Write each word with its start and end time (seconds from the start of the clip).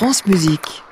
France 0.00 0.24
Musique. 0.24 0.82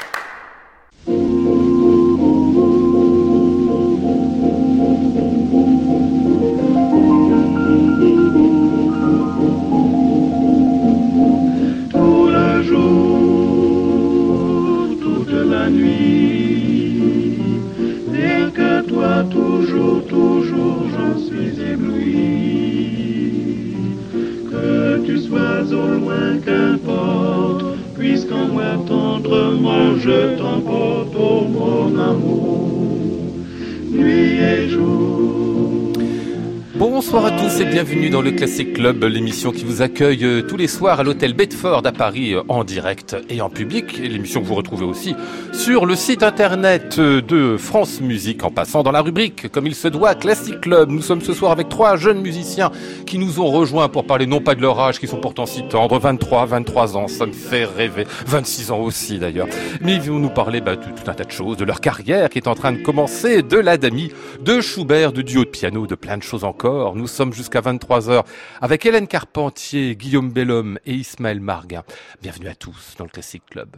Bonsoir 36.99 37.27
à 37.27 37.31
tous 37.31 37.61
et 37.61 37.65
bienvenue 37.65 38.11
dans 38.11 38.23
le 38.23 38.33
Classic 38.33 38.73
Club, 38.73 39.05
l'émission 39.05 39.53
qui 39.53 39.65
vous 39.65 39.83
accueille 39.83 40.25
euh, 40.25 40.43
tous 40.43 40.57
les 40.57 40.67
soirs 40.67 40.99
à 40.99 41.05
l'hôtel 41.05 41.33
Bedford 41.33 41.83
à 41.85 41.93
Paris 41.93 42.35
euh, 42.35 42.43
en 42.49 42.65
direct 42.65 43.15
et 43.31 43.41
en 43.41 43.49
public. 43.49 44.01
Et 44.03 44.09
l'émission 44.09 44.41
que 44.41 44.47
vous 44.47 44.57
retrouvez 44.57 44.85
aussi 44.85 45.15
sur 45.53 45.87
le 45.87 45.95
site 45.95 46.25
internet 46.25 46.97
euh, 46.99 47.23
de 47.23 47.57
France 47.57 48.01
Musique 48.01 48.43
en 48.43 48.51
passant 48.51 48.83
dans 48.83 48.91
la 48.91 49.01
rubrique 49.01 49.47
comme 49.53 49.69
il 49.69 49.77
se 49.77 49.87
doit 49.87 50.17
Classic 50.17 50.61
Club. 50.61 50.91
Nous 50.91 51.03
sommes 51.03 51.21
ce 51.21 51.33
soir 51.35 51.53
avec 51.53 51.69
trois 51.69 51.97
jeunes 51.97 52.21
musiciens 52.21 52.73
qui 53.07 53.19
nous 53.19 53.39
ont 53.39 53.47
rejoints 53.47 53.89
pour 53.89 54.05
parler 54.05 54.27
non 54.27 54.41
pas 54.41 54.57
de 54.57 54.61
leur 54.61 54.81
âge 54.81 54.99
qui 54.99 55.07
sont 55.07 55.21
pourtant 55.21 55.47
si 55.47 55.63
tendres, 55.69 56.01
23, 56.01 56.47
23 56.47 56.97
ans, 56.97 57.07
ça 57.07 57.27
me 57.27 57.33
fait 57.33 57.65
rêver, 57.65 58.09
26 58.27 58.73
ans 58.73 58.81
aussi 58.81 59.21
d'ailleurs. 59.21 59.47
Mais 59.83 59.95
ils 59.95 60.03
vont 60.03 60.19
nous 60.19 60.31
parler 60.31 60.61
bah, 60.61 60.75
de 60.75 60.83
tout 60.83 61.09
un 61.09 61.15
tas 61.15 61.23
de 61.23 61.31
choses, 61.31 61.59
de 61.59 61.65
leur 61.65 61.81
carrière 61.81 62.29
qui 62.29 62.39
est 62.39 62.49
en 62.49 62.57
train 62.57 62.73
de 62.73 62.79
commencer, 62.79 63.43
de 63.45 63.57
l'Adami, 63.57 64.11
de 64.41 64.61
Schubert, 64.61 65.13
de 65.13 65.23
duo 65.23 65.45
de 65.45 65.51
piano, 65.51 65.87
de 65.87 65.95
plein 65.95 66.19
de 66.19 66.25
choses 66.25 66.43
encore. 66.43 66.88
Nous 66.95 67.07
sommes 67.07 67.33
jusqu'à 67.33 67.61
23h 67.61 68.25
avec 68.61 68.87
Hélène 68.87 69.07
Carpentier, 69.07 69.97
Guillaume 69.97 70.31
Bellhomme 70.31 70.79
et 70.87 70.95
Ismaël 70.95 71.41
Marguin. 71.41 71.83
Bienvenue 72.23 72.49
à 72.49 72.55
tous 72.55 72.95
dans 72.99 73.05
le 73.05 73.11
Classic 73.11 73.43
Club. 73.45 73.77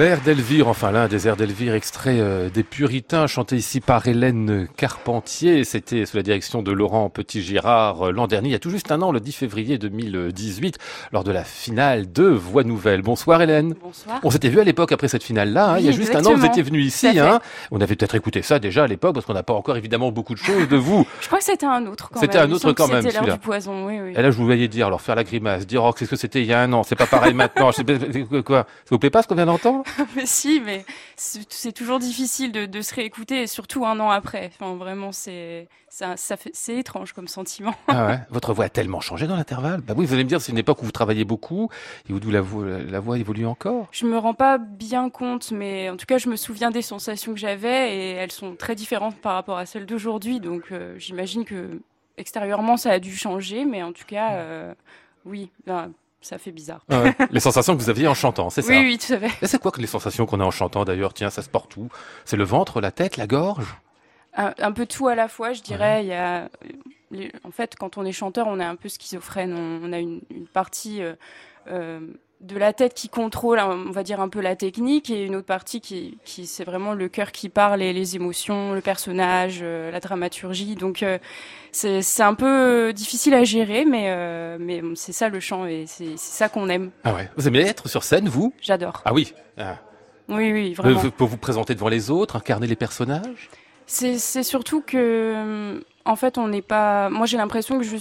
L'air 0.00 0.22
d'Elvire, 0.22 0.66
enfin 0.66 0.92
l'un 0.92 1.08
des 1.08 1.28
airs 1.28 1.36
d'Elvire, 1.36 1.74
extrait 1.74 2.20
euh, 2.20 2.48
des 2.48 2.62
Puritains, 2.62 3.26
chanté 3.26 3.56
ici 3.56 3.82
par 3.82 4.08
Hélène 4.08 4.66
Carpentier. 4.78 5.62
C'était 5.62 6.06
sous 6.06 6.16
la 6.16 6.22
direction 6.22 6.62
de 6.62 6.72
Laurent 6.72 7.10
Petit-Girard 7.10 8.08
euh, 8.08 8.10
l'an 8.10 8.26
dernier, 8.26 8.48
il 8.48 8.52
y 8.52 8.54
a 8.54 8.58
tout 8.58 8.70
juste 8.70 8.90
un 8.92 9.02
an, 9.02 9.12
le 9.12 9.20
10 9.20 9.32
février 9.32 9.76
2018, 9.76 10.78
lors 11.12 11.22
de 11.22 11.30
la 11.30 11.44
finale 11.44 12.10
de 12.10 12.24
Voix 12.24 12.64
Nouvelle. 12.64 13.02
Bonsoir 13.02 13.42
Hélène. 13.42 13.74
Bonsoir. 13.82 14.20
On 14.22 14.30
s'était 14.30 14.48
vu 14.48 14.58
à 14.58 14.64
l'époque 14.64 14.90
après 14.90 15.06
cette 15.06 15.22
finale-là, 15.22 15.72
hein, 15.72 15.78
il 15.78 15.84
y 15.84 15.90
a 15.90 15.92
juste 15.92 16.16
un 16.16 16.24
an, 16.24 16.34
vous 16.34 16.46
étiez 16.46 16.62
venu 16.62 16.80
ici. 16.80 17.18
Hein. 17.18 17.38
On 17.70 17.78
avait 17.82 17.94
peut-être 17.94 18.14
écouté 18.14 18.40
ça 18.40 18.58
déjà 18.58 18.84
à 18.84 18.86
l'époque, 18.86 19.12
parce 19.12 19.26
qu'on 19.26 19.34
n'a 19.34 19.42
pas 19.42 19.52
encore 19.52 19.76
évidemment 19.76 20.10
beaucoup 20.12 20.32
de 20.32 20.38
choses 20.38 20.66
de 20.66 20.76
vous. 20.78 21.06
Je 21.20 21.26
crois 21.26 21.40
que 21.40 21.44
c'était 21.44 21.66
un 21.66 21.84
autre 21.84 22.08
quand 22.10 22.20
C'était 22.20 22.38
même. 22.38 22.44
un 22.44 22.46
Il 22.46 22.50
me 22.52 22.56
autre 22.56 22.72
quand 22.72 22.88
même, 22.88 23.02
C'était 23.02 23.20
l'heure 23.20 23.36
du 23.36 23.38
poison, 23.38 23.86
oui, 23.86 24.00
oui. 24.02 24.12
Et 24.16 24.22
là, 24.22 24.30
je 24.30 24.38
vous 24.38 24.46
voyais 24.46 24.68
dire, 24.68 24.86
alors 24.86 25.02
faire 25.02 25.14
la 25.16 25.24
grimace, 25.24 25.66
dire, 25.66 25.84
oh, 25.84 25.92
qu'est-ce 25.92 26.08
que 26.08 26.16
c'était 26.16 26.40
il 26.40 26.46
y 26.46 26.54
a 26.54 26.60
un 26.62 26.72
an, 26.72 26.84
c'est 26.84 26.96
pas 26.96 27.04
pareil 27.04 27.34
maintenant. 27.34 27.70
Quoi 28.46 28.62
Ça 28.66 28.90
vous 28.90 28.98
plaît 28.98 29.10
pas 29.10 29.20
ce 29.20 29.28
qu'on 29.28 29.34
vient 29.34 29.44
d'entendre? 29.44 29.84
mais 30.16 30.26
si, 30.26 30.60
mais 30.60 30.84
c'est 31.16 31.72
toujours 31.72 31.98
difficile 31.98 32.52
de, 32.52 32.66
de 32.66 32.82
se 32.82 32.94
réécouter, 32.94 33.42
et 33.42 33.46
surtout 33.46 33.84
un 33.86 33.98
an 34.00 34.10
après. 34.10 34.50
Enfin, 34.54 34.74
vraiment, 34.76 35.12
c'est 35.12 35.68
ça, 35.88 36.16
ça 36.16 36.36
fait- 36.36 36.50
c'est 36.54 36.76
étrange 36.76 37.12
comme 37.12 37.28
sentiment. 37.28 37.74
Ah 37.88 38.06
ouais 38.06 38.18
Votre 38.30 38.52
voix 38.54 38.66
a 38.66 38.68
tellement 38.68 39.00
changé 39.00 39.26
dans 39.26 39.36
l'intervalle. 39.36 39.80
Bah 39.80 39.94
oui, 39.96 40.06
vous 40.06 40.14
allez 40.14 40.24
me 40.24 40.28
dire, 40.28 40.40
c'est 40.40 40.52
une 40.52 40.58
époque 40.58 40.82
où 40.82 40.84
vous 40.84 40.92
travaillez 40.92 41.24
beaucoup 41.24 41.68
et 42.08 42.12
où 42.12 42.18
la 42.30 42.40
voix, 42.40 42.64
la 42.78 43.00
voix 43.00 43.18
évolue 43.18 43.46
encore. 43.46 43.88
Je 43.92 44.06
me 44.06 44.16
rends 44.18 44.34
pas 44.34 44.58
bien 44.58 45.10
compte, 45.10 45.50
mais 45.50 45.90
en 45.90 45.96
tout 45.96 46.06
cas, 46.06 46.18
je 46.18 46.28
me 46.28 46.36
souviens 46.36 46.70
des 46.70 46.82
sensations 46.82 47.32
que 47.32 47.40
j'avais 47.40 47.96
et 47.96 48.10
elles 48.12 48.32
sont 48.32 48.54
très 48.56 48.74
différentes 48.74 49.16
par 49.16 49.34
rapport 49.34 49.58
à 49.58 49.66
celles 49.66 49.86
d'aujourd'hui. 49.86 50.40
Donc, 50.40 50.72
euh, 50.72 50.94
j'imagine 50.98 51.44
que 51.44 51.80
extérieurement, 52.16 52.76
ça 52.76 52.90
a 52.92 52.98
dû 52.98 53.16
changer, 53.16 53.64
mais 53.64 53.82
en 53.82 53.92
tout 53.92 54.04
cas, 54.06 54.32
euh, 54.34 54.74
oui, 55.24 55.50
ben, 55.66 55.92
ça 56.20 56.38
fait 56.38 56.52
bizarre. 56.52 56.80
Ah 56.90 57.02
ouais. 57.02 57.14
les 57.30 57.40
sensations 57.40 57.76
que 57.76 57.82
vous 57.82 57.90
aviez 57.90 58.06
en 58.08 58.14
chantant, 58.14 58.50
c'est 58.50 58.62
ça 58.62 58.72
Oui, 58.72 58.78
oui, 58.80 58.98
tout 58.98 59.12
à 59.14 59.18
fait. 59.18 59.44
Et 59.44 59.46
c'est 59.46 59.58
quoi 59.60 59.70
que 59.70 59.80
les 59.80 59.86
sensations 59.86 60.26
qu'on 60.26 60.40
a 60.40 60.44
en 60.44 60.50
chantant 60.50 60.84
d'ailleurs? 60.84 61.14
Tiens, 61.14 61.30
ça 61.30 61.42
se 61.42 61.48
porte 61.48 61.76
où? 61.76 61.88
C'est 62.24 62.36
le 62.36 62.44
ventre, 62.44 62.80
la 62.80 62.90
tête, 62.90 63.16
la 63.16 63.26
gorge? 63.26 63.76
Un, 64.34 64.52
un 64.58 64.72
peu 64.72 64.86
tout 64.86 65.08
à 65.08 65.14
la 65.14 65.28
fois, 65.28 65.52
je 65.52 65.62
dirais. 65.62 66.04
Il 66.04 66.08
y 66.08 66.12
a, 66.14 66.48
les- 67.10 67.32
en 67.44 67.50
fait, 67.50 67.74
quand 67.76 67.98
on 67.98 68.04
est 68.04 68.12
chanteur, 68.12 68.46
on 68.48 68.60
est 68.60 68.64
un 68.64 68.76
peu 68.76 68.88
schizophrène. 68.88 69.54
On, 69.54 69.88
on 69.88 69.92
a 69.92 69.98
une, 69.98 70.20
une 70.30 70.46
partie 70.46 71.02
euh, 71.02 71.14
euh, 71.68 72.00
de 72.40 72.56
la 72.58 72.72
tête 72.72 72.94
qui 72.94 73.08
contrôle, 73.08 73.58
on 73.60 73.90
va 73.90 74.02
dire 74.02 74.20
un 74.20 74.28
peu 74.28 74.40
la 74.40 74.56
technique, 74.56 75.10
et 75.10 75.26
une 75.26 75.36
autre 75.36 75.46
partie 75.46 75.80
qui, 75.80 76.18
qui 76.24 76.46
c'est 76.46 76.64
vraiment 76.64 76.94
le 76.94 77.08
cœur 77.08 77.32
qui 77.32 77.48
parle 77.48 77.82
et 77.82 77.92
les 77.92 78.16
émotions, 78.16 78.72
le 78.72 78.80
personnage, 78.80 79.60
euh, 79.62 79.90
la 79.90 80.00
dramaturgie. 80.00 80.74
Donc 80.74 81.02
euh, 81.02 81.18
c'est 81.70 82.00
c'est 82.02 82.22
un 82.22 82.34
peu 82.34 82.92
difficile 82.94 83.34
à 83.34 83.44
gérer, 83.44 83.84
mais 83.84 84.06
euh, 84.08 84.56
mais 84.58 84.82
c'est 84.94 85.12
ça 85.12 85.28
le 85.28 85.40
chant 85.40 85.66
et 85.66 85.84
c'est 85.86 86.16
c'est 86.16 86.38
ça 86.38 86.48
qu'on 86.48 86.68
aime. 86.68 86.90
Ah 87.04 87.14
ouais. 87.14 87.28
Vous 87.36 87.46
aimez 87.46 87.60
être 87.60 87.88
sur 87.88 88.04
scène, 88.04 88.28
vous? 88.28 88.54
J'adore. 88.62 89.02
Ah 89.04 89.12
oui. 89.12 89.34
Ah. 89.58 89.76
Oui, 90.28 90.52
oui, 90.52 90.74
vraiment. 90.74 91.00
Pour 91.10 91.28
vous 91.28 91.36
présenter 91.36 91.74
devant 91.74 91.88
les 91.88 92.10
autres, 92.10 92.36
incarner 92.36 92.66
les 92.66 92.76
personnages? 92.76 93.50
C'est 93.86 94.18
c'est 94.18 94.44
surtout 94.44 94.80
que, 94.80 94.96
euh, 94.96 95.80
en 96.04 96.16
fait, 96.16 96.38
on 96.38 96.48
n'est 96.48 96.62
pas. 96.62 97.08
Moi, 97.10 97.26
j'ai 97.26 97.36
l'impression 97.36 97.78
que 97.78 97.84
je 97.84 97.96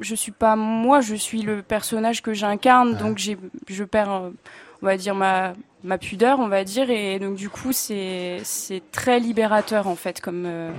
je 0.00 0.14
suis 0.14 0.32
pas 0.32 0.56
moi, 0.56 1.00
je 1.02 1.14
suis 1.14 1.42
le 1.42 1.60
personnage 1.62 2.22
que 2.22 2.32
j'incarne, 2.32 2.92
Ouais. 2.92 2.98
donc 2.98 3.18
j'ai 3.18 3.36
je 3.68 3.84
perds, 3.84 4.10
euh, 4.10 4.30
on 4.80 4.86
va 4.86 4.96
dire 4.96 5.14
ma 5.14 5.52
ma 5.84 5.98
pudeur, 5.98 6.38
on 6.38 6.48
va 6.48 6.64
dire, 6.64 6.90
et 6.90 7.18
donc 7.18 7.34
du 7.36 7.48
coup, 7.48 7.72
c'est 7.72 8.38
c'est 8.44 8.82
très 8.92 9.18
libérateur 9.20 9.86
en 9.86 9.96
fait, 9.96 10.20
comme. 10.20 10.44
euh, 10.46 10.70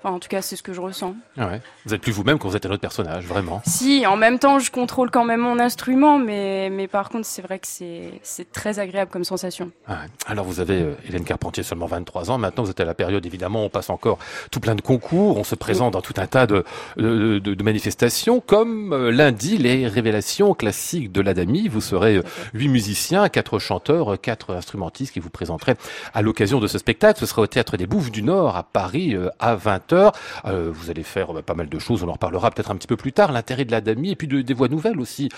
Enfin, 0.00 0.14
en 0.14 0.20
tout 0.20 0.28
cas, 0.28 0.42
c'est 0.42 0.54
ce 0.54 0.62
que 0.62 0.72
je 0.72 0.80
ressens. 0.80 1.16
Ah 1.36 1.48
ouais. 1.48 1.60
Vous 1.84 1.92
êtes 1.92 2.00
plus 2.00 2.12
vous-même 2.12 2.38
quand 2.38 2.46
vous 2.48 2.54
êtes 2.54 2.64
un 2.66 2.70
autre 2.70 2.80
personnage, 2.80 3.24
vraiment. 3.24 3.60
Si, 3.66 4.06
en 4.06 4.16
même 4.16 4.38
temps, 4.38 4.60
je 4.60 4.70
contrôle 4.70 5.10
quand 5.10 5.24
même 5.24 5.40
mon 5.40 5.58
instrument, 5.58 6.20
mais 6.20 6.70
mais 6.70 6.86
par 6.86 7.08
contre, 7.08 7.26
c'est 7.26 7.42
vrai 7.42 7.58
que 7.58 7.66
c'est 7.66 8.12
c'est 8.22 8.52
très 8.52 8.78
agréable 8.78 9.10
comme 9.10 9.24
sensation. 9.24 9.72
Ah 9.88 9.94
ouais. 9.94 10.08
Alors 10.28 10.44
vous 10.44 10.60
avez 10.60 10.82
euh, 10.82 10.94
Hélène 11.08 11.24
Carpentier 11.24 11.64
seulement 11.64 11.86
23 11.86 12.30
ans. 12.30 12.38
Maintenant 12.38 12.62
vous 12.62 12.70
êtes 12.70 12.78
à 12.78 12.84
la 12.84 12.94
période 12.94 13.26
évidemment 13.26 13.64
on 13.64 13.68
passe 13.70 13.90
encore 13.90 14.18
tout 14.52 14.60
plein 14.60 14.76
de 14.76 14.80
concours, 14.82 15.36
on 15.36 15.42
se 15.42 15.56
présente 15.56 15.94
dans 15.94 16.00
tout 16.00 16.14
un 16.18 16.28
tas 16.28 16.46
de, 16.46 16.62
de, 16.96 17.40
de- 17.40 17.54
de 17.54 17.62
manifestations 17.64 18.38
comme 18.38 18.92
euh, 18.92 19.10
lundi 19.10 19.58
les 19.58 19.88
révélations 19.88 20.54
classiques 20.54 21.10
de 21.10 21.20
l'Adami. 21.20 21.66
Vous 21.66 21.80
serez 21.80 22.22
huit 22.54 22.68
musiciens, 22.68 23.28
quatre 23.28 23.58
chanteurs, 23.58 24.12
euh, 24.12 24.16
quatre 24.38 24.54
instrumentistes 24.54 25.12
qui 25.12 25.20
vous 25.20 25.30
présenteraient 25.30 25.76
à 26.14 26.22
l'occasion 26.22 26.60
de 26.60 26.66
ce 26.66 26.78
spectacle. 26.78 27.18
Ce 27.20 27.26
sera 27.26 27.42
au 27.42 27.46
théâtre 27.46 27.76
des 27.76 27.86
Bouffes 27.86 28.10
du 28.10 28.22
Nord 28.22 28.56
à 28.56 28.62
Paris 28.62 29.14
euh, 29.14 29.28
à 29.38 29.56
20h. 29.56 30.14
Euh, 30.46 30.70
vous 30.72 30.90
allez 30.90 31.02
faire 31.02 31.36
euh, 31.36 31.42
pas 31.42 31.54
mal 31.54 31.68
de 31.68 31.78
choses, 31.78 32.02
on 32.02 32.08
en 32.08 32.12
reparlera 32.12 32.50
peut-être 32.50 32.70
un 32.70 32.76
petit 32.76 32.86
peu 32.86 32.96
plus 32.96 33.12
tard. 33.12 33.32
L'intérêt 33.32 33.64
de 33.64 33.72
l'Adami 33.72 34.12
et 34.12 34.16
puis 34.16 34.28
de, 34.28 34.40
des 34.40 34.54
voix 34.54 34.68
nouvelles 34.68 35.00
aussi. 35.00 35.28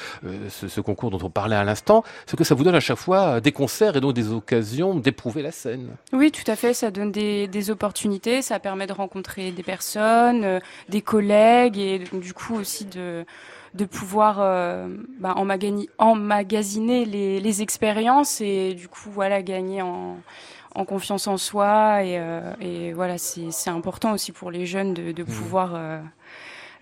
Ce, 0.48 0.68
ce 0.68 0.80
concours 0.80 1.10
dont 1.10 1.20
on 1.22 1.30
parlait 1.30 1.56
à 1.56 1.64
l'instant, 1.64 2.04
c'est 2.26 2.36
que 2.36 2.44
ça 2.44 2.54
vous 2.54 2.64
donne 2.64 2.74
à 2.74 2.80
chaque 2.80 2.98
fois 2.98 3.40
des 3.40 3.52
concerts 3.52 3.96
et 3.96 4.00
donc 4.00 4.12
des 4.12 4.32
occasions 4.32 4.94
d'éprouver 4.94 5.42
la 5.42 5.52
scène. 5.52 5.88
Oui, 6.12 6.30
tout 6.30 6.48
à 6.50 6.56
fait. 6.56 6.74
Ça 6.74 6.90
donne 6.90 7.10
des, 7.10 7.70
opportunités, 7.70 8.42
ça 8.42 8.58
permet 8.58 8.86
de 8.86 8.92
rencontrer 8.92 9.52
des 9.52 9.62
personnes, 9.62 10.60
des 10.88 11.02
collègues 11.02 11.78
et 11.78 11.98
du 11.98 12.34
coup 12.34 12.56
aussi 12.56 12.84
de 12.84 13.24
de 13.74 13.84
pouvoir 13.84 14.38
euh, 14.40 14.88
bah, 15.20 15.34
emmagasiner 15.98 17.04
les, 17.04 17.40
les 17.40 17.62
expériences 17.62 18.40
et 18.40 18.74
du 18.74 18.88
coup 18.88 19.10
voilà 19.10 19.42
gagner 19.42 19.82
en 19.82 20.16
en 20.76 20.84
confiance 20.84 21.26
en 21.26 21.36
soi 21.36 22.04
et, 22.04 22.16
euh, 22.18 22.52
et 22.60 22.92
voilà 22.92 23.18
c'est 23.18 23.70
important 23.70 24.12
aussi 24.12 24.30
pour 24.30 24.50
les 24.52 24.66
jeunes 24.66 24.94
de, 24.94 25.10
de 25.10 25.22
pouvoir 25.24 25.72
euh, 25.74 26.00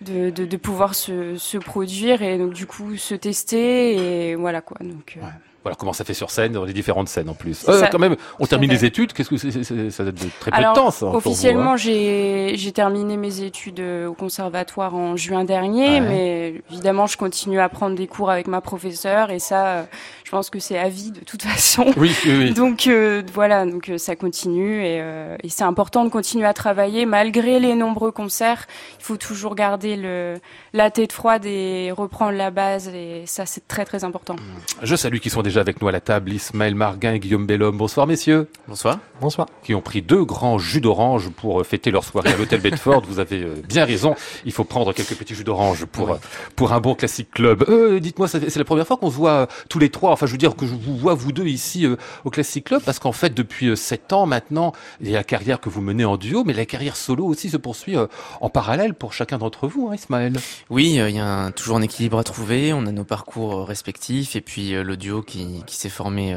de, 0.02 0.28
de, 0.30 0.44
de 0.44 0.56
pouvoir 0.58 0.94
se, 0.94 1.36
se 1.36 1.56
produire 1.58 2.20
et 2.22 2.36
donc 2.38 2.52
du 2.52 2.66
coup 2.66 2.96
se 2.96 3.14
tester 3.14 4.28
et 4.30 4.34
voilà 4.34 4.60
quoi 4.60 4.76
donc 4.80 5.14
euh, 5.16 5.20
Ouais. 5.24 5.32
Voilà 5.64 5.74
comment 5.76 5.92
ça 5.92 6.04
fait 6.04 6.14
sur 6.14 6.30
scène, 6.30 6.52
dans 6.52 6.64
les 6.64 6.72
différentes 6.72 7.08
scènes 7.08 7.28
en 7.28 7.34
plus. 7.34 7.68
Euh, 7.68 7.80
ça. 7.80 7.88
quand 7.88 7.98
même, 7.98 8.16
on 8.38 8.46
termine 8.46 8.70
les 8.70 8.84
études. 8.84 9.12
Qu'est-ce 9.12 9.28
que 9.28 9.36
c'est, 9.36 9.90
ça 9.90 10.04
date 10.04 10.14
de 10.14 10.28
très 10.40 10.50
peu 10.52 10.56
de 10.56 10.74
temps, 10.74 10.90
ça. 10.92 11.06
vous, 11.06 11.16
Officiellement, 11.16 11.72
hein. 11.72 11.76
j'ai 11.76 12.52
j'ai 12.54 12.72
terminé 12.72 13.16
mes 13.16 13.40
études 13.42 13.80
euh, 13.80 14.06
au 14.06 14.14
conservatoire 14.14 14.94
en 14.94 15.16
juin 15.16 15.44
dernier, 15.44 15.94
Ouais. 15.94 16.00
mais 16.00 16.54
évidemment, 16.70 17.06
je 17.06 17.16
continue 17.16 17.58
à 17.60 17.68
prendre 17.68 17.96
des 17.96 18.06
cours 18.06 18.30
avec 18.30 18.46
ma 18.46 18.60
professeure 18.60 19.30
et 19.30 19.40
ça, 19.40 19.66
euh, 19.66 19.82
je 20.28 20.30
pense 20.30 20.50
que 20.50 20.58
c'est 20.58 20.76
à 20.76 20.90
vie 20.90 21.10
de 21.10 21.20
toute 21.20 21.40
façon. 21.54 21.86
Oui, 21.96 22.14
oui, 22.26 22.32
oui. 22.38 22.52
Donc 22.52 22.86
euh, 22.86 23.22
voilà, 23.32 23.64
donc 23.64 23.88
euh, 23.88 23.96
ça 23.96 24.14
continue 24.14 24.84
et, 24.84 24.98
euh, 25.00 25.38
et 25.42 25.48
c'est 25.48 25.64
important 25.64 26.04
de 26.04 26.10
continuer 26.10 26.44
à 26.44 26.52
travailler 26.52 27.06
malgré 27.06 27.58
les 27.58 27.74
nombreux 27.74 28.10
concerts. 28.12 28.66
Il 29.00 29.04
faut 29.04 29.16
toujours 29.16 29.54
garder 29.54 29.96
le 29.96 30.34
la 30.74 30.90
tête 30.90 31.12
froide 31.12 31.46
et 31.46 31.90
reprendre 31.96 32.32
la 32.36 32.50
base 32.50 32.88
et 32.88 33.22
ça 33.24 33.46
c'est 33.46 33.66
très 33.66 33.86
très 33.86 34.04
important. 34.04 34.36
Je 34.82 34.96
salue 34.96 35.16
qui 35.16 35.30
sont 35.30 35.40
déjà 35.40 35.60
avec 35.60 35.80
nous 35.80 35.88
à 35.88 35.92
la 35.92 36.00
table, 36.02 36.30
Ismaël 36.30 36.74
Marguin 36.74 37.14
et 37.14 37.20
Guillaume 37.20 37.46
Bellhomme. 37.46 37.78
Bonsoir 37.78 38.06
messieurs, 38.06 38.50
Bonsoir. 38.68 38.98
Bonsoir. 39.22 39.46
qui 39.62 39.74
ont 39.74 39.80
pris 39.80 40.02
deux 40.02 40.26
grands 40.26 40.58
jus 40.58 40.82
d'orange 40.82 41.30
pour 41.30 41.64
fêter 41.64 41.90
leur 41.90 42.04
soirée 42.04 42.34
à 42.34 42.36
l'hôtel 42.36 42.60
Bedford. 42.60 43.02
Vous 43.08 43.18
avez 43.18 43.46
bien 43.66 43.86
raison, 43.86 44.14
il 44.44 44.52
faut 44.52 44.64
prendre 44.64 44.92
quelques 44.92 45.14
petits 45.14 45.34
jus 45.34 45.44
d'orange 45.44 45.86
pour 45.86 46.10
Oui. 46.10 46.16
pour 46.54 46.74
un 46.74 46.80
bon 46.80 46.94
classique 46.94 47.30
club. 47.30 47.64
Euh, 47.70 47.98
dites-moi, 47.98 48.28
c'est 48.28 48.54
la 48.56 48.64
première 48.64 48.86
fois 48.86 48.98
qu'on 48.98 49.10
se 49.10 49.16
voit 49.16 49.48
tous 49.70 49.78
les 49.78 49.88
trois. 49.88 50.17
Enfin, 50.18 50.26
je 50.26 50.32
veux 50.32 50.38
dire 50.38 50.56
que 50.56 50.66
je 50.66 50.74
vous 50.74 50.96
vois 50.96 51.14
vous 51.14 51.30
deux 51.30 51.46
ici 51.46 51.86
euh, 51.86 51.94
au 52.24 52.30
classique 52.30 52.64
club, 52.64 52.82
parce 52.84 52.98
qu'en 52.98 53.12
fait, 53.12 53.32
depuis 53.34 53.68
euh, 53.68 53.76
sept 53.76 54.12
ans 54.12 54.26
maintenant, 54.26 54.72
il 55.00 55.08
y 55.08 55.14
a 55.14 55.18
la 55.18 55.22
carrière 55.22 55.60
que 55.60 55.68
vous 55.68 55.80
menez 55.80 56.04
en 56.04 56.16
duo, 56.16 56.42
mais 56.44 56.52
la 56.54 56.66
carrière 56.66 56.96
solo 56.96 57.24
aussi 57.24 57.50
se 57.50 57.56
poursuit 57.56 57.96
euh, 57.96 58.08
en 58.40 58.50
parallèle 58.50 58.94
pour 58.94 59.12
chacun 59.12 59.38
d'entre 59.38 59.68
vous, 59.68 59.88
hein, 59.88 59.94
Ismaël. 59.94 60.32
Oui, 60.70 60.98
il 61.06 61.14
y 61.14 61.20
a 61.20 61.24
un- 61.44 61.50
toujours 61.52 61.76
un 61.76 61.82
équilibre 61.82 62.18
à 62.18 62.24
trouver. 62.24 62.72
On 62.72 62.84
a 62.86 62.90
nos 62.90 63.04
parcours 63.04 63.64
respectifs 63.68 64.34
et 64.34 64.40
puis 64.40 64.70
le 64.72 64.96
duo 64.96 65.22
qui, 65.22 65.62
qui 65.66 65.76
s'est 65.76 65.88
formé 65.88 66.34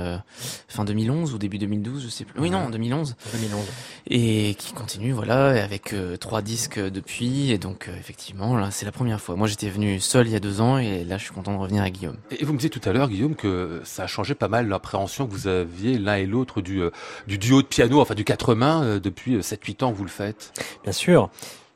fin 0.68 0.86
2011 0.86 1.34
ou 1.34 1.38
début 1.40 1.58
2012, 1.58 2.04
je 2.04 2.10
sais 2.10 2.24
plus. 2.26 2.40
Oui, 2.40 2.52
non, 2.52 2.70
2011. 2.70 3.16
2011. 3.34 3.66
Et 4.12 4.56
qui 4.60 4.74
continue, 4.74 5.12
voilà, 5.12 5.64
avec 5.64 5.96
trois 6.20 6.42
disques 6.44 6.80
depuis. 6.80 7.52
Et 7.52 7.58
donc, 7.58 7.90
effectivement, 8.00 8.56
là, 8.58 8.70
c'est 8.72 8.86
la 8.86 8.92
première 8.92 9.22
fois. 9.22 9.36
Moi, 9.36 9.48
j'étais 9.48 9.70
venu 9.70 10.00
seul 10.00 10.28
il 10.28 10.34
y 10.34 10.36
a 10.36 10.40
deux 10.40 10.62
ans 10.62 10.78
et 10.78 11.04
là, 11.04 11.18
je 11.18 11.24
suis 11.24 11.34
content 11.34 11.54
de 11.54 11.58
revenir 11.58 11.82
avec 11.82 11.94
Guillaume. 11.96 12.18
Et 12.32 12.44
vous 12.46 12.54
me 12.54 12.58
disiez 12.58 12.70
tout 12.70 12.82
à 12.88 12.92
l'heure, 12.94 13.10
Guillaume, 13.10 13.36
que 13.36 13.71
ça 13.84 14.04
a 14.04 14.08
changé 14.08 14.36
pas 14.36 14.48
mal 14.48 14.68
l'appréhension 14.68 15.28
que 15.28 15.32
vous 15.32 15.48
aviez 15.48 15.98
l'un 15.98 16.16
et 16.16 16.26
l'autre 16.26 16.62
du, 16.62 16.82
euh, 16.82 16.92
du 17.28 17.38
duo 17.38 17.62
de 17.62 17.68
piano, 17.68 18.02
enfin 18.02 18.16
du 18.16 18.24
quatre 18.24 18.56
mains, 18.56 18.84
euh, 18.84 19.00
depuis 19.00 19.38
7-8 19.38 19.84
ans 19.84 19.92
vous 19.92 20.04
le 20.04 20.10
faites. 20.10 20.54
Bien 20.84 20.94
sûr. 20.94 21.30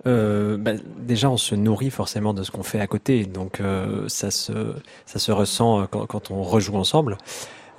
Euh, 0.08 0.58
bah, 0.58 0.74
déjà, 1.00 1.30
on 1.30 1.38
se 1.38 1.56
nourrit 1.56 1.90
forcément 1.90 2.34
de 2.34 2.44
ce 2.44 2.52
qu'on 2.52 2.64
fait 2.64 2.80
à 2.80 2.88
côté, 2.88 3.26
donc 3.26 3.60
euh, 3.60 4.08
ça 4.08 4.30
se 4.30 4.74
ça 5.06 5.20
se 5.20 5.32
ressent 5.32 5.82
euh, 5.82 5.86
quand, 5.90 6.06
quand 6.06 6.32
on 6.32 6.44
rejoue 6.44 6.76
ensemble. 6.76 7.18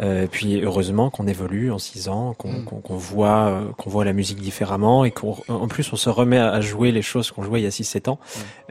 Euh, 0.03 0.27
puis 0.31 0.61
heureusement 0.63 1.09
qu'on 1.09 1.27
évolue 1.27 1.73
en 1.73 1.79
six 1.79 2.09
ans, 2.09 2.35
qu'on 2.35 2.53
Mm. 2.53 2.65
qu'on 2.65 2.81
qu'on 2.81 2.97
voit 2.97 3.47
euh, 3.47 3.65
qu'on 3.79 3.89
voit 3.89 4.05
la 4.05 4.13
musique 4.13 4.41
différemment 4.41 5.05
et 5.07 5.11
qu'on 5.11 5.37
en 5.49 5.69
plus 5.69 5.91
on 5.93 5.97
se 5.97 6.11
remet 6.11 6.39
à 6.39 6.61
jouer 6.61 6.93
les 6.93 7.01
choses 7.03 7.31
qu'on 7.31 7.43
jouait 7.43 7.61
il 7.61 7.65
y 7.65 7.67
a 7.67 7.71
6-7 7.71 8.09
ans. 8.11 8.19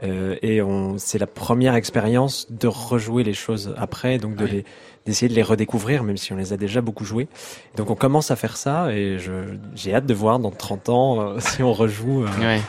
Euh, 0.04 0.36
et 0.42 0.62
on 0.62 0.98
c'est 0.98 1.18
la 1.18 1.26
première 1.26 1.74
expérience 1.74 2.46
de 2.50 2.68
rejouer 2.68 3.24
les 3.24 3.34
choses 3.34 3.74
après, 3.76 4.18
donc 4.18 4.36
de 4.36 4.44
Oui. 4.44 4.50
les 4.52 4.64
d'essayer 5.04 5.28
de 5.28 5.34
les 5.34 5.42
redécouvrir, 5.44 6.02
même 6.02 6.16
si 6.16 6.32
on 6.32 6.36
les 6.36 6.52
a 6.52 6.56
déjà 6.56 6.80
beaucoup 6.80 7.04
joués. 7.04 7.28
Donc 7.76 7.90
on 7.90 7.94
commence 7.94 8.32
à 8.32 8.36
faire 8.36 8.56
ça 8.56 8.92
et 8.92 9.18
je 9.20 9.32
j'ai 9.74 9.94
hâte 9.94 10.06
de 10.06 10.14
voir 10.14 10.38
dans 10.40 10.50
30 10.50 10.88
ans 10.88 11.20
euh, 11.20 11.38
si 11.40 11.62
on 11.62 11.72
rejoue 11.72 12.24
euh, 12.24 12.28
Ouais. 12.40 12.60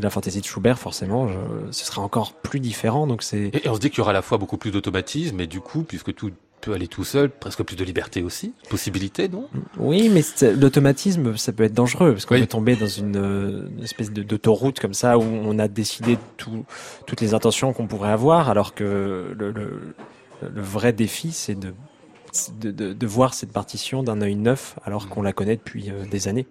La 0.00 0.08
fantaisie 0.08 0.40
de 0.40 0.46
Schubert, 0.46 0.78
forcément, 0.78 1.28
je- 1.28 1.34
ce 1.72 1.84
sera 1.84 2.00
encore 2.02 2.32
plus 2.32 2.58
différent. 2.58 3.06
Donc 3.06 3.22
c'est 3.22 3.50
Et, 3.52 3.66
et 3.66 3.68
on 3.68 3.74
se 3.74 3.80
dit 3.80 3.90
qu'il 3.90 3.98
y 3.98 4.00
aura 4.00 4.10
à 4.10 4.14
la 4.14 4.22
fois 4.22 4.38
beaucoup 4.38 4.56
plus 4.56 4.70
d'automatisme, 4.70 5.38
et 5.40 5.46
du 5.46 5.60
coup, 5.60 5.82
puisque 5.82 6.14
tout 6.14 6.30
peut 6.68 6.74
aller 6.74 6.86
tout 6.88 7.04
seul, 7.04 7.30
presque 7.30 7.62
plus 7.62 7.76
de 7.76 7.84
liberté 7.84 8.22
aussi, 8.22 8.52
possibilité, 8.68 9.28
non? 9.28 9.48
Oui, 9.78 10.10
mais 10.10 10.22
l'automatisme, 10.54 11.34
ça 11.38 11.52
peut 11.52 11.62
être 11.64 11.72
dangereux 11.72 12.12
parce 12.12 12.26
qu'on 12.26 12.34
Oui. 12.34 12.42
peut 12.42 12.46
tomber 12.46 12.76
dans 12.76 12.86
une, 12.86 13.16
euh, 13.16 13.68
une 13.78 13.84
espèce 13.84 14.10
d'autoroute 14.12 14.78
comme 14.78 14.92
ça 14.92 15.16
où 15.18 15.22
on 15.22 15.58
a 15.58 15.66
décidé 15.66 16.18
tout, 16.36 16.66
toutes 17.06 17.22
les 17.22 17.32
intentions 17.32 17.72
qu'on 17.72 17.86
pourrait 17.86 18.10
avoir, 18.12 18.50
alors 18.50 18.74
que 18.74 19.34
le, 19.34 19.50
le, 19.50 19.94
le 20.42 20.60
vrai 20.62 20.92
défi, 20.92 21.32
c'est 21.32 21.58
de, 21.58 21.72
de, 22.60 22.70
de, 22.70 22.92
de 22.92 23.06
voir 23.06 23.34
cette 23.34 23.52
partition 23.52 24.02
d'un 24.02 24.20
œil 24.20 24.34
neuf 24.34 24.76
alors 24.84 25.08
qu'on 25.08 25.22
la 25.22 25.32
connaît 25.32 25.56
depuis 25.56 25.90
euh, 25.90 26.04
des 26.10 26.28
années. 26.28 26.46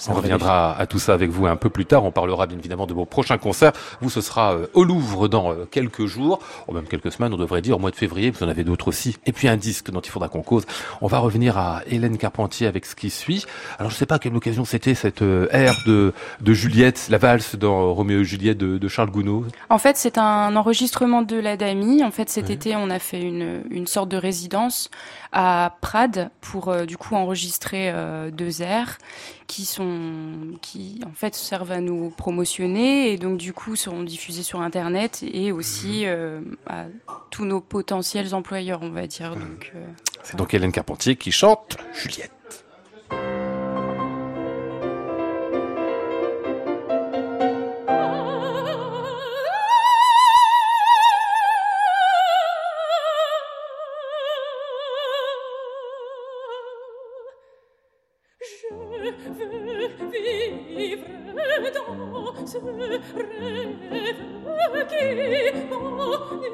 C'est 0.00 0.10
On 0.10 0.14
reviendra 0.14 0.76
à 0.76 0.86
tout 0.86 0.98
ça 0.98 1.14
avec 1.14 1.30
vous 1.30 1.46
un 1.46 1.56
peu 1.56 1.70
plus 1.70 1.86
tard. 1.86 2.04
On 2.04 2.10
parlera 2.10 2.46
bien 2.46 2.58
évidemment 2.58 2.86
de 2.86 2.92
vos 2.92 3.06
prochains 3.06 3.38
concerts. 3.38 3.72
Vous, 4.02 4.10
ce 4.10 4.20
sera 4.20 4.54
euh, 4.54 4.66
au 4.74 4.84
Louvre 4.84 5.28
dans 5.28 5.52
euh, 5.52 5.66
quelques 5.70 6.04
jours, 6.04 6.40
ou 6.68 6.74
même 6.74 6.84
quelques 6.84 7.10
semaines, 7.10 7.32
on 7.32 7.38
devrait 7.38 7.62
dire, 7.62 7.76
au 7.76 7.78
mois 7.78 7.90
de 7.90 7.96
février. 7.96 8.30
Vous 8.30 8.42
en 8.42 8.48
avez 8.48 8.64
d'autres 8.64 8.88
aussi. 8.88 9.16
Et 9.24 9.32
puis 9.32 9.48
un 9.48 9.56
disque 9.56 9.90
dont 9.90 10.00
il 10.00 10.10
faudra 10.10 10.28
qu'on 10.28 10.42
cause. 10.42 10.66
On 11.00 11.06
va 11.06 11.20
revenir 11.20 11.56
à 11.56 11.80
Hélène 11.86 12.18
Carpentier 12.18 12.66
avec 12.66 12.84
ce 12.84 12.94
qui 12.94 13.08
suit. 13.08 13.46
Alors, 13.78 13.90
je 13.90 13.96
sais 13.96 14.04
pas 14.04 14.16
à 14.16 14.18
quelle 14.18 14.36
occasion 14.36 14.66
c'était 14.66 14.94
cette 14.94 15.22
euh, 15.22 15.48
ère 15.52 15.76
de, 15.86 16.12
de 16.40 16.52
Juliette, 16.52 17.06
la 17.08 17.18
valse 17.18 17.56
dans 17.56 17.94
Roméo 17.94 18.20
et 18.20 18.24
Juliette 18.24 18.58
de, 18.58 18.76
de 18.76 18.88
Charles 18.88 19.10
Gounod. 19.10 19.46
En 19.70 19.78
fait, 19.78 19.96
c'est 19.96 20.18
un 20.18 20.54
enregistrement 20.56 21.22
de 21.22 21.36
l'Adami. 21.36 22.04
En 22.04 22.10
fait, 22.10 22.28
cet 22.28 22.50
été, 22.50 22.76
on 22.76 22.90
a 22.90 22.98
fait 22.98 23.22
une, 23.22 23.62
une 23.70 23.86
sorte 23.86 24.10
de 24.10 24.18
résidence 24.18 24.90
à 25.32 25.76
Prades 25.80 26.30
pour 26.40 26.68
euh, 26.68 26.84
du 26.84 26.96
coup 26.96 27.14
enregistrer 27.14 27.90
euh, 27.90 28.30
deux 28.30 28.62
airs 28.62 28.98
qui 29.46 29.64
sont 29.64 30.56
qui 30.62 31.00
en 31.06 31.12
fait 31.12 31.34
servent 31.34 31.72
à 31.72 31.80
nous 31.80 32.10
promotionner 32.10 33.12
et 33.12 33.18
donc 33.18 33.38
du 33.38 33.52
coup 33.52 33.76
seront 33.76 34.02
diffusés 34.02 34.42
sur 34.42 34.60
internet 34.60 35.24
et 35.26 35.52
aussi 35.52 36.06
euh, 36.06 36.40
à 36.66 36.86
tous 37.30 37.44
nos 37.44 37.60
potentiels 37.60 38.34
employeurs 38.34 38.80
on 38.82 38.90
va 38.90 39.06
dire. 39.06 39.34
Donc 39.36 39.72
euh, 39.74 39.84
C'est 40.22 40.36
donc 40.36 40.54
Hélène 40.54 40.72
Carpentier 40.72 41.16
qui 41.16 41.32
chante 41.32 41.76
Juliette. 41.92 42.32
Qui 64.88 65.04
m'enivre 65.04 66.44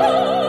longtemps. 0.00 0.32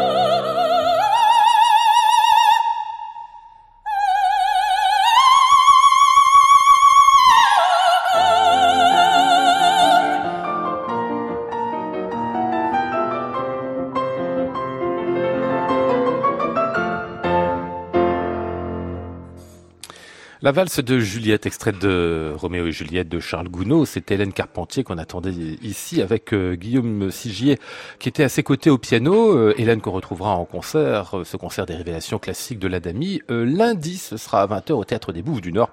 La 20.44 20.52
valse 20.52 20.82
de 20.82 21.00
Juliette, 21.00 21.46
extraite 21.46 21.80
de 21.80 22.34
Roméo 22.36 22.68
et 22.68 22.74
Juliette 22.74 23.08
de 23.08 23.22
Charles 23.22 23.48
Gounod, 23.48 23.88
c'est 23.88 24.12
Hélène 24.12 24.34
Carpentier 24.34 24.84
qu'on 24.84 24.98
attendait 24.98 25.32
ici 25.62 26.02
avec 26.02 26.34
euh, 26.34 26.56
Guillaume 26.56 27.12
Sigier 27.12 27.58
qui 27.98 28.10
était 28.10 28.26
à 28.26 28.28
ses 28.28 28.44
côtés 28.44 28.70
au 28.70 28.78
piano. 28.78 29.38
Euh, 29.38 29.54
Hélène 29.58 29.80
qu'on 29.80 29.92
retrouvera 29.92 30.36
en 30.36 30.44
concert, 30.44 31.20
euh, 31.20 31.24
ce 31.24 31.38
concert 31.38 31.66
des 31.66 31.76
révélations 31.76 32.20
classiques 32.20 32.60
de 32.60 32.68
l'Adami. 32.68 33.22
Lundi, 33.30 33.96
ce 33.96 34.18
sera 34.18 34.42
à 34.42 34.48
20h 34.48 34.74
au 34.74 34.84
Théâtre 34.84 35.14
des 35.14 35.22
Bouffes 35.22 35.40
du 35.40 35.54
Nord 35.54 35.72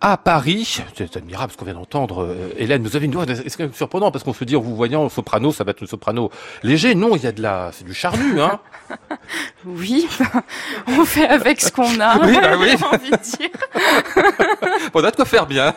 à 0.00 0.16
Paris. 0.16 0.82
C'est 0.96 1.16
admirable 1.16 1.52
ce 1.52 1.56
qu'on 1.56 1.64
vient 1.64 1.74
d'entendre. 1.74 2.22
Euh, 2.22 2.54
Hélène, 2.56 2.82
vous 2.82 2.96
avez 2.96 3.06
une 3.06 3.12
voix, 3.12 3.24
c'est 3.26 3.44
quand 3.56 3.64
même 3.64 3.72
surprenant 3.72 4.10
parce 4.10 4.24
qu'on 4.24 4.32
se 4.34 4.44
dit 4.44 4.56
en 4.56 4.60
vous 4.60 4.76
voyant 4.76 5.08
soprano, 5.08 5.52
ça 5.52 5.64
va 5.64 5.70
être 5.72 5.82
un 5.82 5.86
soprano 5.86 6.30
léger. 6.62 6.94
Non, 6.94 7.16
il 7.16 7.22
y 7.22 7.26
a 7.26 7.32
de 7.32 7.42
la, 7.42 7.70
c'est 7.72 7.84
du 7.84 7.94
charnu, 7.94 8.40
hein. 8.40 8.60
oui 9.64 10.06
on 10.86 11.04
fait 11.04 11.26
avec 11.28 11.60
ce 11.60 11.72
qu'on 11.72 12.00
a 12.00 12.18
Oui, 12.24 12.38
bah 12.40 12.56
oui. 12.58 12.74
j'ai 12.78 12.84
envie 12.84 13.10
de 13.10 13.16
dire. 13.16 13.50
On 14.94 15.02
a 15.02 15.10
de 15.10 15.16
quoi 15.16 15.24
faire 15.24 15.46
bien. 15.46 15.74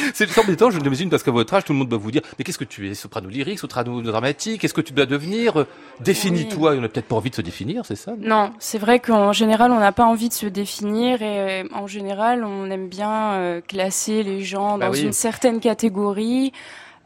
C'est 0.14 0.38
embêtant, 0.38 0.70
je 0.70 0.78
m'imagine, 0.78 1.10
parce 1.10 1.22
qu'à 1.22 1.30
votre 1.30 1.52
âge, 1.54 1.64
tout 1.64 1.72
le 1.72 1.78
monde 1.78 1.88
doit 1.88 1.98
vous 1.98 2.10
dire, 2.10 2.22
mais 2.38 2.44
qu'est-ce 2.44 2.58
que 2.58 2.64
tu 2.64 2.88
es 2.88 2.94
Soprano 2.94 3.28
lyrique, 3.28 3.58
soprano 3.58 4.00
dramatique 4.02 4.60
Qu'est-ce 4.60 4.74
que 4.74 4.80
tu 4.80 4.92
dois 4.92 5.06
devenir 5.06 5.66
Définis-toi. 6.00 6.72
On 6.76 6.80
n'a 6.80 6.88
peut-être 6.88 7.06
pas 7.06 7.16
envie 7.16 7.30
de 7.30 7.34
se 7.34 7.42
définir, 7.42 7.84
c'est 7.84 7.96
ça 7.96 8.12
Non, 8.18 8.52
c'est 8.58 8.78
vrai 8.78 9.00
qu'en 9.00 9.32
général, 9.32 9.70
on 9.72 9.78
n'a 9.80 9.92
pas 9.92 10.04
envie 10.04 10.28
de 10.28 10.34
se 10.34 10.46
définir 10.46 11.22
et 11.22 11.62
euh, 11.62 11.68
en 11.74 11.86
général, 11.86 12.44
on 12.44 12.70
aime 12.70 12.88
bien 12.88 13.32
euh, 13.32 13.60
classer 13.66 14.22
les 14.22 14.42
gens 14.42 14.78
Bah 14.78 14.86
dans 14.86 14.92
oui. 14.92 15.02
une 15.02 15.12
certaine 15.12 15.60
catégorie. 15.60 16.52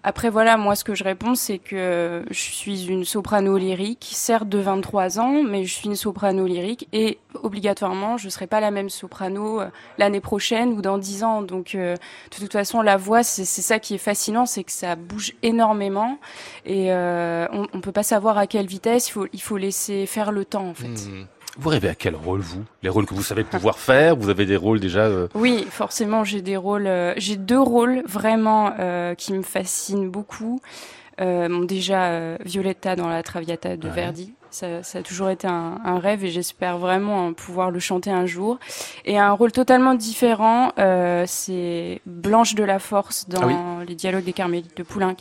Après, 0.07 0.29
voilà, 0.29 0.59
moi, 0.59 0.77
ce 0.77 0.85
que 0.85 0.95
je 0.95 1.03
réponds, 1.03 1.35
c'est 1.35 1.57
que 1.57 2.27
je 2.31 2.39
suis 2.39 2.89
une 2.89 3.07
soprano 3.07 3.57
lyrique, 3.57 4.07
certes 4.13 4.51
de 4.51 4.59
23 4.59 5.19
ans, 5.19 5.43
mais 5.43 5.65
je 5.65 5.73
suis 5.73 5.87
une 5.87 5.97
soprano 5.97 6.47
lyrique 6.47 6.87
et 6.93 7.19
obligatoirement, 7.43 8.19
je 8.19 8.29
serai 8.29 8.47
pas 8.47 8.61
la 8.61 8.71
même 8.71 8.91
soprano 8.91 9.63
euh, 9.63 9.69
l'année 9.97 10.21
prochaine 10.21 10.75
ou 10.75 10.83
dans 10.83 10.99
10 10.99 11.25
ans. 11.25 11.41
Donc, 11.41 11.75
euh, 11.75 11.97
de 12.31 12.37
toute 12.37 12.53
façon, 12.53 12.83
la 12.83 12.99
voix, 12.99 13.23
c'est 13.23 13.47
ça 13.47 13.79
qui 13.79 13.95
est 13.95 13.99
fascinant, 13.99 14.45
c'est 14.45 14.63
que 14.63 14.73
ça 14.73 14.95
bouge 14.95 15.33
énormément 15.43 16.19
et 16.67 16.93
euh, 16.93 17.47
on, 17.53 17.67
on 17.73 17.81
peut 17.81 17.91
pas 17.91 18.03
savoir 18.03 18.37
à 18.37 18.47
quelle 18.47 18.67
vitesse. 18.67 19.09
Il 19.09 19.13
faut, 19.13 19.27
il 19.33 19.41
faut 19.41 19.57
laisser 19.57 20.05
faire 20.05 20.33
le 20.33 20.45
temps, 20.45 20.69
en 20.69 20.75
fait. 20.75 20.89
Hmm. 20.89 21.25
Vous 21.57 21.69
rêvez 21.69 21.89
à 21.89 21.95
quel 21.95 22.17
rôle, 22.17 22.41
vous? 22.41 22.65
Les 22.83 22.89
rôles 22.89 23.07
que 23.07 23.15
vous 23.15 23.23
savez 23.23 23.45
pouvoir 23.45 23.79
faire? 23.79 24.17
Vous 24.17 24.29
avez 24.29 24.45
des 24.45 24.57
rôles 24.57 24.81
déjà 24.81 25.03
euh, 25.03 25.29
Oui, 25.35 25.67
forcément, 25.71 26.25
j'ai 26.25 26.43
des 26.43 26.57
rôles. 26.57 26.87
euh, 26.89 27.15
j'ai 27.17 27.37
deux 27.37 27.61
rôles 27.61 28.03
vraiment 28.07 28.73
euh, 28.81 29.15
qui 29.15 29.33
me 29.33 29.43
fascinent 29.43 30.09
beaucoup. 30.09 30.61
Bon, 31.19 31.61
déjà, 31.61 32.37
Violetta 32.45 32.97
dans 32.97 33.09
la 33.09 33.23
Traviata 33.23 33.77
de 33.77 33.87
Ouais. 33.87 33.95
Verdi. 33.95 34.35
Ça, 34.51 34.83
ça 34.83 34.99
a 34.99 35.03
toujours 35.03 35.31
été 35.31 35.47
un, 35.47 35.81
un 35.85 35.99
rêve 36.01 36.25
et 36.25 36.31
j'espère 36.31 36.79
vraiment 36.79 37.33
pouvoir 37.33 37.71
le 37.71 37.79
chanter 37.79 38.11
un 38.11 38.27
jour. 38.27 38.59
Et 39.05 39.17
un 39.17 39.31
rôle 39.31 39.53
totalement 39.53 39.95
différent, 39.95 40.73
c'est 41.27 42.01
Blanche 42.05 42.57
de 42.57 42.65
la 42.65 42.81
Force 42.81 43.29
dans 43.29 43.49
Ah 43.49 43.85
les 43.85 43.95
dialogues 43.95 44.25
des 44.25 44.33
Carmélites 44.33 44.77
de 44.77 44.83
Poulenc. 44.83 45.17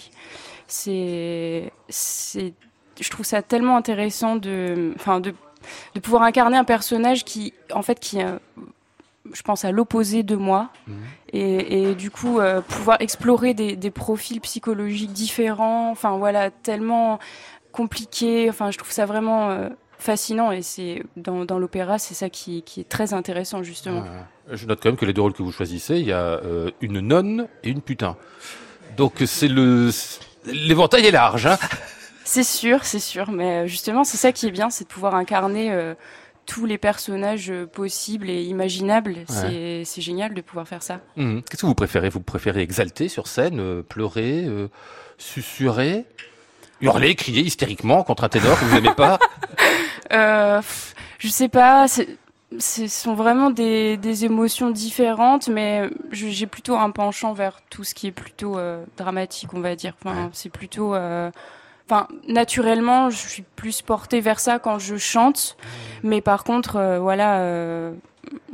C'est, 0.67 1.71
c'est, 1.89 2.53
je 2.99 3.09
trouve 3.11 3.25
ça 3.25 3.43
tellement 3.43 3.77
intéressant 3.77 4.35
de, 4.35 4.93
enfin, 4.95 5.19
de, 5.19 5.35
de 5.95 5.99
pouvoir 5.99 6.23
incarner 6.23 6.57
un 6.57 6.63
personnage 6.63 7.23
qui, 7.23 7.53
en 7.73 7.81
fait, 7.81 7.99
qui, 7.99 8.21
euh, 8.21 8.37
je 9.33 9.41
pense 9.41 9.63
à 9.65 9.71
l'opposé 9.71 10.21
de 10.23 10.35
moi 10.35 10.69
Mhm. 10.87 10.95
et, 11.31 11.83
et 11.89 11.95
du 11.95 12.11
coup 12.11 12.39
euh, 12.41 12.59
pouvoir 12.61 12.97
explorer 12.99 13.53
des, 13.53 13.75
des 13.77 13.89
profils 13.89 14.41
psychologiques 14.41 15.13
différents 15.13 15.89
enfin 15.91 16.17
voilà 16.17 16.51
tellement 16.51 17.19
compliqué 17.71 18.49
enfin 18.49 18.69
je 18.69 18.77
trouve 18.77 18.91
ça 18.91 19.05
vraiment 19.05 19.49
euh, 19.49 19.69
fascinant 19.97 20.51
et 20.51 20.61
c'est 20.61 21.03
dans, 21.15 21.45
dans 21.45 21.57
l'opéra 21.57 21.99
c'est 21.99 22.13
ça 22.13 22.29
qui, 22.29 22.63
qui 22.63 22.81
est 22.81 22.89
très 22.89 23.13
intéressant 23.13 23.63
justement 23.63 24.03
euh, 24.49 24.55
Je 24.57 24.65
note 24.65 24.79
quand 24.83 24.89
même 24.89 24.97
que 24.97 25.05
les 25.05 25.13
deux 25.13 25.21
rôles 25.21 25.31
que 25.33 25.41
vous 25.41 25.53
choisissez, 25.53 25.95
il 25.99 26.05
y 26.05 26.11
a 26.11 26.41
une 26.81 26.99
nonne 26.99 27.47
et 27.63 27.69
une 27.69 27.81
putain. 27.81 28.17
Donc 28.97 29.13
c'est 29.25 29.47
le 29.47 29.89
l'éventail 30.45 31.05
est 31.05 31.11
large. 31.11 31.45
Hein 31.47 31.57
c'est 32.23 32.43
sûr 32.43 32.85
c'est 32.85 32.99
sûr 32.99 33.31
mais 33.31 33.63
euh, 33.63 33.67
justement 33.67 34.03
c'est 34.03 34.17
ça 34.17 34.31
qui 34.31 34.47
est 34.47 34.51
bien 34.51 34.69
c'est 34.69 34.83
de 34.85 34.89
pouvoir 34.89 35.15
incarner 35.15 35.71
euh, 35.71 35.93
tous 36.45 36.65
les 36.65 36.77
personnages 36.77 37.49
euh, 37.51 37.65
possibles 37.65 38.29
et 38.29 38.43
imaginables 38.43 39.15
c'est 39.27 39.83
c'est 39.85 40.01
génial 40.01 40.33
de 40.33 40.41
pouvoir 40.41 40.67
faire 40.67 40.83
ça 40.83 40.99
Mhm. 41.15 41.41
Qu'est-ce 41.43 41.61
que 41.61 41.65
vous 41.67 41.75
préférez? 41.75 42.09
Vous 42.09 42.19
préférez 42.21 42.61
exalter 42.61 43.07
sur 43.09 43.27
scène, 43.27 43.59
euh, 43.59 43.81
pleurer, 43.83 44.45
susurrer, 45.17 46.05
hurler, 46.81 47.15
crier 47.15 47.41
hystériquement 47.41 48.03
contre 48.03 48.23
un 48.25 48.29
ténor 48.29 48.59
que 48.59 48.65
vous 48.65 48.75
n'aimez 48.75 48.95
pas? 48.95 49.19
Pff, 50.09 50.95
je 51.19 51.27
sais 51.29 51.49
pas, 51.49 51.87
ce 51.87 52.87
sont 52.87 53.13
vraiment 53.15 53.49
des, 53.49 53.97
des 53.97 54.25
émotions 54.25 54.69
différentes, 54.71 55.47
mais 55.47 55.89
j'ai 56.11 56.45
plutôt 56.47 56.75
un 56.77 56.91
penchant 56.91 57.33
vers 57.33 57.61
tout 57.69 57.83
ce 57.83 57.93
qui 57.95 58.07
est 58.07 58.11
plutôt 58.11 58.57
dramatique, 58.97 59.53
on 59.53 59.61
va 59.61 59.75
dire. 59.75 59.95
Enfin, 60.03 60.23
Ouais. 60.25 60.29
c'est 60.33 60.49
plutôt, 60.49 60.93
enfin, 61.89 62.07
naturellement, 62.27 63.09
je 63.09 63.17
suis 63.17 63.43
plus 63.55 63.81
portée 63.81 64.21
vers 64.21 64.39
ça 64.39 64.59
quand 64.59 64.79
je 64.79 64.97
chante, 64.97 65.57
mais 66.03 66.21
par 66.21 66.43
contre, 66.43 66.77
euh, 66.77 66.99
voilà. 66.99 67.39
euh, 67.39 67.93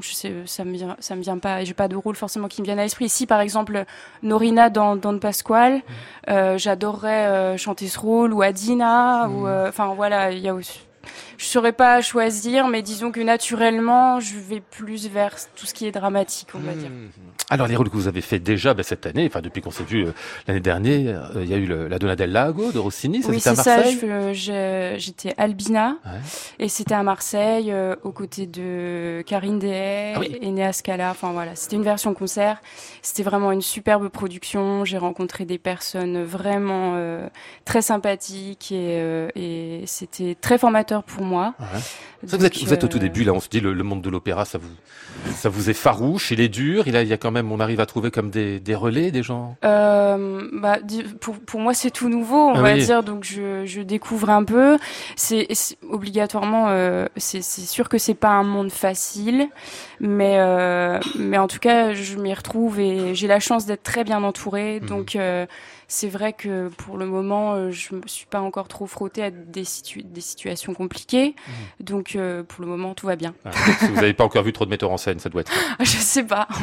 je 0.02 0.14
sais, 0.14 0.34
ça 0.46 0.66
me 0.66 0.74
vient, 0.74 0.96
ça 1.00 1.16
me 1.16 1.22
vient 1.22 1.38
pas. 1.38 1.64
J'ai 1.64 1.74
pas 1.74 1.88
de 1.88 1.96
rôle 1.96 2.16
forcément 2.16 2.48
qui 2.48 2.62
me 2.62 2.66
vienne 2.66 2.80
à 2.80 2.84
l'esprit. 2.84 3.08
Si 3.10 3.26
par 3.26 3.40
exemple 3.40 3.86
Norina 4.24 4.70
dans 4.70 4.96
Don 4.96 5.20
Pasquale, 5.20 5.82
euh, 6.30 6.58
j'adorerais 6.58 7.28
euh, 7.28 7.58
chanter 7.58 7.88
ce 7.88 8.00
rôle 8.00 8.34
ou 8.34 8.42
Adina 8.42 9.30
ou, 9.30 9.48
euh, 9.48 9.70
enfin 9.70 9.94
voilà, 9.94 10.32
il 10.32 10.40
y 10.40 10.50
a 10.50 10.54
aussi 10.54 10.82
je 11.40 11.46
saurais 11.46 11.72
pas 11.72 12.02
choisir, 12.02 12.68
mais 12.68 12.82
disons 12.82 13.12
que 13.12 13.22
naturellement, 13.22 14.20
je 14.20 14.36
vais 14.38 14.60
plus 14.60 15.08
vers 15.08 15.34
tout 15.56 15.66
ce 15.66 15.74
qui 15.74 15.88
est 15.88 15.92
dramatique, 15.92 16.50
on 16.54 16.60
va 16.60 16.74
dire. 16.74 16.90
Mhm. 16.90 17.10
Alors 17.50 17.66
les 17.68 17.76
rôles 17.78 17.90
que 17.90 17.96
vous 17.96 18.08
avez 18.10 18.22
fait 18.22 18.40
déjà 18.40 18.74
ben, 18.76 18.84
cette 18.84 19.06
année, 19.08 19.26
enfin 19.26 19.42
depuis 19.42 19.62
qu'on 19.62 19.72
s'est 19.72 19.84
vu 19.86 20.06
euh, 20.06 20.12
l'année 20.48 20.60
dernière, 20.60 21.32
euh, 21.36 21.44
il 21.44 21.50
y 21.50 21.54
a 21.54 21.58
eu 21.58 21.66
le- 21.66 21.88
la 21.88 21.98
Donna 21.98 22.16
del 22.18 22.32
Lago 22.34 22.72
de 22.74 22.78
Rossini, 22.78 23.24
oui, 23.26 23.40
c'était 23.40 23.50
à 23.50 23.56
c'est 23.56 23.64
ça. 23.64 23.76
Marseille. 23.78 24.34
je- 24.36 24.96
J'étais 24.98 25.34
Albina 25.38 25.96
Ouais. 26.06 26.20
et 26.60 26.68
c'était 26.68 26.94
à 26.94 27.04
Marseille, 27.04 27.72
euh, 27.72 27.96
aux 28.04 28.12
côtés 28.12 28.46
de 28.46 29.24
Karine 29.26 29.60
Dehaye 29.60 30.14
Ah 30.16 30.20
oui. 30.20 30.38
et 30.42 30.52
Néa 30.52 30.74
Scala. 30.74 31.10
Enfin 31.12 31.32
voilà, 31.32 31.56
c'était 31.56 31.78
une 31.78 31.84
version 31.84 32.14
concert. 32.14 32.62
C'était 33.02 33.24
vraiment 33.24 33.52
une 33.54 33.62
superbe 33.62 34.10
production. 34.10 34.84
J'ai 34.84 34.98
rencontré 34.98 35.46
des 35.46 35.58
personnes 35.58 36.22
vraiment 36.24 36.94
euh, 36.98 37.28
très 37.66 37.82
sympathiques 37.82 38.72
et, 38.74 38.98
euh, 39.00 39.30
et 39.36 39.84
c'était 39.88 40.36
très 40.40 40.58
formateur 40.58 41.04
pour 41.04 41.24
moi. 41.24 41.29
Ouais. 41.32 41.80
Vous, 42.24 42.36
êtes, 42.36 42.42
Donc, 42.54 42.64
vous 42.64 42.74
êtes 42.74 42.84
au 42.84 42.88
tout 42.88 42.98
euh, 42.98 43.02
début 43.02 43.24
là, 43.24 43.32
on 43.34 43.40
se 43.40 43.48
dit 43.48 43.62
le, 43.62 43.74
le 43.74 43.84
monde 43.84 44.02
de 44.02 44.10
l'opéra, 44.10 44.44
ça 44.44 44.58
vous, 44.58 44.68
ça 45.36 45.48
vous 45.48 45.70
est 45.70 45.74
farouche, 45.74 46.32
il 46.32 46.42
est 46.42 46.50
dur. 46.50 46.88
Il, 46.88 46.96
a, 46.98 47.02
il 47.02 47.08
y 47.08 47.14
a 47.14 47.18
quand 47.18 47.32
même, 47.32 47.52
on 47.52 47.60
arrive 47.60 47.80
à 47.80 47.86
trouver 47.86 48.12
comme 48.12 48.30
des, 48.30 48.60
des 48.60 48.76
relais, 48.76 49.12
des 49.12 49.24
gens. 49.24 49.56
Euh, 49.64 50.48
bah, 50.54 50.78
pour, 51.22 51.40
pour 51.40 51.60
moi, 51.62 51.74
c'est 51.74 51.92
tout 51.92 52.10
nouveau, 52.10 52.50
on 52.50 52.56
Ah 52.56 52.62
va 52.62 52.74
oui. 52.74 52.84
dire. 52.84 53.04
Donc, 53.04 53.24
je, 53.24 53.66
je 53.66 53.82
découvre 53.82 54.30
un 54.30 54.44
peu. 54.44 54.78
C'est 55.16 55.48
obligatoirement, 55.90 56.66
euh, 56.70 57.06
c'est 57.18 57.42
sûr 57.42 57.88
que 57.88 57.98
c'est 57.98 58.14
pas 58.16 58.30
un 58.30 58.44
monde 58.44 58.72
facile, 58.72 59.48
mais 60.02 60.36
euh, 60.40 61.00
mais 61.18 61.38
en 61.38 61.48
tout 61.48 61.60
cas, 61.60 61.94
je 61.94 62.18
m'y 62.18 62.34
retrouve 62.34 62.80
et 62.80 63.16
j'ai 63.16 63.28
la 63.28 63.40
chance 63.40 63.66
d'être 63.66 63.84
très 63.84 64.04
bien 64.04 64.24
entourée. 64.24 64.80
Mhm. 64.82 64.88
Donc, 64.88 65.18
c'est 65.92 66.08
vrai 66.08 66.32
que 66.34 66.70
pour 66.70 66.98
le 66.98 67.06
moment, 67.08 67.56
euh, 67.56 67.72
je 67.72 67.96
me 67.96 68.02
suis 68.06 68.26
pas 68.28 68.40
encore 68.40 68.68
trop 68.68 68.86
frottée 68.86 69.24
à 69.24 69.32
des, 69.32 69.64
situ- 69.66 70.04
des 70.04 70.22
situations 70.22 70.74
compliquées. 70.74 71.36
Mhm. 71.80 71.86
Donc, 71.86 72.16
euh, 72.16 72.44
pour 72.44 72.62
le 72.64 72.68
moment, 72.70 72.94
tout 72.94 73.08
va 73.08 73.16
bien. 73.16 73.34
Ah, 73.44 73.50
si 73.80 73.88
vous 73.88 73.96
n'avez 73.96 74.14
pas 74.14 74.24
encore 74.24 74.44
vu 74.44 74.54
trop 74.54 74.66
de 74.66 74.70
metteurs 74.70 74.92
en 74.92 74.98
scène, 74.98 75.20
ça 75.20 75.30
doit 75.30 75.42
être. 75.42 75.52
je 75.82 75.86
sais 75.98 76.24
pas. 76.24 76.48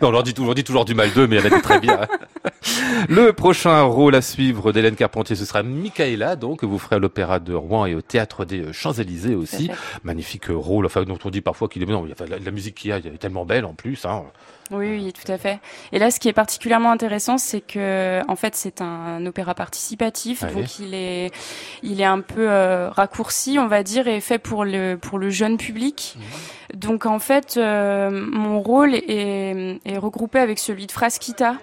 Non, 0.00 0.08
on 0.08 0.10
leur 0.10 0.22
dit, 0.22 0.34
toujours- 0.34 0.50
on 0.50 0.54
dit 0.54 0.64
toujours 0.64 0.84
du 0.84 0.94
mal 0.94 1.12
d'eux, 1.12 1.26
mais 1.26 1.36
elle 1.36 1.46
a 1.46 1.50
dit 1.56 1.62
très 1.62 1.80
bien. 1.80 2.00
Le 3.08 3.32
prochain 3.32 3.82
rôle 3.82 4.14
à 4.14 4.22
suivre 4.22 4.72
d'Hélène 4.72 4.94
Carpentier, 4.94 5.36
ce 5.36 5.44
sera 5.44 5.62
Michaela, 5.62 6.36
donc, 6.36 6.60
que 6.60 6.66
vous 6.66 6.78
ferez 6.78 6.96
à 6.96 6.98
l'Opéra 6.98 7.38
de 7.40 7.54
Rouen 7.54 7.86
et 7.86 7.94
au 7.94 8.00
Théâtre 8.02 8.44
des 8.44 8.60
euh, 8.60 8.72
Champs-Élysées 8.72 9.34
aussi. 9.34 9.70
Magnifique 10.04 10.50
euh, 10.50 10.54
rôle, 10.54 10.86
enfin, 10.86 11.02
dont 11.04 11.18
on 11.24 11.30
dit 11.30 11.40
parfois 11.40 11.68
qu'il 11.68 11.82
est, 11.82 11.86
non, 11.86 12.04
la, 12.04 12.38
la 12.38 12.50
musique 12.50 12.76
qu'il 12.76 12.90
y 12.90 12.92
a, 12.92 12.98
elle 12.98 13.06
est 13.06 13.18
tellement 13.18 13.44
belle 13.44 13.64
en 13.64 13.74
plus, 13.74 14.04
hein. 14.04 14.22
Oui, 14.70 14.88
oui, 14.88 15.12
tout 15.12 15.30
à 15.30 15.36
fait. 15.36 15.58
Et 15.92 15.98
là, 15.98 16.10
ce 16.10 16.18
qui 16.18 16.28
est 16.28 16.32
particulièrement 16.32 16.92
intéressant, 16.92 17.36
c'est 17.36 17.60
que, 17.60 18.22
en 18.26 18.36
fait, 18.36 18.54
c'est 18.54 18.80
un 18.80 19.26
opéra 19.26 19.54
participatif, 19.54 20.42
Ouais. 20.42 20.52
donc 20.54 20.78
il 20.78 20.94
est, 20.94 21.30
il 21.82 22.00
est 22.00 22.04
un 22.06 22.20
peu 22.20 22.48
euh, 22.48 22.88
raccourci, 22.90 23.58
on 23.58 23.66
va 23.66 23.82
dire, 23.82 24.08
et 24.08 24.20
fait 24.20 24.38
pour 24.38 24.64
le 24.64 24.96
pour 24.96 25.18
le 25.18 25.28
jeune 25.28 25.58
public. 25.58 26.16
Donc, 26.74 27.04
en 27.04 27.18
fait, 27.18 27.56
euh, 27.58 28.08
mon 28.10 28.62
rôle 28.62 28.94
est, 28.94 29.78
est 29.84 29.98
regroupé 29.98 30.38
avec 30.38 30.58
celui 30.58 30.86
de 30.86 30.92
Frasquita. 30.92 31.56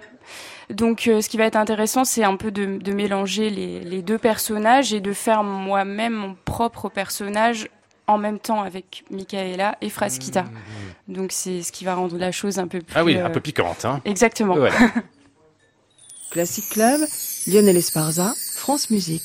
Donc, 0.70 1.08
euh, 1.08 1.20
ce 1.20 1.28
qui 1.28 1.36
va 1.36 1.44
être 1.44 1.56
intéressant, 1.56 2.04
c'est 2.04 2.24
un 2.24 2.36
peu 2.36 2.50
de, 2.50 2.78
de 2.78 2.92
mélanger 2.92 3.50
les, 3.50 3.80
les 3.80 4.02
deux 4.02 4.18
personnages 4.18 4.92
et 4.92 5.00
de 5.00 5.12
faire 5.12 5.42
moi-même 5.42 6.14
mon 6.14 6.36
propre 6.44 6.88
personnage 6.88 7.68
en 8.06 8.18
même 8.18 8.38
temps 8.38 8.62
avec 8.62 9.04
Michaela 9.10 9.76
et 9.80 9.88
Frasquita. 9.90 10.44
Donc, 11.08 11.32
c'est 11.32 11.62
ce 11.62 11.70
qui 11.72 11.84
va 11.84 11.94
rendre 11.94 12.16
la 12.18 12.32
chose 12.32 12.58
un 12.58 12.66
peu 12.66 12.80
plus. 12.80 12.96
Ah 12.96 13.04
oui, 13.04 13.16
euh, 13.16 13.26
un 13.26 13.30
peu 13.30 13.40
piquante, 13.40 13.84
hein. 13.84 14.00
Exactement. 14.04 14.54
Voilà. 14.56 14.74
Classic 16.30 16.68
Club, 16.68 17.00
Lionel 17.46 17.76
Esparza, 17.76 18.32
France 18.54 18.90
Musique. 18.90 19.24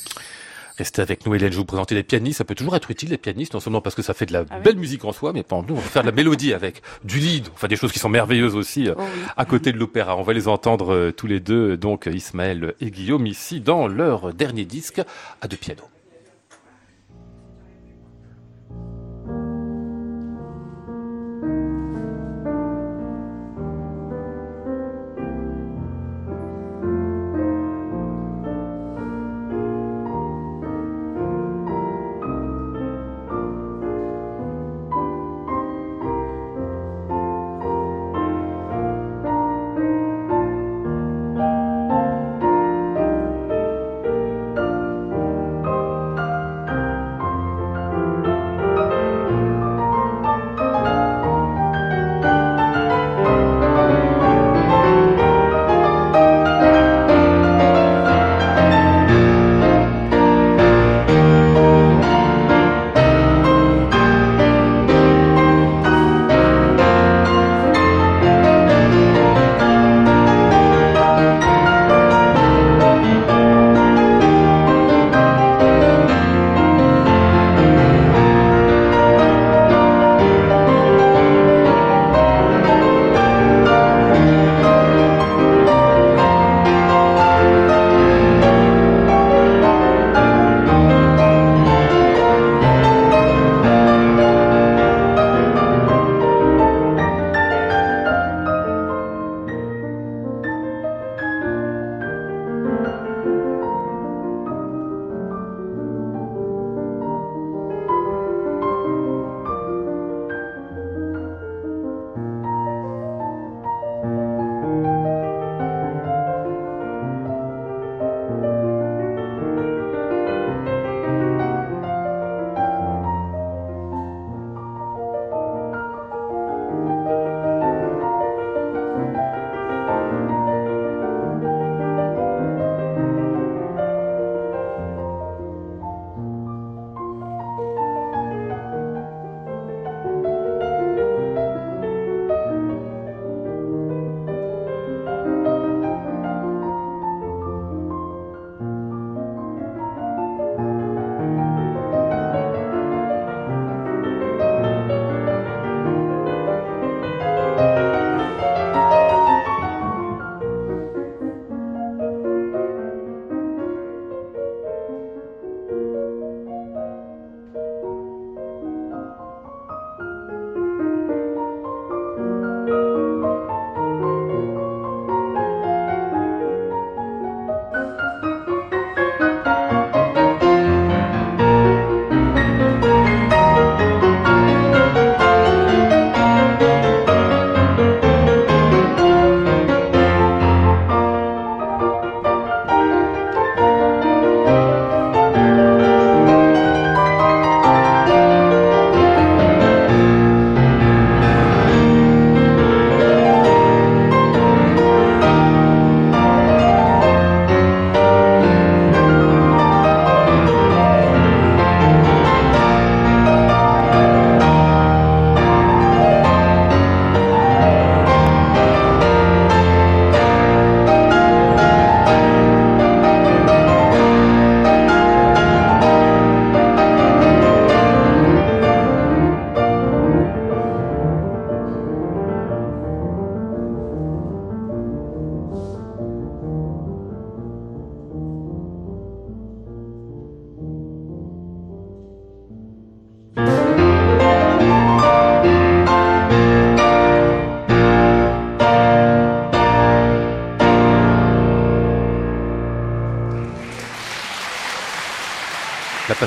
Restez 0.78 1.00
avec 1.00 1.24
nous, 1.24 1.34
Hélène. 1.34 1.48
Je 1.50 1.54
vais 1.56 1.60
vous 1.60 1.64
présenter 1.64 1.94
les 1.94 2.02
pianistes. 2.02 2.38
Ça 2.38 2.44
peut 2.44 2.54
toujours 2.54 2.76
être 2.76 2.90
utile, 2.90 3.08
les 3.10 3.16
pianistes, 3.18 3.54
non 3.54 3.60
seulement 3.60 3.80
parce 3.80 3.94
que 3.94 4.02
ça 4.02 4.12
fait 4.14 4.26
de 4.26 4.32
la 4.34 4.40
Ah 4.50 4.56
oui. 4.56 4.62
belle 4.62 4.76
musique 4.76 5.04
en 5.06 5.12
soi, 5.12 5.32
mais 5.32 5.42
pendant 5.42 5.66
nous, 5.68 5.74
on 5.74 5.80
va 5.80 5.88
faire 5.88 6.02
de 6.02 6.08
la 6.08 6.14
mélodie 6.14 6.52
avec 6.52 6.82
du 7.04 7.18
lead. 7.18 7.48
Enfin, 7.54 7.66
des 7.68 7.76
choses 7.76 7.92
qui 7.92 7.98
sont 7.98 8.08
merveilleuses 8.10 8.54
aussi. 8.54 8.88
euh, 8.88 8.94
Oh 8.98 9.02
oui. 9.02 9.22
à 9.36 9.44
côté 9.46 9.72
de 9.72 9.78
l'opéra. 9.78 10.16
On 10.16 10.22
va 10.22 10.32
les 10.34 10.48
entendre 10.48 10.92
euh, 10.92 11.12
tous 11.12 11.26
les 11.26 11.40
deux, 11.40 11.76
donc 11.78 12.06
Ismaël 12.12 12.74
et 12.80 12.90
Guillaume, 12.90 13.26
ici 13.26 13.60
dans 13.60 13.88
leur 13.88 14.34
dernier 14.34 14.64
disque 14.66 15.00
à 15.40 15.48
deux 15.48 15.56
pianos. 15.56 15.88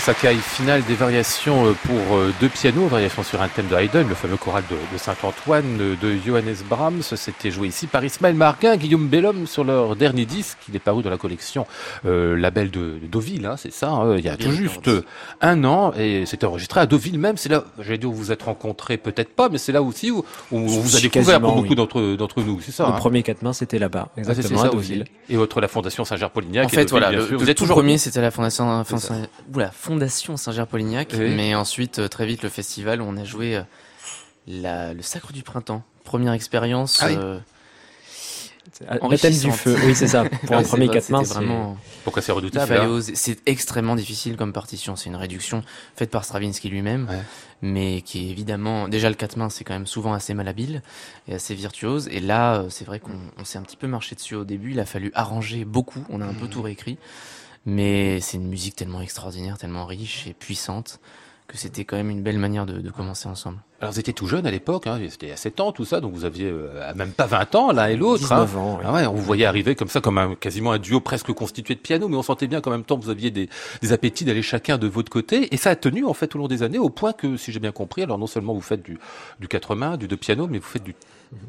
La 0.09 0.15
Passacaille 0.15 0.37
finale 0.37 0.83
des 0.85 0.95
variations 0.95 1.67
euh, 1.67 1.73
pour 1.85 2.17
euh, 2.17 2.33
deux 2.41 2.49
pianos, 2.49 2.87
variations 2.87 3.21
sur 3.21 3.43
un 3.43 3.47
thème 3.47 3.67
de 3.67 3.75
Haydn, 3.75 4.07
le 4.09 4.15
fameux 4.15 4.37
choral 4.37 4.63
de, 4.67 4.75
de 4.75 4.97
Saint-Antoine 4.97 5.79
euh, 5.79 5.95
de 6.01 6.17
Johannes 6.25 6.55
Brahms. 6.67 7.03
C'était 7.15 7.51
joué 7.51 7.67
ici 7.67 7.85
par 7.85 8.03
Ismaël 8.03 8.33
Marquin, 8.33 8.75
Guillaume 8.75 9.07
Bellhomme 9.07 9.45
sur 9.45 9.63
leur 9.63 9.95
dernier 9.95 10.25
disque. 10.25 10.57
Il 10.67 10.75
est 10.75 10.79
paru 10.79 11.03
dans 11.03 11.11
la 11.11 11.19
collection 11.19 11.67
euh, 12.07 12.35
Label 12.35 12.71
de, 12.71 12.97
de 12.99 13.07
Deauville, 13.07 13.45
hein, 13.45 13.53
c'est 13.55 13.71
ça, 13.71 13.91
hein, 13.91 14.17
il 14.17 14.25
y 14.25 14.29
a 14.29 14.35
tout 14.35 14.49
juste 14.49 14.89
un 15.41 15.63
an 15.63 15.93
et 15.95 16.25
c'était 16.25 16.47
enregistré 16.47 16.79
à 16.79 16.87
Deauville 16.87 17.19
même. 17.19 17.37
C'est 17.37 17.49
là, 17.49 17.65
j'allais 17.77 17.99
dire, 17.99 18.09
où 18.09 18.13
vous 18.13 18.23
vous 18.23 18.31
êtes 18.31 18.41
rencontrés, 18.41 18.97
peut-être 18.97 19.35
pas, 19.35 19.47
mais 19.49 19.59
c'est 19.59 19.73
là 19.73 19.83
aussi 19.83 20.09
où, 20.09 20.25
où 20.51 20.57
on 20.57 20.65
vous 20.65 20.95
a 20.95 21.01
découvert 21.01 21.39
pour 21.39 21.53
beaucoup 21.53 21.69
oui. 21.69 21.75
d'entre 21.75 22.15
d'entre 22.15 22.41
nous, 22.41 22.59
c'est 22.61 22.71
ça. 22.71 22.87
Le 22.87 22.93
hein 22.93 22.97
premier 22.97 23.21
quatre 23.21 23.43
mains, 23.43 23.53
c'était 23.53 23.77
là-bas, 23.77 24.07
Ah, 24.09 24.19
exactement, 24.21 24.61
ça 24.61 24.65
à 24.65 24.69
aussi. 24.69 24.93
Deauville. 24.93 25.05
Et 25.29 25.35
votre 25.35 25.61
la 25.61 25.67
Fondation 25.67 26.03
Saint-Ger-Polignac. 26.03 26.65
En 26.65 26.69
fait, 26.69 26.85
Deauville, 26.85 26.89
voilà, 26.89 27.11
le, 27.11 27.37
Vous 27.37 27.47
êtes 27.47 27.57
toujours 27.57 27.75
premier, 27.77 27.99
c'était 27.99 28.21
la 28.21 28.31
Fondation, 28.31 28.83
oula, 29.53 29.69
Fondation 29.71 29.98
Saint-Ger-Polignac, 30.07 31.09
Oui. 31.17 31.33
mais 31.35 31.55
ensuite, 31.55 31.99
euh, 31.99 32.07
très 32.07 32.25
vite, 32.25 32.43
le 32.43 32.49
festival 32.49 33.01
où 33.01 33.05
on 33.05 33.17
a 33.17 33.23
joué 33.23 33.57
euh, 33.57 33.61
la, 34.47 34.93
le 34.93 35.01
Sacre 35.01 35.33
du 35.33 35.43
Printemps. 35.43 35.83
Première 36.03 36.33
expérience. 36.33 36.99
Ah 37.01 37.07
oui. 37.07 37.15
euh, 37.17 37.39
Ah, 38.87 38.97
du 38.99 39.51
feu, 39.51 39.75
oui, 39.85 39.95
c'est 39.95 40.07
ça. 40.07 40.23
Pour 40.45 40.55
un 40.55 40.63
premier 40.63 40.85
c'est 40.85 40.87
vrai, 40.87 40.93
quatre 40.95 41.09
mains, 41.09 41.23
c'était 41.23 41.33
c'est 41.33 41.33
vraiment. 41.45 41.77
Pourquoi 42.03 42.21
c'est 42.21 42.31
redoutable 42.31 42.73
hein 42.73 42.87
oser. 42.87 43.13
C'est 43.15 43.39
extrêmement 43.47 43.95
difficile 43.95 44.37
comme 44.37 44.53
partition. 44.53 44.95
C'est 44.95 45.09
une 45.09 45.15
réduction 45.15 45.63
faite 45.95 46.09
par 46.11 46.23
Stravinsky 46.23 46.69
lui-même, 46.69 47.07
Ouais. 47.09 47.19
mais 47.61 48.01
qui 48.01 48.27
est 48.27 48.31
évidemment 48.31 48.87
déjà 48.87 49.09
le 49.09 49.15
quatre 49.15 49.35
mains, 49.37 49.49
c'est 49.49 49.63
quand 49.63 49.73
même 49.73 49.87
souvent 49.87 50.13
assez 50.13 50.33
malhabile 50.33 50.81
et 51.27 51.33
assez 51.35 51.55
virtuose. 51.55 52.07
Et 52.11 52.19
là, 52.21 52.63
c'est 52.69 52.85
vrai 52.85 52.99
qu'on 52.99 53.19
on 53.37 53.43
s'est 53.43 53.57
un 53.57 53.63
petit 53.63 53.77
peu 53.77 53.87
marché 53.87 54.15
dessus 54.15 54.35
au 54.35 54.45
début. 54.45 54.71
Il 54.71 54.79
a 54.79 54.85
fallu 54.85 55.11
arranger 55.13 55.65
beaucoup. 55.65 56.03
On 56.09 56.21
a 56.21 56.25
un 56.25 56.33
peu 56.33 56.45
Mhm. 56.45 56.49
tout 56.51 56.61
réécrit, 56.61 56.97
mais 57.69 58.19
c'est 58.19 58.37
une 58.37 58.47
musique 58.47 58.75
tellement 58.75 59.01
extraordinaire, 59.01 59.57
tellement 59.57 59.85
riche 59.85 60.27
et 60.27 60.33
puissante 60.33 60.99
que 61.47 61.57
c'était 61.57 61.83
quand 61.83 61.95
même 61.97 62.11
une 62.11 62.21
belle 62.21 62.37
manière 62.37 62.67
de, 62.67 62.79
de 62.79 62.89
commencer 62.91 63.27
ensemble. 63.27 63.57
Alors 63.81 63.91
vous 63.91 63.99
étiez 63.99 64.13
tout 64.13 64.27
jeune 64.27 64.45
à 64.45 64.51
l'époque, 64.51 64.85
hein, 64.85 64.99
c'était 65.09 65.31
à 65.31 65.35
7 65.35 65.59
ans 65.61 65.71
tout 65.71 65.83
ça, 65.83 65.99
donc 65.99 66.13
vous 66.13 66.23
aviez 66.23 66.45
euh, 66.45 66.93
même 66.93 67.11
pas 67.11 67.25
20 67.25 67.55
ans 67.55 67.71
l'un 67.71 67.87
et 67.87 67.95
l'autre. 67.95 68.31
hein. 68.31 68.45
19 68.45 68.57
ans. 68.57 68.75
oui. 68.79 68.85
Ah 68.87 68.93
ouais, 68.93 69.07
on 69.07 69.13
vous 69.15 69.23
voyait 69.23 69.45
arriver 69.45 69.73
comme 69.73 69.87
ça, 69.87 69.99
comme 69.99 70.19
un, 70.19 70.35
quasiment 70.35 70.73
un 70.73 70.77
duo 70.77 70.99
presque 70.99 71.31
constitué 71.33 71.73
de 71.73 71.79
piano, 71.79 72.07
mais 72.07 72.17
on 72.17 72.21
sentait 72.21 72.45
bien 72.45 72.61
qu'en 72.61 72.69
même 72.69 72.83
temps 72.83 72.97
vous 72.97 73.09
aviez 73.09 73.31
des, 73.31 73.49
des 73.81 73.93
appétits 73.93 74.25
d'aller 74.25 74.43
chacun 74.43 74.77
de 74.77 74.85
votre 74.85 75.09
côté, 75.11 75.51
et 75.51 75.57
ça 75.57 75.71
a 75.71 75.75
tenu 75.75 76.05
en 76.05 76.13
fait 76.13 76.35
au 76.35 76.37
long 76.37 76.47
des 76.47 76.61
années, 76.61 76.77
au 76.77 76.91
point 76.91 77.13
que, 77.13 77.35
si 77.35 77.51
j'ai 77.51 77.59
bien 77.59 77.71
compris, 77.71 78.03
alors 78.03 78.19
non 78.19 78.27
seulement 78.27 78.53
vous 78.53 78.61
faites 78.61 78.83
du, 78.83 78.99
du 79.39 79.47
quatre 79.47 79.73
mains, 79.73 79.97
du 79.97 80.07
deux 80.07 80.17
piano, 80.17 80.45
mais 80.47 80.59
vous 80.59 80.67
faites 80.67 80.83
du 80.83 80.93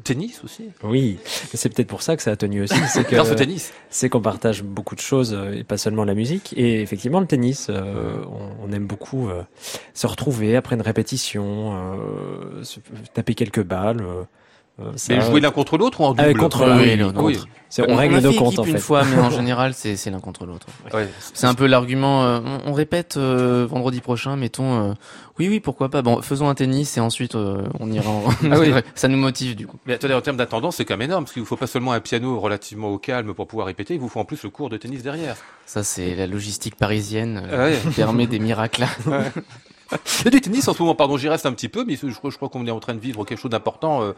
tennis 0.03 0.41
aussi. 0.43 0.69
Oui, 0.83 1.17
c'est 1.53 1.73
peut-être 1.73 1.87
pour 1.87 2.01
ça 2.01 2.15
que 2.17 2.23
ça 2.23 2.31
a 2.31 2.35
tenu 2.35 2.63
aussi. 2.63 2.75
C'est 2.89 3.03
que- 3.03 3.15
Grâce 3.15 3.31
au 3.31 3.35
tennis. 3.35 3.73
c'est 3.89 4.09
qu'on 4.09 4.21
partage 4.21 4.63
beaucoup 4.63 4.95
de 4.95 4.99
choses 5.01 5.33
euh, 5.33 5.53
et 5.53 5.63
pas 5.63 5.77
seulement 5.77 6.03
la 6.03 6.13
musique. 6.13 6.53
Et 6.57 6.81
effectivement, 6.81 7.19
le 7.19 7.27
tennis, 7.27 7.67
euh, 7.69 8.15
on, 8.27 8.67
on 8.69 8.71
aime 8.73 8.85
beaucoup 8.85 9.29
euh, 9.29 9.41
se 9.93 10.07
retrouver 10.07 10.55
après 10.55 10.75
une 10.75 10.81
répétition, 10.81 11.73
euh, 11.75 12.63
se- 12.63 12.79
taper 13.13 13.33
quelques 13.35 13.63
balles. 13.63 14.03
Euh, 14.79 14.91
euh, 15.11 15.21
jouer 15.21 15.41
l'un 15.41 15.51
contre 15.51 15.77
l'autre 15.77 16.01
ou 16.01 16.05
en 16.05 16.13
double 16.13 16.31
Ah, 16.35 16.39
contre 16.39 16.65
Oui, 16.79 16.95
l'un, 16.95 17.13
oui. 17.17 17.37
C'est- 17.69 17.89
on, 17.89 17.95
règle 17.95 18.15
a 18.15 18.21
nos 18.21 18.33
comptes 18.33 18.59
en 18.59 18.65
une 18.65 18.73
fait. 18.73 18.79
fois, 18.79 19.03
mais 19.05 19.17
en 19.21 19.29
général, 19.29 19.73
c'est 19.73 19.95
c'est 19.95 20.09
l'un 20.11 20.19
contre 20.19 20.45
l'autre. 20.45 20.67
Ouais. 20.93 21.07
C'est 21.33 21.47
un 21.47 21.53
peu 21.53 21.67
l'argument. 21.67 22.23
euh, 22.25 22.39
on, 22.65 22.71
on 22.71 22.73
répète 22.73 23.15
euh, 23.15 23.65
vendredi 23.69 24.01
prochain, 24.01 24.35
mettons. 24.35 24.89
euh, 24.89 24.93
oui, 25.39 25.47
oui, 25.47 25.59
pourquoi 25.61 25.87
pas. 25.89 26.01
Bon, 26.01 26.21
faisons 26.21 26.49
un 26.49 26.53
tennis 26.55 26.97
et 26.97 26.99
ensuite 26.99 27.35
euh, 27.35 27.63
on 27.79 27.89
ira. 27.89 28.09
En... 28.09 28.23
Ah 28.51 28.59
oui. 28.59 28.73
ça 28.95 29.07
nous 29.07 29.17
motive 29.17 29.55
du 29.55 29.67
coup. 29.67 29.77
Mais 29.85 29.93
attendez, 29.93 30.13
en 30.13 30.19
termes 30.21 30.35
d'attendance, 30.35 30.75
c'est 30.77 30.85
quand 30.85 30.95
même 30.97 31.09
énorme, 31.09 31.23
parce 31.23 31.31
qu'il 31.33 31.41
vous 31.43 31.47
faut 31.47 31.55
pas 31.55 31.67
seulement 31.67 31.93
un 31.93 32.01
piano 32.01 32.37
relativement 32.41 32.89
au 32.89 32.97
calme 32.97 33.33
pour 33.33 33.47
pouvoir 33.47 33.67
répéter, 33.67 33.93
il 33.93 33.99
vous 34.01 34.09
faut 34.09 34.19
en 34.19 34.25
plus 34.25 34.43
le 34.43 34.49
cours 34.49 34.69
de 34.69 34.75
tennis 34.75 35.01
derrière. 35.01 35.37
Ça, 35.65 35.83
c'est 35.83 36.13
la 36.15 36.27
logistique 36.27 36.75
parisienne 36.75 37.41
euh, 37.49 37.55
Ah 37.57 37.63
ouais. 37.69 37.77
qui 37.81 37.95
permet 37.95 38.27
des 38.27 38.39
miracles. 38.39 38.85
Il 40.19 40.25
y 40.25 40.27
a 40.27 40.31
du 40.31 40.41
tennis 40.41 40.67
en 40.67 40.73
ce 40.73 40.81
moment, 40.81 40.95
pardon, 40.95 41.17
j'y 41.17 41.27
reste 41.29 41.45
un 41.45 41.53
petit 41.53 41.69
peu, 41.69 41.83
mais 41.85 41.95
je, 41.95 42.07
crois- 42.15 42.29
je 42.31 42.35
crois 42.37 42.49
qu'on 42.49 42.65
est 42.67 42.71
en 42.71 42.79
train 42.79 42.93
de 42.93 42.99
vivre 42.99 43.23
quelque 43.25 43.39
chose 43.39 43.51
d'important. 43.51 44.01
euh, 44.03 44.13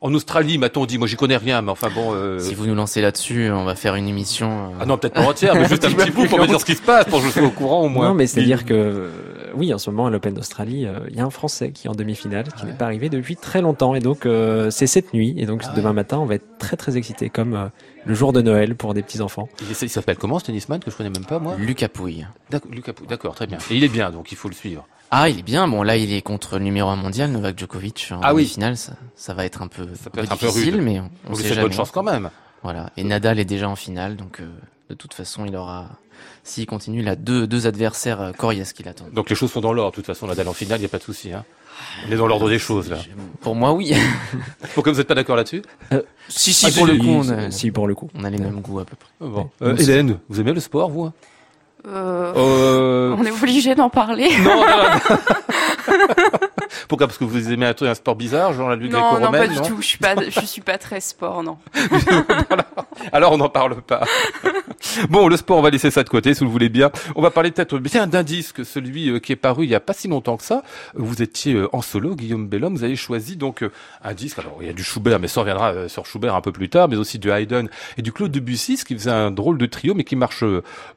en 0.00 0.14
Australie, 0.14 0.58
m'a-t-on 0.58 0.86
dit, 0.86 0.96
moi 0.96 1.08
j'y 1.08 1.16
connais 1.16 1.36
rien, 1.36 1.60
mais 1.60 1.72
enfin 1.72 1.88
bon... 1.92 2.12
euh, 2.14 2.38
Si 2.38 2.54
vous 2.54 2.66
nous 2.66 2.74
lancez 2.76 3.00
là-dessus, 3.00 3.50
on 3.50 3.64
va 3.64 3.74
faire 3.74 3.96
une 3.96 4.06
émission. 4.06 4.48
euh, 4.48 4.78
Ah 4.80 4.86
non, 4.86 4.96
peut-être 4.96 5.14
pas 5.14 5.22
entière, 5.26 5.56
mais 5.56 5.64
juste 5.68 5.84
un 5.84 5.90
petit 5.90 6.12
bout 6.12 6.26
pour 6.26 6.38
me 6.38 6.46
dire 6.46 6.60
ce 6.60 6.64
qui 6.64 6.76
se 6.76 6.82
passe, 6.82 7.06
pour 7.06 7.18
que 7.20 7.26
je 7.26 7.32
sois 7.32 7.42
au 7.42 7.50
courant 7.50 7.82
au 7.82 7.88
moins. 7.88 8.10
Non, 8.10 8.14
mais 8.14 8.28
c'est-à-dire 8.28 8.64
que, 8.64 9.10
oui, 9.56 9.74
en 9.74 9.78
ce 9.78 9.90
moment, 9.90 10.06
à 10.06 10.10
l'Open 10.10 10.34
d'Australie, 10.34 10.86
euh, 10.86 11.00
il 11.10 11.16
y 11.16 11.20
a 11.20 11.24
un 11.24 11.30
Français 11.30 11.72
qui 11.72 11.88
est 11.88 11.90
en 11.90 11.94
demi-finale, 11.96 12.44
qui 12.56 12.62
Ouais. 12.64 12.70
n'est 12.70 12.76
pas 12.76 12.84
arrivé 12.84 13.08
depuis 13.08 13.34
très 13.34 13.60
longtemps. 13.60 13.96
Et 13.96 14.00
donc, 14.00 14.24
euh, 14.24 14.70
c'est 14.70 14.86
cette 14.86 15.12
nuit. 15.14 15.34
Et 15.36 15.46
donc, 15.46 15.62
Ah 15.66 15.72
demain 15.74 15.92
matin, 15.92 16.18
on 16.18 16.26
va 16.26 16.36
être 16.36 16.58
très, 16.60 16.76
très 16.76 16.96
excités, 16.96 17.28
comme 17.28 17.54
euh, 17.54 17.66
le 18.06 18.14
jour 18.14 18.32
de 18.32 18.40
Noël 18.40 18.76
pour 18.76 18.94
des 18.94 19.02
petits-enfants. 19.02 19.48
Il, 19.62 19.66
il 19.82 19.88
s'appelle 19.90 20.16
comment 20.16 20.38
ce 20.38 20.44
tennisman 20.44 20.78
que 20.78 20.92
je 20.92 20.96
connais 20.96 21.10
même 21.10 21.24
pas 21.26 21.40
moi? 21.40 21.56
Lucas 21.58 21.88
Pouille. 21.88 22.24
D'accord, 22.50 22.70
Lucas 22.70 22.92
Pou- 22.92 23.06
d'accord, 23.06 23.34
très 23.34 23.48
bien. 23.48 23.58
Et 23.68 23.74
il 23.74 23.82
est 23.82 23.88
bien, 23.88 24.12
donc 24.12 24.30
il 24.30 24.36
faut 24.38 24.48
le 24.48 24.54
suivre. 24.54 24.86
Ah, 25.10 25.28
il 25.28 25.38
est 25.38 25.42
bien. 25.42 25.66
Bon, 25.68 25.82
là, 25.82 25.96
il 25.96 26.12
est 26.12 26.20
contre 26.22 26.58
le 26.58 26.64
numéro 26.64 26.88
1 26.90 26.96
mondial, 26.96 27.30
Novak 27.30 27.58
Djokovic. 27.58 28.08
En 28.12 28.20
Ah 28.22 28.34
oui. 28.34 28.46
finale, 28.46 28.76
ça, 28.76 28.92
ça 29.16 29.32
va 29.34 29.44
être 29.44 29.62
un 29.62 29.68
peu, 29.68 29.86
Ça 30.02 30.10
peut 30.10 30.20
être 30.20 30.32
un 30.32 30.36
peu 30.36 30.46
difficile, 30.46 30.74
rude. 30.76 30.84
mais 30.84 31.00
on, 31.00 31.10
on 31.30 31.34
sait 31.34 31.48
jamais. 31.48 31.62
bonne 31.62 31.72
chance 31.72 31.90
quand 31.90 32.02
même. 32.02 32.30
Voilà. 32.62 32.90
Et 32.96 33.04
Nadal 33.04 33.38
est 33.38 33.44
déjà 33.46 33.68
en 33.68 33.76
finale, 33.76 34.16
donc 34.16 34.40
euh, 34.40 34.46
de 34.90 34.94
toute 34.94 35.14
façon, 35.14 35.46
il 35.46 35.56
aura, 35.56 35.88
s'il 36.44 36.66
continue, 36.66 37.00
il 37.00 37.08
a 37.08 37.16
deux, 37.16 37.46
deux 37.46 37.66
adversaires 37.66 38.20
euh, 38.20 38.32
coriaces 38.32 38.72
qui 38.74 38.82
l'attendent. 38.82 39.12
Donc 39.12 39.30
les 39.30 39.36
choses 39.36 39.50
sont 39.52 39.60
dans 39.60 39.72
l'ordre, 39.72 39.92
de 39.92 39.96
toute 39.96 40.06
façon, 40.06 40.26
Nadal 40.26 40.48
en 40.48 40.52
finale, 40.52 40.78
il 40.78 40.82
n'y 40.82 40.86
a 40.86 40.90
pas 40.90 40.98
de 40.98 41.04
souci. 41.04 41.32
Hein. 41.32 41.44
On 42.08 42.12
est 42.12 42.16
dans 42.16 42.26
l'ordre 42.26 42.48
des 42.50 42.58
choses 42.58 42.90
là. 42.90 42.98
Pour 43.40 43.54
moi, 43.54 43.72
oui. 43.72 43.94
Pourquoi 44.74 44.92
vous 44.92 44.98
n'êtes 44.98 45.06
pas 45.06 45.14
d'accord 45.14 45.36
là-dessus? 45.36 45.62
Si, 46.28 46.52
si, 46.52 46.66
Ah, 46.66 46.70
pour 46.76 46.86
si, 46.88 46.92
le 46.92 46.98
coup, 46.98 47.06
on 47.08 47.28
a, 47.30 47.50
si, 47.52 47.70
pour 47.70 47.86
le 47.86 47.94
coup. 47.94 48.10
on 48.14 48.24
a 48.24 48.30
les 48.30 48.38
mêmes 48.38 48.60
goûts 48.60 48.80
à 48.80 48.84
peu 48.84 48.96
près. 48.96 49.08
Bon. 49.20 49.48
Euh, 49.62 49.76
Hélène, 49.76 50.18
vous 50.28 50.40
aimez 50.40 50.52
le 50.52 50.60
sport, 50.60 50.90
vous? 50.90 51.10
Euh, 51.86 52.32
euh... 52.36 53.16
On 53.18 53.24
est 53.24 53.30
obligé 53.30 53.74
d'en 53.74 53.88
parler. 53.88 54.30
Non, 54.42 54.56
non, 54.56 54.66
non. 54.66 55.16
Pourquoi 56.88 57.06
Parce 57.06 57.18
que 57.18 57.24
vous 57.24 57.52
aimez 57.52 57.66
un, 57.66 57.94
sport 57.94 58.16
bizarre, 58.16 58.52
genre 58.52 58.68
la 58.68 58.76
lutte 58.76 58.92
Non, 58.92 58.98
non, 58.98 59.30
pas 59.30 59.46
gréco-romaine 59.46 59.62
du 59.62 59.68
tout. 59.68 59.76
Je 59.80 59.86
suis 59.86 59.98
pas, 59.98 60.14
je 60.28 60.40
suis 60.40 60.60
pas 60.60 60.78
très 60.78 61.00
sport, 61.00 61.42
non. 61.42 61.58
Alors 63.12 63.32
on 63.32 63.38
n'en 63.38 63.48
parle 63.48 63.80
pas. 63.82 64.04
bon, 65.10 65.28
le 65.28 65.36
sport, 65.36 65.58
on 65.58 65.62
va 65.62 65.70
laisser 65.70 65.90
ça 65.90 66.02
de 66.02 66.08
côté, 66.08 66.34
si 66.34 66.40
vous 66.40 66.46
le 66.46 66.52
voulez 66.52 66.68
bien. 66.68 66.90
On 67.14 67.22
va 67.22 67.30
parler 67.30 67.50
peut-être 67.50 67.78
bien 67.78 68.06
d'un 68.06 68.22
disque, 68.22 68.64
celui 68.64 69.08
euh, 69.10 69.18
qui 69.18 69.32
est 69.32 69.36
paru 69.36 69.64
il 69.64 69.70
y 69.70 69.74
a 69.74 69.80
pas 69.80 69.92
si 69.92 70.08
longtemps 70.08 70.36
que 70.36 70.44
ça. 70.44 70.62
Vous 70.94 71.22
étiez 71.22 71.62
en 71.72 71.82
solo, 71.82 72.14
Guillaume 72.14 72.48
Bellhomme. 72.48 72.74
Vous 72.74 72.84
avez 72.84 72.96
choisi 72.96 73.36
donc 73.36 73.64
un 74.02 74.14
disque. 74.14 74.38
Alors 74.38 74.58
il 74.60 74.66
y 74.66 74.70
a 74.70 74.74
du 74.74 74.82
Schubert, 74.82 75.20
mais 75.20 75.28
ça 75.28 75.40
reviendra 75.40 75.88
sur 75.88 76.06
Schubert 76.06 76.34
un 76.34 76.40
peu 76.40 76.52
plus 76.52 76.68
tard, 76.68 76.88
mais 76.88 76.96
aussi 76.96 77.18
du 77.18 77.30
Haydn 77.30 77.68
et 77.96 78.02
du 78.02 78.12
Claude 78.12 78.32
Debussy, 78.32 78.76
ce 78.76 78.84
qui 78.84 78.94
faisait 78.94 79.10
un 79.10 79.30
drôle 79.30 79.58
de 79.58 79.66
trio, 79.66 79.94
mais 79.94 80.04
qui 80.04 80.16
marche 80.16 80.44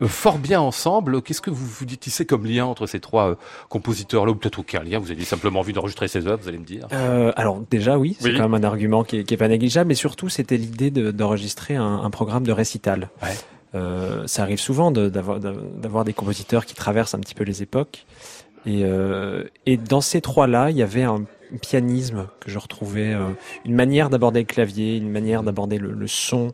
fort 0.08 0.38
bien 0.38 0.71
ensemble. 0.72 1.22
Qu'est-ce 1.22 1.42
que 1.42 1.50
vous 1.50 1.66
vous 1.66 1.86
dites 1.86 2.26
comme 2.26 2.46
lien 2.46 2.66
entre 2.66 2.88
ces 2.88 3.00
trois 3.00 3.30
euh, 3.32 3.36
compositeurs-là, 3.70 4.32
ou 4.32 4.36
peut-être 4.36 4.60
aucun 4.60 4.82
lien 4.84 5.00
Vous 5.00 5.12
avez 5.12 5.24
simplement 5.26 5.60
envie 5.60 5.74
d'enregistrer 5.74 6.08
ces 6.08 6.28
œuvres, 6.28 6.42
vous 6.42 6.48
allez 6.50 6.58
me 6.60 6.66
dire? 6.66 6.88
Euh, 6.94 7.32
alors 7.36 7.62
déjà 7.70 7.98
oui, 7.98 8.16
c'est 8.20 8.30
Oui. 8.30 8.38
quand 8.38 8.48
même 8.50 8.64
un 8.64 8.68
argument 8.68 9.04
qui 9.04 9.18
est, 9.20 9.24
qui 9.24 9.34
est 9.34 9.38
pas 9.38 9.48
négligeable, 9.48 9.88
mais 9.90 9.96
surtout 9.96 10.30
c'était 10.30 10.58
l'idée 10.58 10.92
de- 10.92 11.12
d'enregistrer 11.12 11.76
un, 11.76 12.02
un 12.04 12.10
programme 12.10 12.44
de 12.44 12.52
récital. 12.52 13.10
Ouais. 13.22 13.30
Euh, 13.76 14.28
ça 14.28 14.44
arrive 14.44 14.60
souvent 14.60 14.92
de- 14.92 15.10
d'avoir 15.10 15.40
d'avoir 15.40 16.04
des 16.06 16.14
compositeurs 16.14 16.66
qui 16.66 16.74
traversent 16.76 17.14
un 17.16 17.20
petit 17.20 17.36
peu 17.36 17.44
les 17.44 17.62
époques. 17.62 18.06
Et, 18.66 18.82
euh, 18.84 19.44
et 19.66 19.78
dans 19.78 20.02
ces 20.02 20.22
trois-là, 20.22 20.70
il 20.70 20.78
y 20.78 20.84
avait 20.84 21.04
un 21.04 21.24
pianisme 21.62 22.28
que 22.40 22.50
je 22.52 22.60
retrouvais, 22.60 23.14
euh, 23.14 23.30
une 23.66 23.76
manière 23.76 24.10
d'aborder 24.10 24.40
le 24.42 24.46
clavier, 24.46 24.98
une 24.98 25.10
manière 25.12 25.44
d'aborder 25.44 25.78
le, 25.78 25.92
le 25.92 26.08
son 26.08 26.54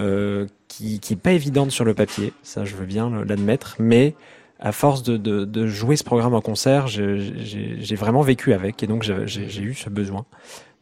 euh, 0.00 0.46
qui, 0.68 1.00
qui 1.00 1.14
est 1.14 1.16
pas 1.16 1.32
évidente 1.32 1.70
sur 1.70 1.84
le 1.84 1.94
papier. 1.94 2.32
Ça, 2.42 2.64
je 2.64 2.74
veux 2.74 2.86
bien 2.86 3.24
l'admettre, 3.24 3.76
mais 3.78 4.14
à 4.60 4.72
force 4.72 5.02
de, 5.02 5.16
de, 5.16 5.44
de 5.44 5.66
jouer 5.66 5.96
ce 5.96 6.04
programme 6.04 6.34
en 6.34 6.40
concert, 6.40 6.86
j'ai 6.86 7.96
vraiment 7.96 8.22
vécu 8.22 8.52
avec, 8.52 8.82
et 8.82 8.86
donc 8.86 9.02
j'ai 9.02 9.62
eu 9.62 9.74
ce 9.74 9.90
besoin 9.90 10.24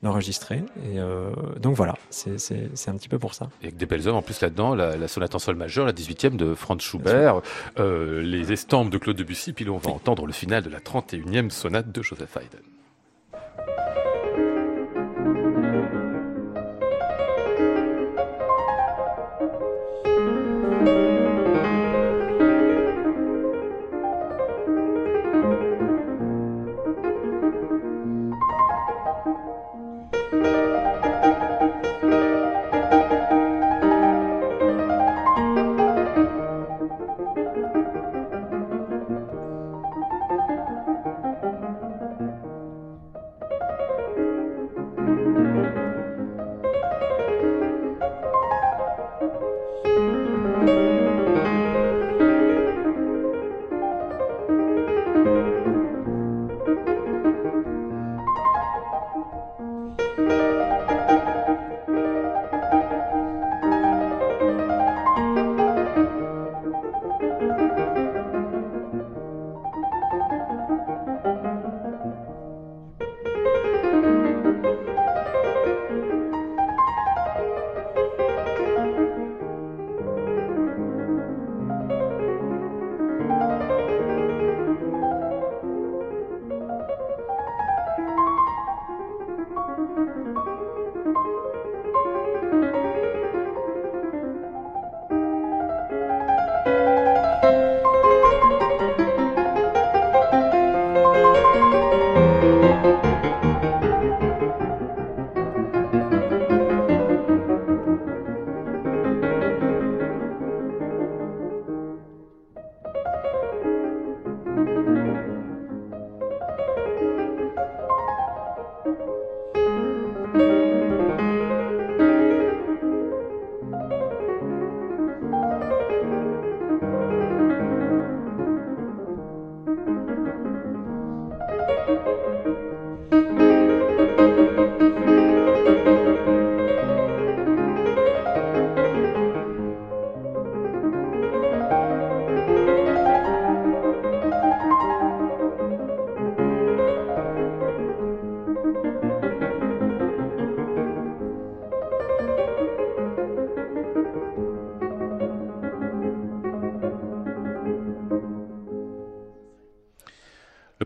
d'enregistrer. 0.02 0.64
Et 0.84 0.98
euh, 0.98 1.30
donc 1.60 1.76
voilà, 1.76 1.94
c'est 2.10 2.88
un 2.88 2.96
petit 2.96 3.08
peu 3.08 3.18
pour 3.18 3.34
ça. 3.34 3.48
Et 3.62 3.66
avec 3.66 3.76
des 3.76 3.86
belles 3.86 4.06
œuvres 4.06 4.18
en 4.18 4.22
plus 4.22 4.40
là-dedans, 4.40 4.74
la, 4.74 4.96
la 4.96 5.08
sonate 5.08 5.34
en 5.34 5.38
sol 5.38 5.56
majeur, 5.56 5.86
la 5.86 5.92
18e 5.92 6.36
de 6.36 6.54
Franz 6.54 6.82
Schubert, 6.82 7.40
euh, 7.78 8.20
les 8.22 8.52
estampes 8.52 8.90
de 8.90 8.98
Claude 8.98 9.16
Debussy, 9.16 9.52
puis 9.52 9.64
là 9.64 9.70
on 9.72 9.78
va 9.78 9.90
entendre 9.90 10.26
le 10.26 10.32
final 10.32 10.62
de 10.62 10.70
la 10.70 10.80
31e 10.80 11.50
sonate 11.50 11.90
de 11.90 12.02
Joseph 12.02 12.36
Haydn. 12.36 12.71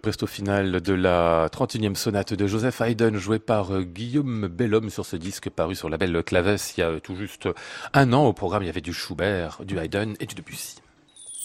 Presto 0.06 0.28
final 0.28 0.80
de 0.80 0.92
la 0.92 1.48
31e 1.48 1.96
sonate 1.96 2.32
de 2.34 2.46
Joseph 2.46 2.80
Haydn, 2.80 3.16
jouée 3.16 3.40
par 3.40 3.74
euh, 3.74 3.82
Guillaume 3.82 4.46
Bellhomme 4.46 4.88
sur 4.88 5.04
ce 5.04 5.16
disque 5.16 5.50
paru 5.50 5.74
sur 5.74 5.88
la 5.88 5.98
belle 5.98 6.22
Claves 6.22 6.62
il 6.76 6.80
y 6.80 6.84
a 6.84 7.00
tout 7.00 7.16
juste 7.16 7.48
un 7.92 8.12
an. 8.12 8.24
Au 8.24 8.32
programme, 8.32 8.62
il 8.62 8.66
y 8.66 8.68
avait 8.68 8.80
du 8.80 8.92
Schubert, 8.92 9.58
du 9.64 9.76
Haydn 9.80 10.14
et 10.20 10.26
du 10.26 10.36
Debussy. 10.36 10.76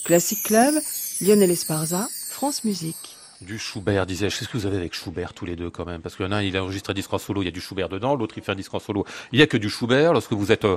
Classic 0.04 0.40
Club, 0.44 0.74
Lionel 1.20 1.50
Esparza, 1.50 2.06
France 2.30 2.62
Musique. 2.62 3.16
Du 3.40 3.58
Schubert, 3.58 4.06
disais-je. 4.06 4.38
Qu'est-ce 4.38 4.48
que 4.48 4.58
vous 4.58 4.66
avez 4.66 4.76
avec 4.76 4.94
Schubert 4.94 5.34
tous 5.34 5.44
les 5.44 5.56
deux 5.56 5.70
quand 5.70 5.84
même? 5.84 6.00
Parce 6.00 6.14
qu'il 6.14 6.24
y 6.24 6.28
en 6.28 6.30
a 6.30 6.36
un, 6.36 6.42
il 6.42 6.56
a 6.56 6.62
enregistré 6.62 6.92
un 6.92 6.94
disque 6.94 7.12
en 7.12 7.18
solo, 7.18 7.42
il 7.42 7.46
y 7.46 7.48
a 7.48 7.50
du 7.50 7.60
Schubert 7.60 7.88
dedans. 7.88 8.14
L'autre, 8.14 8.38
il 8.38 8.44
fait 8.44 8.52
un 8.52 8.54
disque 8.54 8.74
en 8.74 8.78
solo, 8.78 9.04
il 9.32 9.40
y 9.40 9.42
a 9.42 9.48
que 9.48 9.56
du 9.56 9.70
Schubert. 9.70 10.12
Lorsque 10.12 10.34
vous 10.34 10.52
êtes 10.52 10.66
euh, 10.66 10.76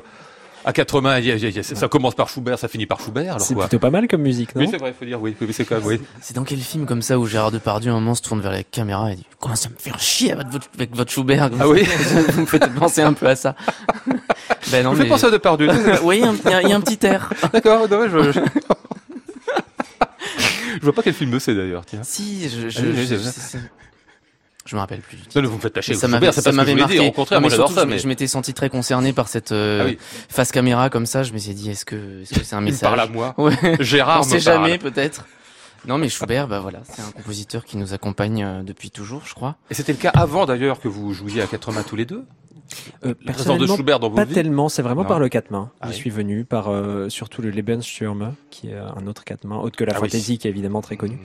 à 0.66 0.74
quatre 0.74 1.00
mains, 1.00 1.20
il 1.20 1.26
y 1.28 1.32
a- 1.32 1.36
il 1.36 1.56
y 1.56 1.60
a- 1.60 1.64
ça 1.64 1.88
commence 1.88 2.16
par 2.16 2.28
Schubert, 2.28 2.58
ça 2.60 2.68
finit 2.68 2.86
par 2.88 3.00
Schubert. 3.00 3.36
Alors 3.36 3.42
C'est 3.42 3.56
plutôt 3.56 3.80
pas 3.80 3.92
mal 3.92 4.08
comme 4.08 4.22
musique, 4.24 4.56
non? 4.56 4.62
Oui, 4.64 4.68
c'est 4.72 4.78
vrai, 4.78 4.90
il 4.90 4.94
faut 5.00 5.06
dire 5.06 5.22
oui. 5.22 5.36
oui, 5.40 5.48
c'est 5.54 5.64
quand 5.66 5.76
même 5.78 5.86
oui. 5.86 6.02
C'est 6.22 6.36
dans 6.36 6.44
quel 6.44 6.60
film 6.60 6.86
comme 6.86 7.02
ça 7.02 7.20
où 7.20 7.26
Gérard 7.28 7.52
Depardieu 7.52 7.92
un 7.92 7.96
moment 7.96 8.16
se 8.16 8.22
tourne 8.24 8.42
vers 8.42 8.52
la 8.52 8.64
caméra 8.64 9.12
et 9.12 9.16
dit 9.16 9.26
comment 9.40 9.56
ça 9.56 9.70
me 9.70 9.76
fait 9.78 9.92
chier 10.00 10.32
avec 10.32 10.48
votre, 10.48 10.68
avec 10.76 10.96
votre 10.96 11.12
Schubert? 11.12 11.50
Ah 11.60 11.68
oui 11.68 11.84
Vous 12.34 12.42
me 12.42 12.46
faites 12.48 12.74
penser 12.74 13.02
un 13.02 13.14
peu 13.14 13.28
à 13.28 13.36
ça. 13.36 13.56
ben 14.72 14.84
non 14.84 14.92
Vous 14.92 14.96
faites 14.98 15.06
mais 15.06 15.10
penser 15.10 15.26
à 15.28 15.32
Depardieu. 15.32 15.70
oui, 16.04 16.18
il 16.18 16.22
y, 16.24 16.54
a 16.54 16.58
un- 16.58 16.62
y 16.62 16.74
a- 16.74 16.76
un 16.76 16.82
petit 16.82 17.06
air. 17.06 17.32
D'accord, 17.54 17.88
non, 17.90 18.08
je... 18.10 18.32
je... 18.32 18.40
je 20.80 20.82
vois 20.82 20.94
pas 20.94 21.04
quel 21.04 21.14
film 21.14 21.40
c'est 21.40 21.56
d'ailleurs, 21.56 21.86
tiens. 21.86 22.02
Si, 22.04 22.50
je 22.50 22.70
je, 22.70 22.80
Ah 22.80 22.84
je, 22.96 23.16
je- 23.18 23.58
je 24.66 24.76
me 24.76 24.80
rappelle 24.82 25.02
plus. 25.02 25.18
du 25.18 25.24
Non, 25.42 25.48
vous 25.48 25.56
me 25.58 25.62
faites 25.62 25.74
tâcher. 25.74 25.94
ça 25.94 26.08
Schubert, 26.08 26.20
m'avait 26.22 26.32
ça 26.32 26.50
je 26.52 26.56
m'avait 26.56 26.76
marqué. 26.76 27.00
dire. 27.00 27.08
Au 27.08 27.12
contraire, 27.12 27.40
Non, 27.40 27.44
moi 27.44 27.50
mais 27.50 27.52
j'adore 27.52 27.68
surtout, 27.70 27.80
ça, 27.82 27.86
je, 27.88 27.92
mais. 27.94 28.00
je 28.00 28.08
m'étais 28.08 28.28
senti 28.28 28.54
très 28.54 28.70
concerné 28.70 29.14
par 29.14 29.28
cette 29.28 29.52
euh, 29.52 29.82
Ah 29.84 29.86
oui. 29.86 29.98
face 30.30 30.52
caméra 30.52 30.90
comme 30.90 31.06
ça. 31.06 31.24
Je 31.24 31.34
me 31.34 31.38
suis 31.38 31.54
dit 31.54 31.70
est-ce 31.70 31.86
que 31.86 32.22
est-ce 32.24 32.34
que 32.40 32.44
c'est 32.44 32.56
un 32.56 32.62
message 32.62 32.82
parle 32.90 33.00
à 33.00 33.08
moi. 33.08 33.34
Ouais. 33.38 33.56
Gérard 33.80 34.22
On 34.22 34.24
sait 34.24 34.40
jamais 34.40 34.78
peut-être. 34.78 35.26
Non 35.88 36.00
mais 36.00 36.10
Schubert, 36.10 36.48
bah 36.48 36.60
voilà, 36.62 36.80
c'est 36.92 37.04
un 37.04 37.12
compositeur 37.12 37.64
qui 37.64 37.78
nous 37.78 37.94
accompagne 37.94 38.44
euh, 38.44 38.64
depuis 38.64 38.90
toujours, 38.90 39.22
je 39.28 39.36
crois. 39.36 39.56
Et 39.70 39.76
c'était 39.76 39.92
le 39.92 40.00
cas 40.00 40.10
avant 40.16 40.48
d'ailleurs 40.48 40.80
que 40.80 40.88
vous 40.88 41.14
jouiez 41.14 41.44
à 41.44 41.46
quatre 41.48 41.72
mains 41.72 41.84
tous 41.84 41.96
les 41.96 42.06
deux? 42.06 42.26
Euh, 43.06 43.10
de 43.10 43.14
personnellement, 43.14 43.76
Schubert 43.76 44.00
dans 44.00 44.10
vos 44.10 44.16
Pas 44.16 44.26
vies. 44.26 44.34
tellement, 44.34 44.68
c'est 44.70 44.82
vraiment 44.82 45.04
Non. 45.04 45.08
par 45.08 45.20
le 45.20 45.30
quatre 45.30 45.52
mains. 45.52 45.70
Ah 45.82 45.90
oui. 45.90 45.94
suis 45.94 46.10
venu 46.10 46.44
par 46.44 46.70
euh, 46.70 47.08
surtout 47.10 47.44
le 47.44 47.52
Lebensstürme, 47.52 48.34
qui 48.50 48.70
est 48.72 48.76
un 48.76 49.06
autre 49.06 49.24
quatre 49.24 49.44
mains, 49.46 49.58
autre 49.60 49.78
que 49.78 49.84
la 49.84 49.92
Ah 49.94 50.00
oui. 50.02 50.08
fantaisie, 50.10 50.40
qui 50.40 50.48
est 50.48 50.50
évidemment 50.50 50.82
très 50.82 50.98
connu, 50.98 51.20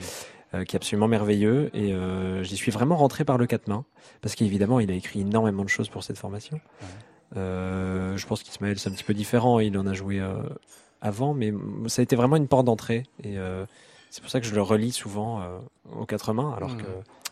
euh, 0.53 0.63
qui 0.63 0.75
est 0.75 0.77
absolument 0.77 1.07
merveilleux. 1.07 1.69
Et 1.73 1.93
euh, 1.93 2.43
j'y 2.43 2.55
suis 2.57 2.71
vraiment 2.71 2.95
rentré 2.97 3.23
par 3.25 3.37
le 3.37 3.45
quatre 3.47 3.67
mains, 3.67 3.85
parce 4.21 4.35
qu'évidemment, 4.35 4.79
il 4.79 4.91
a 4.91 4.93
écrit 4.93 5.21
énormément 5.21 5.63
de 5.63 5.69
choses 5.69 5.89
pour 5.89 6.03
cette 6.03 6.17
formation. 6.17 6.59
Euh, 7.37 8.17
je 8.17 8.27
pense 8.27 8.43
qu'Ismaël, 8.43 8.77
c'est 8.79 8.89
un 8.89 8.93
petit 8.93 9.03
peu 9.03 9.13
différent. 9.13 9.59
Il 9.59 9.77
en 9.77 9.87
a 9.87 9.93
joué 9.93 10.21
avant, 11.01 11.33
mais 11.33 11.53
ça 11.87 12.01
a 12.01 12.03
été 12.03 12.15
vraiment 12.15 12.35
une 12.35 12.47
porte 12.47 12.65
d'entrée. 12.65 13.03
Et 13.23 13.35
c'est 14.09 14.21
pour 14.21 14.29
ça 14.29 14.39
que 14.41 14.45
je 14.45 14.53
le 14.55 14.61
relis 14.61 14.91
souvent 14.91 15.41
aux 15.97 16.05
quatre 16.05 16.33
mains, 16.33 16.53
alors 16.55 16.71
Mhm. 16.71 16.81
que 16.81 16.87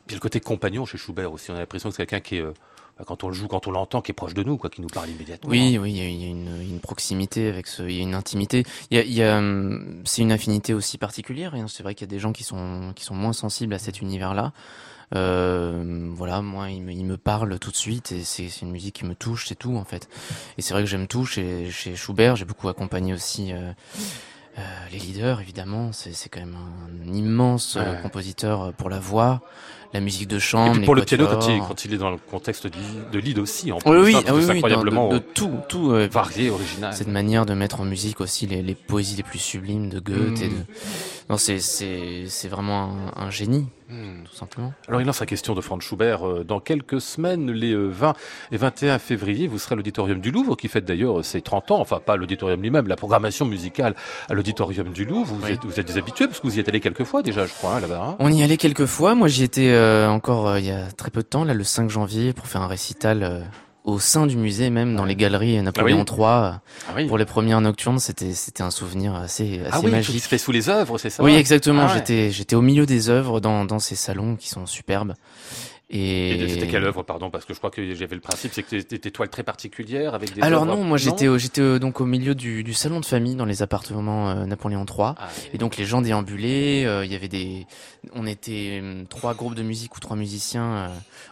Puis 0.10 0.16
le 0.16 0.22
côté 0.22 0.40
compagnon 0.40 0.88
chez 0.88 0.98
Schubert 0.98 1.32
aussi. 1.32 1.52
On 1.52 1.56
a 1.56 1.60
l'impression 1.60 1.90
que 1.90 1.96
c'est 1.96 2.06
quelqu'un 2.08 2.20
qui 2.20 2.38
est, 2.38 2.42
euh, 2.42 2.52
bah, 2.98 3.04
quand 3.06 3.24
on 3.24 3.28
le 3.28 3.36
joue, 3.36 3.48
quand 3.48 3.68
on 3.68 3.72
l'entend, 3.72 4.02
qui 4.02 4.10
est 4.12 4.14
proche 4.16 4.34
de 4.34 4.42
nous, 4.42 4.58
quoi, 4.58 4.72
qui 4.72 4.82
nous 4.82 4.88
parle 4.88 5.08
immédiatement. 5.10 5.48
Oui, 5.52 5.78
oui, 5.78 5.92
il 5.92 5.98
y 5.98 6.26
a, 6.26 6.30
une, 6.30 6.62
une 6.64 6.80
proximité 6.80 7.48
avec 7.48 7.68
ce, 7.68 7.84
il 7.84 7.96
y 7.96 8.00
a 8.00 8.02
une 8.02 8.16
intimité. 8.16 8.64
Il 8.90 8.98
y 8.98 9.00
a, 9.00 9.04
il 9.04 9.14
y 9.14 9.22
a, 9.22 9.38
hum, 9.38 10.02
c'est 10.06 10.24
une 10.24 10.32
affinité 10.32 10.74
aussi 10.74 10.98
particulière. 10.98 11.54
hein. 11.54 11.68
C'est 11.68 11.84
vrai 11.84 11.94
qu'il 11.94 12.08
y 12.08 12.10
a 12.10 12.14
des 12.14 12.18
gens 12.18 12.32
qui 12.34 12.44
sont, 12.44 12.92
qui 12.96 13.04
sont 13.04 13.14
moins 13.14 13.34
sensibles 13.34 13.76
à 13.76 13.78
cet 13.80 14.02
univers-là. 14.02 14.52
Euh, 15.16 16.10
voilà, 16.12 16.42
moi, 16.42 16.70
il 16.72 16.82
me, 16.82 16.92
il 16.92 17.06
me 17.06 17.18
parle 17.18 17.60
tout 17.60 17.72
de 17.72 17.76
suite 17.76 18.12
et 18.12 18.24
c'est, 18.24 18.48
une 18.62 18.72
musique 18.72 18.96
qui 18.96 19.06
me 19.06 19.16
touche, 19.16 19.46
c'est 19.48 19.56
tout 19.56 19.76
en 19.76 19.84
fait. 19.84 20.08
Et 20.58 20.62
c'est 20.62 20.74
vrai 20.74 20.84
que 20.84 20.90
j'aime 20.90 21.08
tout 21.08 21.26
chez, 21.26 21.70
chez 21.72 21.96
Schubert. 21.96 22.36
J'ai 22.36 22.46
beaucoup 22.46 22.68
accompagné 22.70 23.14
aussi. 23.14 23.54
euh, 23.54 23.72
euh, 24.58 24.62
les 24.92 25.00
leaders, 25.00 25.40
évidemment, 25.40 25.92
c'est, 25.94 26.12
quand 26.30 26.42
même 26.42 26.56
un 26.58 27.14
immense 27.14 27.76
Ouais. 27.76 28.00
compositeur 28.02 28.74
pour 28.74 28.90
la 28.90 29.00
voix, 29.00 29.42
la 29.94 30.00
musique 30.02 30.28
de 30.28 30.38
Et 30.38 30.40
chambre, 30.40 30.72
puis 30.74 30.80
les 30.82 30.86
pour 30.86 30.96
le 30.96 31.04
piano, 31.04 31.26
quand 31.28 31.48
il, 31.48 31.60
quand 31.62 31.86
il 31.86 31.94
est 31.94 31.98
dans 31.98 32.12
le 32.12 32.18
contexte 32.18 32.68
de, 32.68 33.20
lead 33.20 33.40
aussi, 33.40 33.72
en 33.72 33.78
plus, 33.80 33.90
Oui, 33.90 33.98
oui, 34.04 34.16
hein, 34.16 34.34
oui, 34.36 34.44
oui, 34.48 34.52
incroyablement 34.58 35.10
de, 35.10 35.18
tout, 35.20 35.52
tout. 35.68 35.92
euh, 35.92 36.08
varié, 36.12 36.50
original. 36.50 36.94
cette 36.94 37.08
manière 37.08 37.46
de 37.46 37.54
mettre 37.54 37.82
en 37.82 37.86
musique 37.86 38.22
aussi 38.22 38.46
les, 38.48 38.62
les 38.62 38.76
poésies 38.76 39.16
les 39.18 39.24
plus 39.24 39.40
sublimes 39.40 39.90
de 39.90 40.00
Goethe. 40.00 40.42
Mm. 40.42 40.44
Et 40.44 40.48
de... 40.50 40.56
Non, 41.30 41.38
c'est, 41.38 41.60
c'est, 41.60 42.26
c'est 42.28 42.48
vraiment 42.48 42.92
un, 43.16 43.26
un 43.26 43.30
génie, 43.32 43.66
Hmm. 43.92 44.24
tout 44.30 44.36
simplement. 44.36 44.72
Alors 44.88 45.02
il 45.02 45.08
lance 45.08 45.20
la 45.20 45.26
question 45.26 45.56
de 45.56 45.62
Franz 45.62 45.84
Schubert. 45.84 46.24
euh, 46.24 46.44
Dans 46.44 46.60
quelques 46.60 47.02
semaines, 47.02 47.50
les 47.52 47.72
euh, 47.74 47.88
20 47.88 48.14
et 48.52 48.58
21 48.58 49.00
février, 49.00 49.48
vous 49.48 49.58
serez 49.58 49.74
à 49.74 49.76
l'auditorium 49.78 50.20
du 50.22 50.30
Louvre, 50.30 50.56
qui 50.56 50.68
fête 50.68 50.86
d'ailleurs 50.86 51.22
euh, 51.22 51.24
ses 51.24 51.42
30 51.42 51.72
ans. 51.72 51.80
Enfin, 51.82 52.00
pas 52.00 52.16
l'auditorium 52.16 52.62
lui-même, 52.62 52.88
la 52.88 52.96
programmation 52.96 53.46
musicale 53.48 53.96
à 54.30 54.36
l'auditorium 54.36 54.90
du 54.90 55.06
Louvre. 55.06 55.34
Vous, 55.34 55.44
Oui. 55.44 55.54
êtes, 55.54 55.66
vous 55.66 55.80
êtes 55.80 55.88
des 55.88 55.98
habitués, 55.98 56.28
parce 56.28 56.40
que 56.40 56.46
vous 56.46 56.58
y 56.58 56.60
êtes 56.60 56.70
allé 56.70 56.80
quelques 56.82 57.04
fois 57.04 57.24
déjà, 57.24 57.48
je 57.48 57.54
crois, 57.54 57.78
hein, 57.78 57.80
là-bas. 57.80 58.00
hein. 58.10 58.16
On 58.20 58.32
y 58.32 58.44
allait 58.44 58.58
quelques 58.58 58.86
fois. 58.86 59.16
Moi, 59.16 59.28
j'y 59.28 59.44
étais 59.44 59.70
euh, 59.72 59.79
encore 60.10 60.48
euh, 60.50 60.60
il 60.60 60.66
y 60.66 60.72
a 60.72 60.92
très 60.92 61.10
peu 61.12 61.22
de 61.22 61.28
temps, 61.28 61.44
là, 61.44 61.54
le 61.54 61.64
5 61.64 61.90
janvier, 61.90 62.34
pour 62.34 62.48
faire 62.48 62.62
un 62.62 62.68
récital 62.68 63.24
euh, 63.24 63.40
au 63.84 64.00
sein 64.00 64.28
du 64.28 64.38
musée, 64.38 64.70
même 64.70 64.96
dans 64.96 65.06
les 65.06 65.16
galeries 65.16 65.62
Napoléon 65.62 66.06
Ah 66.08 66.12
oui. 66.12 66.18
III. 66.18 66.26
Ah 66.28 66.94
oui, 66.96 67.08
Pour 67.08 67.18
les 67.18 67.26
premières 67.26 67.62
nocturnes, 67.62 68.00
c'était, 68.00 68.34
c'était 68.34 68.64
un 68.64 68.72
souvenir 68.72 69.16
assez, 69.16 69.62
assez 69.62 69.70
ah 69.72 69.80
oui 69.80 69.86
tout 69.86 69.92
magique. 69.92 70.22
se 70.24 70.28
fait 70.28 70.38
sous 70.38 70.52
les 70.52 70.70
œuvres, 70.70 70.98
c'est 70.98 71.10
ça 71.10 71.24
Oui, 71.24 71.36
exactement. 71.36 71.88
Ouais. 71.88 71.94
J'étais, 71.94 72.32
j'étais 72.32 72.56
au 72.56 72.62
milieu 72.62 72.86
des 72.86 73.10
œuvres 73.10 73.40
dans, 73.40 73.66
dans 73.66 73.80
ces 73.80 73.96
salons 73.96 74.36
qui 74.36 74.50
sont 74.50 74.66
superbes. 74.66 75.14
Et, 75.92 76.32
Et 76.44 76.50
c'était 76.50 76.68
quelle 76.68 76.84
œuvre, 76.84 77.02
pardon, 77.02 77.32
parce 77.32 77.46
que 77.46 77.54
je 77.56 77.58
crois 77.58 77.72
que 77.72 77.96
j'avais 77.96 78.14
le 78.16 78.22
principe, 78.22 78.52
c'est 78.54 78.62
que 78.62 78.70
c'était 78.70 79.00
des 79.00 79.10
toiles 79.12 79.30
très 79.30 79.42
particulières 79.42 80.14
avec 80.14 80.34
des 80.36 80.42
Alors 80.44 80.68
non, 80.68 80.84
moi 80.84 80.98
j'étais, 80.98 81.28
au- 81.28 81.40
j'étais 81.40 81.80
donc 81.80 82.00
au 82.00 82.06
milieu 82.06 82.36
du, 82.36 82.64
du 82.64 82.74
salon 82.76 83.00
de 83.00 83.06
famille 83.06 83.36
dans 83.36 83.46
les 83.46 83.64
appartements 83.64 84.30
euh, 84.30 84.46
Napoléon 84.46 84.86
III. 84.86 85.14
Ah, 85.18 85.30
Et 85.52 85.58
donc 85.58 85.78
les 85.78 85.86
gens 85.86 86.02
déambulaient, 86.04 86.86
euh, 86.86 87.06
il 87.06 87.12
y 87.12 87.16
avait 87.16 87.28
des, 87.28 87.66
on 88.14 88.28
était 88.28 88.80
euh, 88.84 89.04
trois 89.10 89.34
groupes 89.34 89.56
de 89.56 89.64
musique 89.64 89.96
ou 89.98 90.00
trois 90.00 90.16
musiciens 90.16 90.64
euh, 90.74 90.88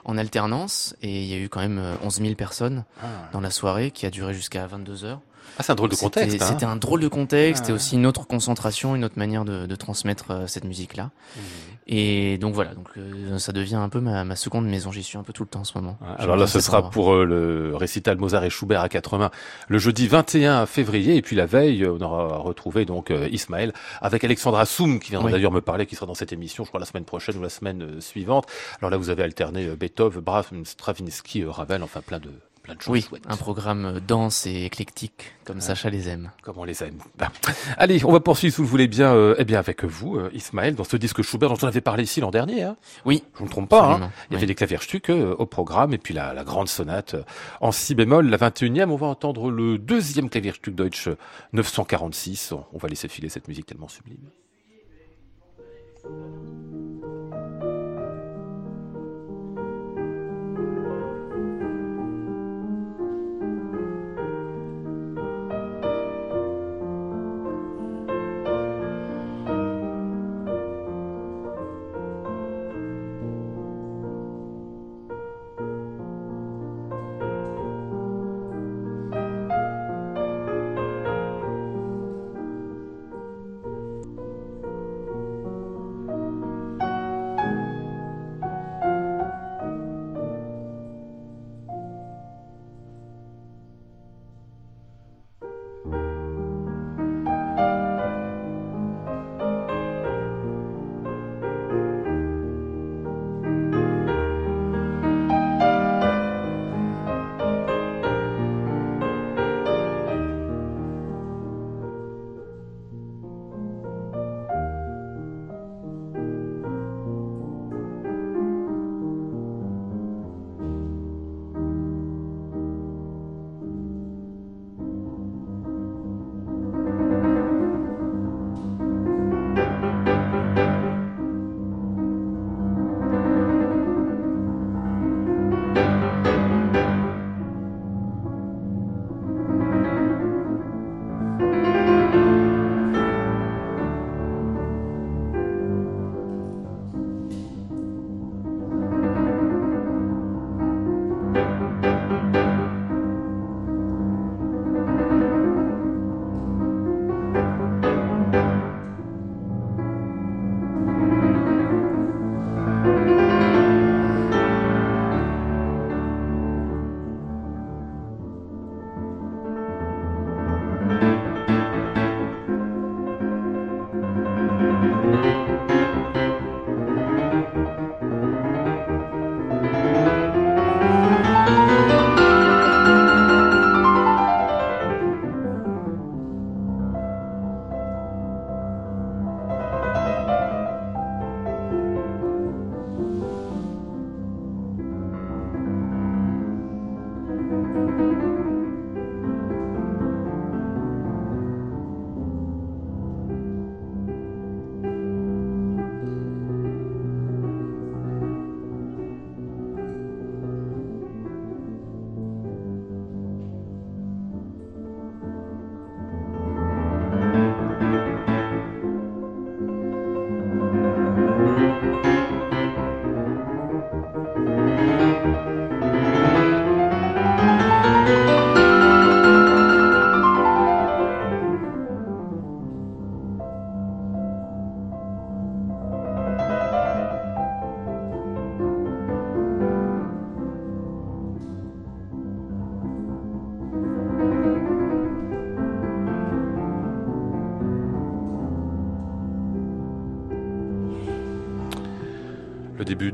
en 0.05 0.17
alternance 0.17 0.95
et 1.03 1.21
il 1.21 1.27
y 1.27 1.35
a 1.35 1.37
eu 1.37 1.49
quand 1.49 1.59
même 1.61 1.77
euh, 1.77 1.93
11 2.03 2.15
000 2.21 2.33
personnes 2.33 2.83
ah. 3.03 3.05
dans 3.33 3.41
la 3.41 3.51
soirée 3.51 3.91
qui 3.91 4.07
a 4.07 4.09
duré 4.09 4.33
jusqu'à 4.33 4.65
22 4.65 5.05
heures. 5.05 5.21
Ah, 5.59 5.63
c'est 5.63 5.71
un 5.71 5.75
drôle 5.75 5.89
de 5.89 5.95
C'était- 5.95 6.21
contexte. 6.21 6.41
hein. 6.41 6.45
C'était 6.51 6.65
un 6.65 6.75
drôle 6.75 6.99
de 7.01 7.07
contexte 7.07 7.65
Ah. 7.67 7.71
et 7.71 7.73
aussi 7.73 7.95
une 7.95 8.05
autre 8.05 8.27
concentration, 8.27 8.95
une 8.95 9.03
autre 9.05 9.17
manière 9.17 9.45
de, 9.45 9.65
de 9.65 9.75
transmettre 9.75 10.31
euh, 10.31 10.47
cette 10.47 10.63
musique-là. 10.65 11.11
Mhm. 11.35 11.41
Et 11.89 12.37
donc 12.37 12.53
voilà, 12.53 12.73
donc 12.75 12.89
euh, 12.97 13.39
ça 13.39 13.53
devient 13.53 13.75
un 13.75 13.87
peu 13.87 14.01
ma, 14.01 14.25
ma 14.25 14.35
seconde 14.35 14.67
maison. 14.67 14.91
J'y 14.91 15.03
suis 15.03 15.17
un 15.17 15.23
peu 15.23 15.31
tout 15.31 15.43
le 15.43 15.47
temps 15.49 15.61
en 15.61 15.63
ce 15.63 15.77
moment. 15.77 15.97
Ah, 16.05 16.15
Alors 16.19 16.35
là, 16.35 16.45
ce 16.45 16.59
sera 16.59 16.79
endroit. 16.79 16.91
pour 16.91 17.13
euh, 17.13 17.23
le 17.23 17.75
récital 17.77 18.17
Mozart 18.17 18.43
et 18.43 18.49
Schubert 18.49 18.81
à 18.81 18.89
quatre 18.89 19.17
mains 19.17 19.31
le 19.69 19.77
jeudi 19.77 20.05
21 20.07 20.65
février. 20.65 21.15
Et 21.15 21.21
puis 21.21 21.35
la 21.37 21.45
veille, 21.45 21.83
euh, 21.85 21.93
on 21.97 22.01
aura 22.01 22.37
retrouvé 22.39 22.83
donc 22.83 23.09
euh, 23.09 23.29
Ismaël 23.31 23.71
avec 24.01 24.25
Alexandra 24.25 24.65
Soum 24.65 24.99
qui 24.99 25.11
viendra 25.11 25.27
Oui. 25.27 25.31
d'ailleurs 25.31 25.53
me 25.53 25.61
parler, 25.61 25.85
qui 25.85 25.95
sera 25.95 26.05
dans 26.05 26.13
cette 26.13 26.33
émission, 26.33 26.65
je 26.65 26.69
crois 26.69 26.79
la 26.81 26.85
semaine 26.85 27.05
prochaine 27.05 27.37
ou 27.37 27.41
la 27.41 27.47
semaine 27.49 28.01
suivante. 28.01 28.47
Alors 28.81 28.91
là, 28.91 28.97
vous 28.97 29.09
avez 29.09 29.23
alterné 29.23 29.65
euh, 29.67 29.75
Beethoven, 29.77 30.19
Brahms, 30.21 30.65
Stravinsky, 30.65 31.43
euh, 31.43 31.51
Ravel, 31.51 31.83
enfin 31.83 32.01
plein 32.01 32.19
de 32.19 32.31
plein 32.67 32.75
de 32.75 32.81
choses 32.81 32.91
Oui, 33.11 33.19
un 33.27 33.37
programme 33.37 33.85
euh, 33.85 33.99
dense 33.99 34.45
et 34.45 34.65
éclectique 34.65 35.33
comme 35.45 35.61
Sacha 35.61 35.89
les 35.89 36.09
aime. 36.09 36.31
Comme 36.43 36.57
on 36.57 36.65
les 36.65 36.83
aime. 36.83 36.97
Ben. 37.17 37.29
Allez, 37.77 38.03
on 38.03 38.11
va 38.11 38.19
poursuivre, 38.19 38.53
si 38.53 38.57
vous 38.57 38.63
le 38.67 38.69
voulez 38.69 38.87
bien, 38.87 39.13
euh, 39.13 39.35
eh 39.37 39.45
bien 39.45 39.57
avec 39.59 39.85
vous, 39.85 40.17
euh, 40.17 40.29
Ismaël, 40.33 40.75
dans 40.75 40.83
ce 40.83 40.97
disque 40.97 41.21
Schubert 41.21 41.49
dont 41.49 41.57
on 41.61 41.67
avait 41.67 41.79
parlé 41.81 42.03
ici 42.03 42.19
l'an 42.19 42.31
dernier. 42.31 42.63
Hein. 42.63 42.75
Oui, 43.05 43.23
Je 43.35 43.41
ne 43.43 43.45
me 43.47 43.51
trompe 43.51 43.69
pas. 43.69 43.93
Hein. 43.93 44.11
Il 44.29 44.33
y 44.33 44.35
Oui. 44.35 44.35
avait 44.37 44.45
des 44.47 44.55
Klavierstücke 44.55 45.09
euh, 45.09 45.33
au 45.39 45.45
programme 45.45 45.93
et 45.93 45.97
puis 45.97 46.13
la, 46.13 46.33
la 46.33 46.43
grande 46.43 46.67
sonate 46.67 47.13
euh, 47.13 47.23
en 47.61 47.71
si 47.71 47.95
bémol, 47.95 48.27
la 48.29 48.37
21e. 48.37 48.89
On 48.89 48.97
va 48.97 49.07
entendre 49.07 49.49
le 49.49 49.77
deuxième 49.77 50.29
Klavierstück 50.29 50.75
Deutsch 50.75 51.07
euh, 51.07 51.17
946. 51.53 52.51
On, 52.51 52.65
on 52.73 52.77
va 52.77 52.89
laisser 52.89 53.07
filer 53.07 53.29
cette 53.29 53.47
musique 53.47 53.65
tellement 53.65 53.87
sublime. 53.87 54.19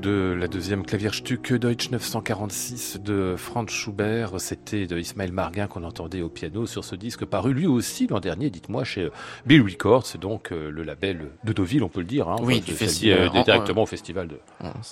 De 0.03 0.35
la 0.37 0.49
deuxième 0.49 0.85
Klavierstück 0.85 1.53
Deutsch 1.53 1.89
946 1.89 2.99
de 3.01 3.35
Franz 3.37 3.71
Schubert, 3.71 4.39
c'était 4.41 4.85
de 4.85 4.99
Ismaël 4.99 5.31
Marguin 5.31 5.67
qu'on 5.67 5.83
entendait 5.85 6.21
au 6.21 6.27
piano 6.27 6.65
sur 6.65 6.83
ce 6.83 6.95
disque 6.95 7.23
paru 7.23 7.53
lui 7.53 7.67
aussi 7.67 8.07
l'an 8.07 8.19
dernier, 8.19 8.49
dites-moi, 8.49 8.83
chez 8.83 9.09
Bill 9.45 9.61
Records, 9.61 10.05
c'est 10.05 10.19
donc 10.19 10.51
euh, 10.51 10.69
le 10.69 10.83
label 10.83 11.29
de 11.45 11.53
Deauville, 11.53 11.83
on 11.83 11.89
peut 11.89 12.01
le 12.01 12.05
dire. 12.05 12.27
Hein, 12.27 12.35
Oui, 12.41 12.59
du 12.59 12.73
festival. 12.73 13.19
euh, 13.19 13.29
En- 13.29 13.43
directement 13.43 13.83
au 13.83 13.85
festival 13.85 14.27
de, 14.27 14.37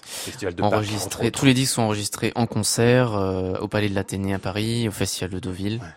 festival 0.01 0.53
autres. 1.28 1.30
tous 1.30 1.45
les 1.45 1.53
disques 1.53 1.74
sont 1.74 1.82
enregistrés 1.84 2.32
en 2.36 2.47
concert 2.47 3.14
euh, 3.14 3.55
au 3.59 3.68
Palais 3.68 3.89
de 3.89 3.95
l'Athénée 3.95 4.34
à 4.34 4.39
Paris, 4.39 4.88
au 4.88 4.91
Festival 4.91 5.30
de 5.32 5.39
Deauville. 5.39 5.80
Ouais. 5.82 5.88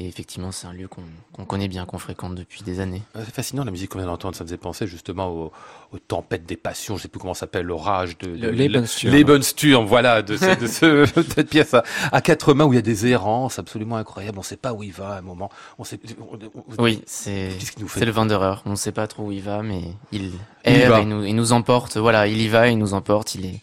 Et 0.00 0.06
effectivement, 0.06 0.52
c'est 0.52 0.68
un 0.68 0.72
lieu 0.72 0.86
qu'on 0.86 1.44
connaît 1.44 1.66
bien, 1.66 1.84
qu'on 1.84 1.98
fréquente 1.98 2.36
depuis 2.36 2.62
des 2.62 2.78
années. 2.78 3.02
Ouais, 3.16 3.22
C'est 3.24 3.34
fascinant 3.34 3.64
la 3.64 3.72
musique 3.72 3.90
qu'on 3.90 3.98
vient 3.98 4.06
d'entendre, 4.06 4.36
ça 4.36 4.44
me 4.44 4.46
faisait 4.48 4.56
penser 4.56 4.86
justement 4.86 5.26
aux, 5.28 5.50
aux 5.92 5.98
tempêtes 5.98 6.46
des 6.46 6.56
passions, 6.56 6.96
je 6.96 7.02
sais 7.02 7.08
plus 7.08 7.18
comment 7.18 7.34
ça 7.34 7.40
s'appelle, 7.40 7.66
l'orage 7.66 8.16
de, 8.18 8.28
de 8.36 8.46
Le 8.46 8.50
Lebensturm. 8.52 9.12
Lebensturm, 9.12 9.86
voilà, 9.86 10.22
de, 10.22 10.36
ce- 10.36 10.56
de 10.56 10.66
ce- 10.68 11.14
de 11.20 11.24
cette 11.34 11.50
pièce 11.50 11.74
à, 11.74 11.82
à 12.12 12.20
quatre 12.20 12.54
mains 12.54 12.64
où 12.64 12.72
il 12.72 12.76
y 12.76 12.78
a 12.78 12.82
des 12.82 13.08
errances 13.08 13.58
absolument 13.58 13.96
incroyables, 13.96 14.38
on 14.38 14.42
sait 14.44 14.56
pas 14.56 14.72
où 14.72 14.84
il 14.84 14.92
va 14.92 15.14
à 15.14 15.18
un 15.18 15.22
moment, 15.22 15.50
on 15.80 15.84
sait, 15.84 15.98
on- 16.20 16.36
on- 16.78 16.82
Oui, 16.82 17.02
c'est 17.06 17.50
c'est 17.88 18.04
le 18.04 18.12
Wanderer. 18.12 18.54
On 18.66 18.70
ne 18.70 18.76
sait 18.76 18.92
pas 18.92 19.08
trop 19.08 19.24
où 19.24 19.32
il 19.32 19.42
va, 19.42 19.64
mais 19.64 19.82
il 20.12 20.30
erre 20.62 20.98
et 20.98 21.04
nous, 21.06 21.24
il 21.24 21.34
nous 21.34 21.50
emporte. 21.52 21.96
Voilà, 21.96 22.28
il 22.28 22.40
y 22.40 22.46
va, 22.46 22.68
il 22.68 22.78
nous 22.78 22.94
emporte. 22.94 23.34
Il 23.34 23.46
est, 23.46 23.60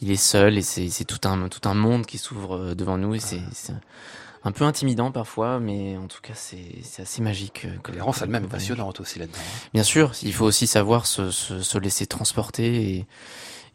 il 0.00 0.10
est 0.10 0.16
seul 0.16 0.58
et 0.58 0.62
c'est 0.62 1.04
tout 1.04 1.28
un, 1.28 1.48
tout 1.48 1.68
un 1.68 1.74
monde 1.74 2.06
qui 2.06 2.18
s'ouvre 2.18 2.56
euh, 2.56 2.74
devant 2.74 2.98
nous 2.98 3.14
et 3.14 3.20
c'est 3.20 3.40
c'est 3.52 3.74
un 4.44 4.52
peu 4.52 4.64
intimidant 4.64 5.10
parfois, 5.12 5.60
mais 5.60 5.96
en 5.96 6.06
tout 6.06 6.20
cas 6.22 6.32
c'est 6.34 6.78
c'est 6.82 7.02
assez 7.02 7.20
magique. 7.22 7.64
elle-même 7.64 7.76
est 7.76 7.80
comme 7.82 7.94
voyage. 8.48 8.48
passionnante 8.48 9.00
aussi 9.00 9.18
là-dedans. 9.18 9.38
hein. 9.38 9.68
Bien 9.74 9.82
sûr, 9.82 10.12
il 10.22 10.32
faut 10.32 10.46
aussi 10.46 10.66
savoir 10.66 11.06
se, 11.06 11.30
se, 11.30 11.60
se 11.62 11.78
laisser 11.78 12.06
transporter 12.06 12.94
et, 12.96 13.06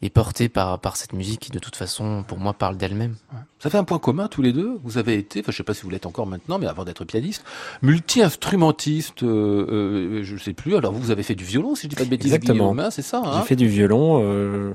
et 0.02 0.10
porter 0.10 0.48
par, 0.48 0.78
par 0.80 0.96
cette 0.96 1.12
musique 1.12 1.40
qui 1.40 1.50
de 1.52 1.58
toute 1.58 1.76
façon 1.76 2.24
pour 2.26 2.38
moi 2.38 2.52
parle 2.52 2.76
d'elle-même. 2.76 3.14
Ça 3.60 3.70
fait 3.70 3.78
un 3.78 3.84
point 3.84 3.98
commun 3.98 4.28
tous 4.28 4.42
les 4.42 4.52
deux. 4.52 4.78
Vous 4.84 4.98
avez 4.98 5.14
été, 5.14 5.40
enfin 5.40 5.52
je 5.52 5.56
sais 5.56 5.62
pas 5.62 5.72
si 5.72 5.82
vous 5.82 5.90
l'êtes 5.90 6.04
encore 6.06 6.26
maintenant, 6.26 6.58
mais 6.58 6.66
avant 6.66 6.84
d'être 6.84 7.04
pianiste, 7.04 7.44
multi-instrumentiste, 7.82 9.22
euh, 9.22 9.66
euh, 10.18 10.22
je 10.24 10.36
sais 10.36 10.52
plus. 10.52 10.76
Alors 10.76 10.92
vous, 10.92 11.00
vous 11.00 11.10
avez 11.10 11.22
fait 11.22 11.34
du 11.34 11.44
violon, 11.44 11.74
si 11.74 11.84
je 11.84 11.88
dis 11.88 11.96
pas 11.96 12.04
de 12.04 12.10
bêtises, 12.10 12.32
Exactement. 12.34 12.76
Hein, 12.78 12.90
c'est 12.90 13.02
ça. 13.02 13.22
Hein? 13.24 13.38
J'ai 13.40 13.46
fait 13.48 13.56
du 13.56 13.68
violon, 13.68 14.20
euh, 14.22 14.74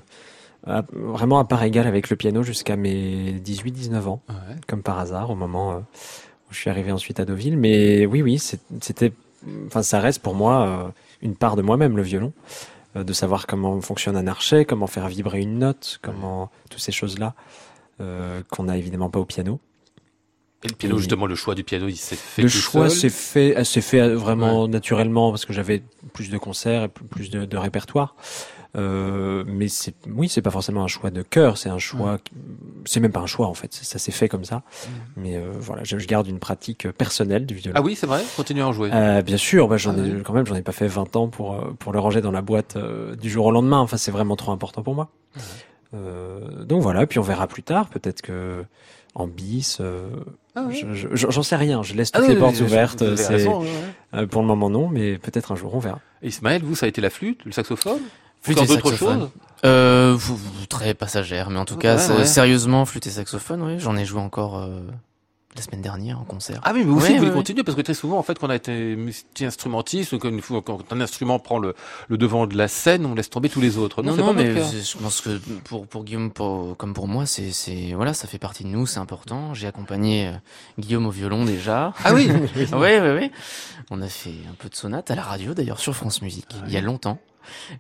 à- 0.66 0.84
vraiment 0.92 1.40
à 1.40 1.46
part 1.46 1.64
égale 1.64 1.88
avec 1.88 2.10
le 2.10 2.16
piano 2.16 2.44
jusqu'à 2.44 2.76
mes 2.76 3.34
18-19 3.34 4.08
ans, 4.08 4.22
Ouais. 4.30 4.56
comme 4.68 4.84
par 4.84 5.00
hasard, 5.00 5.30
au 5.30 5.36
moment 5.36 5.72
euh, 5.74 5.78
où 5.80 6.54
je 6.54 6.58
suis 6.58 6.70
arrivé 6.70 6.92
ensuite 6.92 7.20
à 7.20 7.26
Deauville. 7.26 7.58
Mais 7.58 8.06
oui, 8.06 8.22
oui, 8.22 8.40
c'était, 8.40 9.14
enfin, 9.68 9.82
ça 9.84 10.00
reste 10.00 10.22
pour 10.22 10.36
moi 10.36 10.68
euh, 10.68 10.90
une 11.22 11.36
part 11.36 11.56
de 11.56 11.62
moi-même, 11.62 11.98
le 11.98 12.04
violon, 12.04 12.34
euh, 12.96 13.04
de 13.04 13.14
savoir 13.14 13.48
comment 13.48 13.80
fonctionne 13.82 14.16
un 14.18 14.28
archet, 14.28 14.66
comment 14.66 14.88
faire 14.88 15.08
vibrer 15.08 15.42
une 15.42 15.60
note, 15.60 16.00
comment 16.02 16.52
toutes 16.70 16.82
ces 16.82 16.92
choses-là 16.92 17.34
euh, 18.00 18.42
qu'on 18.52 18.64
n'a 18.64 18.78
évidemment 18.78 19.10
pas 19.10 19.20
au 19.20 19.26
piano. 19.26 19.60
Et 20.64 20.68
le 20.68 20.76
piano, 20.76 20.98
justement, 21.00 21.26
le 21.26 21.34
choix 21.34 21.56
du 21.56 21.64
piano, 21.64 21.88
il 21.88 21.96
s'est 21.98 22.16
fait 22.16 22.44
le 22.44 22.48
tout 22.50 22.56
choix 22.58 22.88
s'est 22.90 23.10
fait, 23.10 23.58
euh, 23.58 23.64
s'est 23.64 23.82
fait 23.82 24.00
euh, 24.00 24.16
vraiment 24.16 24.68
naturellement 24.68 25.32
parce 25.32 25.46
que 25.46 25.54
j'avais 25.54 25.82
plus 26.14 26.30
de 26.30 26.38
concerts 26.38 26.84
et 26.84 26.88
plus- 26.88 27.06
plus 27.06 27.30
de, 27.32 27.46
de 27.46 27.58
répertoire. 27.58 28.16
Euh, 28.78 29.44
mais 29.48 29.68
c'est, 29.68 29.94
oui, 30.08 30.30
c'est 30.30 30.42
pas 30.42 30.50
forcément 30.52 30.82
un 30.84 30.88
choix 30.88 31.10
de 31.12 31.22
cœur, 31.24 31.58
c'est 31.58 31.68
un 31.70 31.78
choix, 31.78 32.20
c'est 32.86 33.02
même 33.02 33.12
pas 33.12 33.20
un 33.20 33.26
choix 33.28 33.48
en 33.48 33.54
fait, 33.54 33.74
ça 33.74 34.00
s'est 34.00 34.14
fait 34.14 34.30
comme 34.30 34.46
ça. 34.46 34.64
Mais 35.18 35.36
euh, 35.36 35.52
voilà, 35.60 35.84
je, 35.84 35.98
je 36.00 36.08
garde 36.08 36.28
une 36.28 36.40
pratique 36.40 36.90
personnelle 36.92 37.46
du 37.46 37.56
violon. 37.56 37.76
Ah 37.78 37.82
oui, 37.82 37.96
c'est 37.96 38.08
vrai? 38.08 38.24
Continuez 38.38 38.62
à 38.62 38.68
en 38.70 38.72
jouer. 38.74 38.90
Euh, 38.94 39.22
bien 39.22 39.36
sûr, 39.38 39.68
bah, 39.68 39.76
j'en 39.78 39.94
Ah 39.98 40.06
ai 40.08 40.22
quand 40.24 40.34
même, 40.34 40.46
j'en 40.46 40.56
ai 40.56 40.62
pas 40.62 40.72
fait 40.72 40.88
20 40.88 41.16
ans 41.18 41.28
pour 41.28 41.58
pour 41.80 41.92
le 41.92 42.00
ranger 42.00 42.22
dans 42.22 42.32
la 42.32 42.42
boîte 42.42 42.78
du 43.22 43.30
jour 43.30 43.46
au 43.48 43.52
lendemain. 43.52 43.80
Enfin, 43.80 43.98
c'est 43.98 44.12
vraiment 44.12 44.38
trop 44.38 44.52
important 44.54 44.84
pour 44.84 44.96
moi. 44.96 45.10
Donc 45.94 46.82
voilà, 46.82 47.06
puis 47.06 47.20
on 47.20 47.24
verra 47.24 47.48
plus 47.48 47.64
tard. 47.64 47.90
Peut-être 47.90 48.22
que 48.22 48.64
en 49.14 49.28
bis, 49.28 49.80
euh, 49.82 50.10
Ah 50.56 50.64
ouais. 50.64 50.74
je- 50.74 50.94
je- 50.94 51.30
j'en 51.30 51.44
sais 51.44 51.58
rien. 51.58 51.84
Je 51.84 51.94
laisse 51.96 52.12
Ah 52.14 52.20
toutes 52.20 52.30
oui, 52.30 52.34
les 52.36 52.40
portes 52.40 52.60
ouvertes. 52.62 53.02
raison, 53.02 53.62
ouais, 53.62 53.68
euh, 54.14 54.26
pour 54.28 54.42
le 54.42 54.48
moment 54.48 54.70
non, 54.70 54.88
mais 54.88 55.18
peut-être 55.18 55.52
un 55.52 55.56
jour 55.56 55.76
on 55.76 55.80
verra. 55.80 56.00
Ismaël, 56.24 56.62
vous, 56.64 56.76
ça 56.76 56.86
a 56.86 56.90
été 56.90 57.02
la 57.02 57.10
flûte, 57.10 57.44
le 57.46 57.52
saxophone? 57.52 58.00
Flûte 58.42 58.58
Encore 58.58 58.64
et 58.72 58.76
d'autres 58.76 58.90
saxophone. 58.90 59.20
choses 59.22 59.30
Euh, 59.64 60.16
vous- 60.18 60.36
vous- 60.36 60.66
très 60.66 60.94
passagère, 60.96 61.50
mais 61.52 61.60
en 61.60 61.66
tout 61.66 61.78
cas, 61.78 61.96
Ouais, 61.98 62.02
c'est- 62.02 62.14
ouais. 62.14 62.26
sérieusement, 62.26 62.86
flûte 62.86 63.06
et 63.06 63.12
saxophone, 63.12 63.62
oui, 63.62 63.76
j'en 63.78 63.96
ai 63.96 64.06
joué 64.06 64.20
encore 64.20 64.58
euh, 64.58 64.82
la 65.56 65.62
semaine 65.62 65.82
dernière 65.84 66.20
en 66.20 66.24
concert. 66.24 66.60
Ah 66.64 66.72
oui, 66.74 66.84
mais 66.84 66.92
aussi, 66.94 67.12
vous 67.12 67.18
voulez 67.20 67.30
ouais, 67.30 67.36
continuer 67.36 67.64
parce 67.64 67.76
que 67.76 67.82
très 67.84 67.94
souvent, 67.94 68.18
en 68.18 68.24
fait, 68.24 68.40
quand 68.40 68.48
on 68.48 68.50
a 68.50 68.56
été 68.56 68.96
multi-instrumentiste, 68.96 70.18
quand, 70.18 70.82
un 70.94 71.02
instrument 71.02 71.38
prend 71.38 71.60
le, 71.60 71.76
le 72.08 72.18
devant 72.18 72.48
de 72.48 72.58
la 72.58 72.68
scène, 72.68 73.06
on 73.06 73.14
laisse 73.14 73.30
tomber 73.30 73.50
tous 73.50 73.62
les 73.62 73.78
autres. 73.78 74.02
non, 74.02 74.16
non, 74.16 74.34
mais 74.34 74.56
je 74.56 74.98
pense 74.98 75.22
que 75.22 75.38
pour, 75.66 75.86
pour 75.86 76.04
Guillaume, 76.06 76.32
pour- 76.32 76.76
comme 76.78 76.94
pour 76.96 77.08
moi, 77.08 77.28
c'est, 77.28 77.52
c'est, 77.52 77.94
voilà, 77.96 78.16
ça 78.16 78.28
fait 78.28 78.40
partie 78.40 78.64
de 78.64 78.70
nous, 78.70 78.88
c'est 78.88 79.00
important. 79.00 79.54
J'ai 79.54 79.68
accompagné 79.68 80.28
euh, 80.28 80.32
Guillaume 80.80 81.06
au 81.06 81.12
violon 81.12 81.46
déjà. 81.46 81.94
Ah 82.04 82.14
oui 82.16 82.32
oui, 82.56 82.68
oui, 82.74 83.10
oui. 83.20 83.32
On 83.92 84.02
a 84.02 84.08
fait 84.08 84.34
un 84.50 84.56
peu 84.58 84.70
de 84.70 84.76
sonate 84.76 85.12
à 85.12 85.16
la 85.16 85.22
radio 85.24 85.54
d'ailleurs 85.54 85.80
sur 85.80 85.96
France 85.96 86.22
Musique 86.24 86.48
il 86.66 86.74
y 86.74 86.78
a 86.78 86.82
longtemps. 86.82 87.20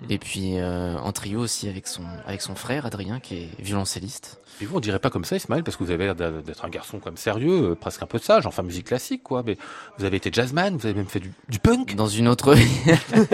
Et 0.10 0.18
puis 0.18 0.54
euh, 0.58 0.98
en 0.98 1.12
trio 1.12 1.40
aussi 1.40 1.68
avec 1.68 1.88
son 1.88 2.04
avec 2.26 2.42
son 2.42 2.56
frère 2.56 2.86
Adrien 2.86 3.20
qui 3.20 3.36
est 3.36 3.50
violoncelliste. 3.60 4.40
Et 4.62 4.66
vous, 4.66 4.78
on 4.78 4.80
dirait 4.80 5.00
pas 5.00 5.10
comme 5.10 5.26
ça, 5.26 5.36
Ismaël, 5.36 5.64
parce 5.64 5.76
que 5.76 5.84
vous 5.84 5.90
avez 5.90 6.06
l'air 6.06 6.16
d'être 6.16 6.66
un 6.66 6.70
garçon 6.70 7.00
comme 7.00 7.18
sérieux, 7.18 7.72
euh, 7.72 7.76
presque 7.76 8.04
un 8.04 8.06
peu 8.06 8.20
sage, 8.20 8.46
enfin 8.46 8.62
musique 8.62 8.88
classique, 8.88 9.24
quoi. 9.24 9.42
Mais 9.44 9.58
vous 9.98 10.06
avez 10.06 10.18
été 10.18 10.30
jazzman, 10.32 10.78
vous 10.78 10.86
avez 10.86 10.94
même 10.94 11.08
fait 11.08 11.20
du, 11.20 11.32
du 11.50 11.58
punk. 11.58 11.96
Dans 11.96 12.08
une 12.08 12.28
autre 12.28 12.54
vie. 12.54 12.68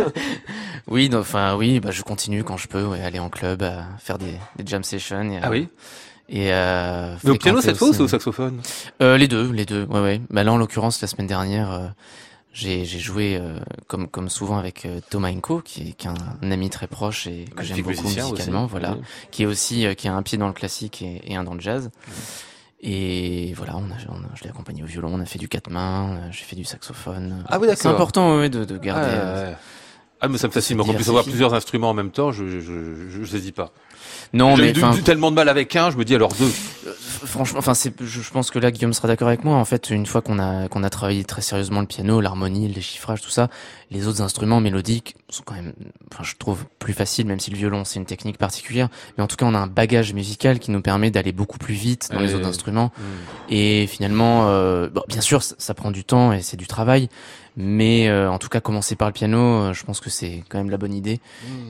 oui, 0.88 1.10
enfin 1.14 1.56
oui, 1.56 1.80
bah 1.80 1.92
je 1.92 2.02
continue 2.02 2.44
quand 2.44 2.56
je 2.56 2.68
peux, 2.68 2.84
ouais, 2.86 3.02
aller 3.02 3.20
en 3.20 3.30
club, 3.30 3.64
à 3.64 3.86
faire 4.00 4.18
des, 4.18 4.36
des 4.58 4.66
jam 4.66 4.84
sessions. 4.84 5.32
Et, 5.32 5.40
Ah 5.42 5.48
euh, 5.48 5.52
oui 5.52 5.68
Et 6.30 6.54
euh, 6.54 7.16
Mais 7.24 7.32
au 7.32 7.36
piano 7.36 7.60
cette 7.62 7.78
fois 7.78 7.90
ou 7.90 8.02
au 8.02 8.08
saxophone? 8.08 8.62
Euh, 9.02 9.18
les 9.18 9.28
deux, 9.28 9.52
les 9.52 9.66
deux. 9.66 9.84
Ouais, 9.86 10.00
ouais. 10.02 10.22
Bah 10.30 10.44
là, 10.44 10.54
en 10.54 10.58
l'occurrence, 10.58 11.02
la 11.02 11.08
semaine 11.08 11.28
dernière, 11.28 11.72
euh, 11.72 11.88
j'ai 12.54 12.86
joué 12.86 13.38
euh, 13.40 13.60
comme 13.88 14.08
comme 14.08 14.30
souvent 14.30 14.58
avec 14.58 14.86
euh, 14.86 15.00
Thomas 15.10 15.30
Inco, 15.30 15.62
qui 15.62 15.90
est, 15.90 15.92
qui 15.94 16.08
est 16.08 16.10
un, 16.10 16.52
ami 16.52 16.70
très 16.70 16.88
proche 16.88 17.28
et 17.28 17.46
que 17.56 17.64
j'aime 17.64 17.82
beaucoup 17.84 18.04
musicalement, 18.04 18.64
aussi. 18.64 18.72
voilà, 18.72 18.94
Oui. 18.94 19.02
qui 19.32 19.44
est 19.44 19.46
aussi 19.46 19.86
euh, 19.86 19.94
qui 19.94 20.08
a 20.08 20.14
un 20.16 20.24
pied 20.24 20.38
dans 20.40 20.48
le 20.48 20.54
classique 20.54 21.02
et, 21.04 21.22
et 21.32 21.36
un 21.36 21.44
dans 21.44 21.54
le 21.54 21.60
jazz. 21.62 21.92
Et 22.80 23.54
voilà, 23.56 23.76
on 23.78 23.86
a, 23.92 23.96
on 24.10 24.24
a- 24.24 24.36
je 24.36 24.44
l'ai 24.44 24.50
accompagné 24.50 24.84
au 24.84 24.86
violon, 24.86 25.10
on 25.14 25.20
a 25.20 25.26
fait 25.26 25.40
du 25.40 25.48
quatre 25.50 25.70
mains, 25.72 26.12
euh, 26.12 26.28
j'ai 26.32 26.44
fait 26.44 26.56
du 26.56 26.64
saxophone. 26.64 27.44
Ah 27.50 27.60
oui, 27.60 27.68
C'est 27.70 27.76
d'accord. 27.86 27.92
important, 27.94 28.38
ouais, 28.38 28.50
de, 28.50 28.66
de 28.66 28.78
garder. 28.78 29.08
Ah, 29.10 29.14
euh, 29.20 29.50
ouais. 29.52 29.58
Ah, 30.20 30.28
mais 30.28 30.38
ça 30.40 30.48
me 30.48 30.52
fascine, 30.52 30.78
puisse 30.78 30.86
diversifier. 30.88 31.10
avoir 31.12 31.24
plusieurs 31.26 31.54
instruments 31.54 31.90
en 31.92 31.94
même 31.94 32.12
temps, 32.12 32.32
je, 32.32 32.48
je, 32.48 32.60
je, 32.60 33.10
je, 33.10 33.24
je 33.24 33.26
saisis 33.26 33.52
pas. 33.52 33.72
Non, 34.34 34.56
J'ai 34.56 34.62
mais 34.64 34.72
eu 34.72 34.84
enfin, 34.84 35.02
tellement 35.02 35.32
de 35.32 35.36
mal 35.36 35.50
avec 35.50 35.76
un, 35.76 35.90
je 35.90 35.98
me 35.98 36.06
dis 36.06 36.16
alors 36.16 36.34
deux. 36.34 36.52
Euh, 36.88 36.94
Franchement, 37.26 37.60
enfin, 37.60 37.74
c'est, 37.74 37.94
je, 38.00 38.22
je 38.22 38.32
pense 38.32 38.52
que 38.52 38.60
là, 38.60 38.70
Guillaume 38.70 38.94
sera 38.94 39.08
d'accord 39.08 39.28
avec 39.28 39.44
moi. 39.44 39.56
En 39.56 39.66
fait, 39.66 39.90
une 39.90 40.06
fois 40.06 40.22
qu'on 40.22 40.38
a 40.38 40.68
qu'on 40.68 40.84
a 40.84 40.90
travaillé 40.90 41.24
très 41.24 41.42
sérieusement 41.42 41.82
le 41.82 41.88
piano, 41.88 42.22
l'harmonie, 42.22 42.68
les 42.68 42.82
chiffrages, 42.82 43.22
tout 43.22 43.32
ça, 43.32 43.50
les 43.90 44.08
autres 44.08 44.22
instruments 44.22 44.60
mélodiques 44.62 45.16
sont 45.30 45.44
quand 45.44 45.56
même, 45.56 45.74
enfin, 46.14 46.24
je 46.24 46.36
trouve 46.38 46.66
plus 46.80 46.94
faciles, 46.94 47.26
même 47.26 47.40
si 47.40 47.50
le 47.50 47.58
violon 47.58 47.86
c'est 47.86 48.00
une 48.00 48.06
technique 48.06 48.38
particulière. 48.38 48.90
Mais 49.18 49.24
en 49.24 49.28
tout 49.28 49.36
cas, 49.36 49.46
on 49.48 49.56
a 49.56 49.60
un 49.60 49.68
bagage 49.68 50.14
musical 50.14 50.60
qui 50.60 50.70
nous 50.70 50.82
permet 50.82 51.10
d'aller 51.10 51.32
beaucoup 51.32 51.58
plus 51.58 51.74
vite 51.74 52.10
dans 52.14 52.20
les 52.20 52.36
autres 52.36 52.48
instruments. 52.48 52.92
Et 53.50 53.88
finalement, 53.88 54.48
euh, 54.50 54.88
bon, 54.90 55.02
bien 55.08 55.22
sûr, 55.22 55.42
ça, 55.42 55.56
ça 55.58 55.74
prend 55.74 55.90
du 55.92 56.04
temps 56.04 56.32
et 56.34 56.42
c'est 56.42 56.58
du 56.58 56.68
travail. 56.68 57.10
Mais 57.60 58.08
euh, 58.08 58.30
en 58.30 58.38
tout 58.38 58.50
cas, 58.50 58.60
commencer 58.60 58.96
par 58.96 59.08
le 59.08 59.14
piano, 59.14 59.40
euh, 59.40 59.74
je 59.74 59.84
pense 59.84 60.00
que 60.00 60.12
c'est 60.12 60.44
quand 60.48 60.60
même 60.60 60.70
la 60.70 60.78
bonne 60.78 60.94
idée 60.94 61.20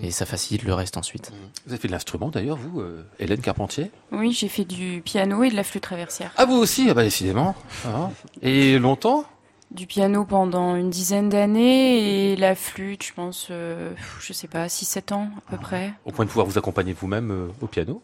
et 0.04 0.12
ça 0.12 0.26
facilite 0.26 0.64
le 0.64 0.74
reste 0.74 0.98
ensuite. 0.98 1.32
Vous 1.66 1.72
avez 1.72 1.80
fait 1.82 1.88
de 1.88 1.94
l'instrument 1.94 2.17
d'ailleurs, 2.18 2.58
vous, 2.58 2.82
euh, 2.82 3.04
Hélène 3.20 3.40
Carpentier? 3.42 3.92
Oui, 4.12 4.32
j'ai 4.32 4.48
fait 4.48 4.66
du 4.66 5.02
piano 5.06 5.44
et 5.44 5.50
de 5.50 5.56
la 5.56 5.64
flûte 5.64 5.84
traversière. 5.84 6.32
Ah, 6.38 6.46
vous 6.46 6.56
aussi? 6.56 6.88
Ah 6.90 6.94
bah 6.94 7.04
décidément. 7.04 7.56
Ah. 7.86 8.10
Et 8.42 8.78
longtemps? 8.80 9.24
Du 9.70 9.86
piano 9.86 10.24
pendant 10.24 10.76
une 10.76 10.90
dizaine 10.90 11.30
d'années 11.30 12.32
et 12.32 12.36
la 12.38 12.56
flûte, 12.56 13.04
je 13.04 13.14
pense, 13.14 13.50
euh, 13.52 13.92
je 14.22 14.32
sais 14.34 14.48
pas, 14.48 14.68
6-7 14.68 15.14
ans 15.14 15.30
à 15.48 15.52
peu 15.52 15.58
près. 15.58 15.94
Au 16.06 16.12
point 16.12 16.24
de 16.26 16.30
pouvoir 16.30 16.48
vous 16.48 16.58
accompagner 16.58 16.94
vous-même 16.94 17.32
euh, 17.32 17.48
au 17.62 17.68
piano? 17.68 18.02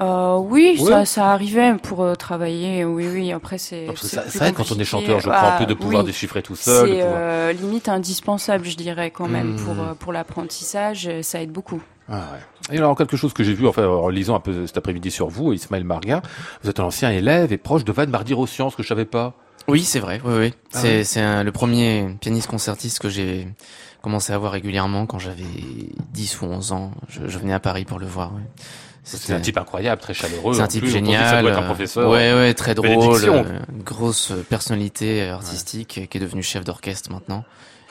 Euh, 0.00 0.36
oui, 0.38 0.78
Ouais. 0.80 0.90
ça, 0.90 1.04
ça 1.04 1.32
arrivait 1.32 1.74
pour 1.76 2.02
euh, 2.02 2.14
travailler. 2.14 2.84
Oui, 2.84 3.06
oui. 3.12 3.30
Après, 3.30 3.58
c'est. 3.58 3.88
Ça, 3.96 4.48
aide 4.48 4.54
quand 4.54 4.72
on 4.72 4.78
est 4.78 4.84
chanteur, 4.84 5.20
je 5.20 5.28
crois, 5.28 5.54
un 5.54 5.58
peu 5.58 5.66
de 5.66 5.74
Ah, 5.74 5.82
pouvoir 5.82 6.00
oui. 6.02 6.06
déchiffrer 6.06 6.40
tout 6.42 6.56
seul. 6.56 6.88
C'est 6.88 6.94
pouvoir- 6.94 7.12
euh, 7.14 7.52
limite 7.52 7.88
indispensable, 7.90 8.64
je 8.64 8.76
dirais 8.76 9.10
quand 9.10 9.28
même 9.28 9.54
Mmh. 9.54 9.64
pour 9.64 9.80
euh, 9.80 9.94
pour 9.94 10.12
l'apprentissage. 10.14 11.10
Ça 11.22 11.42
aide 11.42 11.50
beaucoup. 11.52 11.82
Ah 12.08 12.28
ouais. 12.32 12.74
Et 12.74 12.78
alors 12.78 12.96
quelque 12.96 13.16
chose 13.16 13.32
que 13.32 13.42
j'ai 13.44 13.54
vu 13.54 13.66
enfin, 13.66 13.86
en 13.86 14.08
lisant 14.08 14.34
un 14.34 14.40
peu 14.40 14.66
cet 14.66 14.76
après-midi 14.76 15.10
sur 15.10 15.28
vous, 15.28 15.52
Ismaël 15.52 15.84
Marguin, 15.84 16.20
vous 16.62 16.70
êtes 16.70 16.80
un 16.80 16.84
ancien 16.84 17.10
élève 17.10 17.52
et 17.52 17.58
proche 17.58 17.84
de 17.84 17.92
Van 17.92 18.06
Mardir-Ossian, 18.06 18.70
ce 18.70 18.76
que 18.76 18.82
je 18.82 18.88
savais 18.88 19.04
pas. 19.04 19.34
Oui, 19.68 19.82
c'est 19.84 20.00
vrai. 20.00 20.20
Oui, 20.24 20.34
oui. 20.38 20.54
Ah 20.74 20.78
c'est 20.80 20.88
ouais. 20.98 21.04
c'est 21.04 21.20
un- 21.20 21.44
le 21.44 21.52
premier 21.52 22.08
pianiste 22.20 22.48
concertiste 22.48 22.98
que 22.98 23.08
j'ai 23.08 23.46
commencé 24.02 24.32
à 24.32 24.38
voir 24.38 24.52
régulièrement 24.52 25.06
quand 25.06 25.20
j'avais 25.20 25.44
10 26.12 26.40
ou 26.42 26.46
11 26.46 26.72
ans. 26.72 26.90
Je, 27.08 27.28
je 27.28 27.38
venais 27.38 27.52
à 27.52 27.60
Paris 27.60 27.84
pour 27.84 27.98
le 28.00 28.06
voir. 28.06 28.32
ouais. 28.34 28.40
C'est 29.04 29.32
un 29.32 29.40
type 29.40 29.58
incroyable, 29.58 30.00
très 30.00 30.14
chaleureux. 30.14 30.54
C'est 30.54 30.60
un 30.62 30.68
type 30.68 30.82
plus, 30.82 30.90
génial. 30.92 31.28
Ça 31.28 31.40
doit 31.42 31.50
être 31.50 31.58
un 31.58 31.62
professeur. 31.62 32.08
Ouais, 32.08 32.32
ouais, 32.34 32.54
très 32.54 32.74
drôle. 32.74 32.88
euh, 33.24 33.58
une 33.74 33.82
grosse 33.82 34.32
personnalité 34.48 35.28
artistique 35.28 36.06
qui 36.08 36.18
est 36.18 36.20
devenu 36.20 36.40
chef 36.42 36.62
d'orchestre 36.64 37.10
maintenant. 37.10 37.44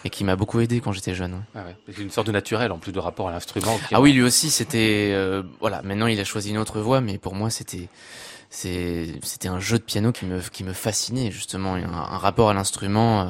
Et 0.05 0.09
qui 0.09 0.23
m'a 0.23 0.35
beaucoup 0.35 0.59
aidé 0.59 0.79
quand 0.81 0.91
j'étais 0.91 1.13
jeune. 1.13 1.43
Ah 1.55 1.59
ouais. 1.65 1.75
C'est 1.93 2.01
une 2.01 2.09
sorte 2.11 2.27
de 2.27 2.31
naturel 2.31 2.71
en 2.71 2.77
plus 2.77 2.91
de 2.91 2.99
rapport 2.99 3.27
à 3.29 3.31
l'instrument. 3.31 3.79
Ah 3.91 4.01
oui, 4.01 4.13
lui 4.13 4.23
aussi, 4.23 4.49
c'était 4.49 5.11
euh, 5.13 5.43
voilà. 5.59 5.81
Maintenant, 5.83 6.07
il 6.07 6.19
a 6.19 6.23
choisi 6.23 6.49
une 6.49 6.57
autre 6.57 6.79
voie, 6.79 7.01
mais 7.01 7.17
pour 7.17 7.35
moi, 7.35 7.49
c'était 7.49 7.87
c'était 8.49 9.47
un 9.47 9.59
jeu 9.59 9.77
de 9.77 9.83
piano 9.83 10.11
qui 10.11 10.25
me 10.25 10.39
qui 10.41 10.63
me 10.63 10.73
fascinait 10.73 11.31
justement, 11.31 11.75
un, 11.75 11.83
un 11.85 12.17
rapport 12.17 12.49
à 12.49 12.53
l'instrument. 12.53 13.21
euh, 13.21 13.25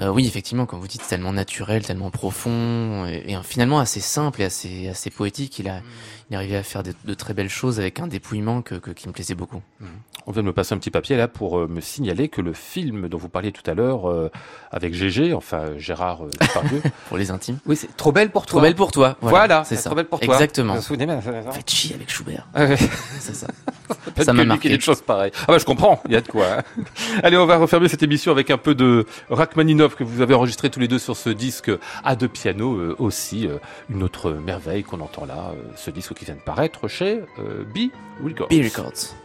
euh, 0.00 0.08
oui, 0.08 0.26
effectivement, 0.26 0.64
comme 0.66 0.80
vous 0.80 0.88
dites, 0.88 1.06
tellement 1.06 1.32
naturel, 1.32 1.84
tellement 1.84 2.10
profond, 2.10 3.06
et, 3.06 3.32
et 3.32 3.36
finalement 3.42 3.78
assez 3.78 4.00
simple 4.00 4.40
et 4.42 4.44
assez 4.46 4.88
assez 4.88 5.10
poétique. 5.10 5.58
Il 5.58 5.68
a 5.68 5.80
il 6.30 6.34
est 6.34 6.36
arrivé 6.36 6.56
à 6.56 6.62
faire 6.62 6.82
de, 6.82 6.94
de 7.04 7.14
très 7.14 7.34
belles 7.34 7.50
choses 7.50 7.78
avec 7.78 8.00
un 8.00 8.06
dépouillement 8.06 8.62
que, 8.62 8.76
que- 8.76 8.90
qui 8.92 9.06
me 9.08 9.12
plaisait 9.12 9.34
beaucoup. 9.34 9.60
On 10.26 10.30
vient 10.32 10.42
de 10.42 10.46
me 10.46 10.52
passer 10.52 10.72
un 10.74 10.78
petit 10.78 10.90
papier 10.90 11.16
là 11.16 11.28
pour 11.28 11.58
euh, 11.58 11.66
me 11.68 11.80
signaler 11.80 12.28
que 12.28 12.40
le 12.40 12.52
film 12.54 13.08
dont 13.08 13.18
vous 13.18 13.28
parliez 13.28 13.50
tout 13.52 13.68
à 13.68 13.74
l'heure 13.74 14.08
euh, 14.08 14.30
avec 14.70 14.94
GG, 14.94 15.34
enfin 15.34 15.76
Gérard 15.76 16.24
euh, 16.24 16.30
Depardieu, 16.40 16.80
Pour 17.08 17.18
les 17.18 17.30
intimes. 17.32 17.58
oui, 17.66 17.76
c'est 17.76 17.94
trop 17.96 18.12
belle 18.12 18.30
pour 18.30 18.46
toi. 18.46 18.52
Trop 18.52 18.60
belle 18.62 18.76
pour 18.76 18.92
toi. 18.92 19.16
Voilà, 19.20 19.64
c'est 19.64 19.76
ça. 19.76 19.90
Trop 19.90 19.96
belle 19.96 20.06
pour 20.06 20.20
toi. 20.20 20.32
Exactement. 20.34 20.74
Vous 20.74 20.80
vous 20.80 20.86
souvenez, 20.86 21.06
Faites 21.52 21.70
chier 21.70 21.96
avec 21.96 22.08
Schubert. 22.08 22.46
Ah. 22.54 22.68
C'est 23.20 23.34
ça. 23.34 23.48
Peut-être 24.04 24.24
Ça 24.24 24.32
m'a 24.32 24.44
marqué. 24.44 24.68
des 24.70 24.80
choses 24.80 25.02
pareilles. 25.02 25.32
Ah 25.42 25.44
bah 25.48 25.58
je 25.58 25.64
comprends, 25.64 26.00
il 26.06 26.12
y 26.12 26.16
a 26.16 26.20
de 26.20 26.28
quoi. 26.28 26.46
hein. 26.58 26.62
Allez, 27.22 27.36
on 27.36 27.46
va 27.46 27.56
refermer 27.58 27.88
cette 27.88 28.02
émission 28.02 28.32
avec 28.32 28.50
un 28.50 28.58
peu 28.58 28.74
de 28.74 29.06
Que 29.88 30.04
vous 30.04 30.20
avez 30.20 30.34
enregistré 30.34 30.70
tous 30.70 30.78
les 30.78 30.86
deux 30.86 31.00
sur 31.00 31.16
ce 31.16 31.28
disque 31.28 31.70
à 32.04 32.14
deux 32.14 32.28
pianos 32.28 32.76
euh, 32.76 32.94
aussi. 32.98 33.48
euh, 33.48 33.58
une 33.90 34.04
autre 34.04 34.30
merveille 34.30 34.84
qu'on 34.84 35.00
entend 35.00 35.24
là, 35.24 35.52
euh, 35.56 35.62
ce 35.76 35.90
disque 35.90 36.14
qui 36.14 36.24
vient 36.24 36.36
de 36.36 36.40
paraître 36.40 36.86
chez 36.86 37.20
B. 37.74 37.90
B 38.48 38.62
Records. 38.62 39.21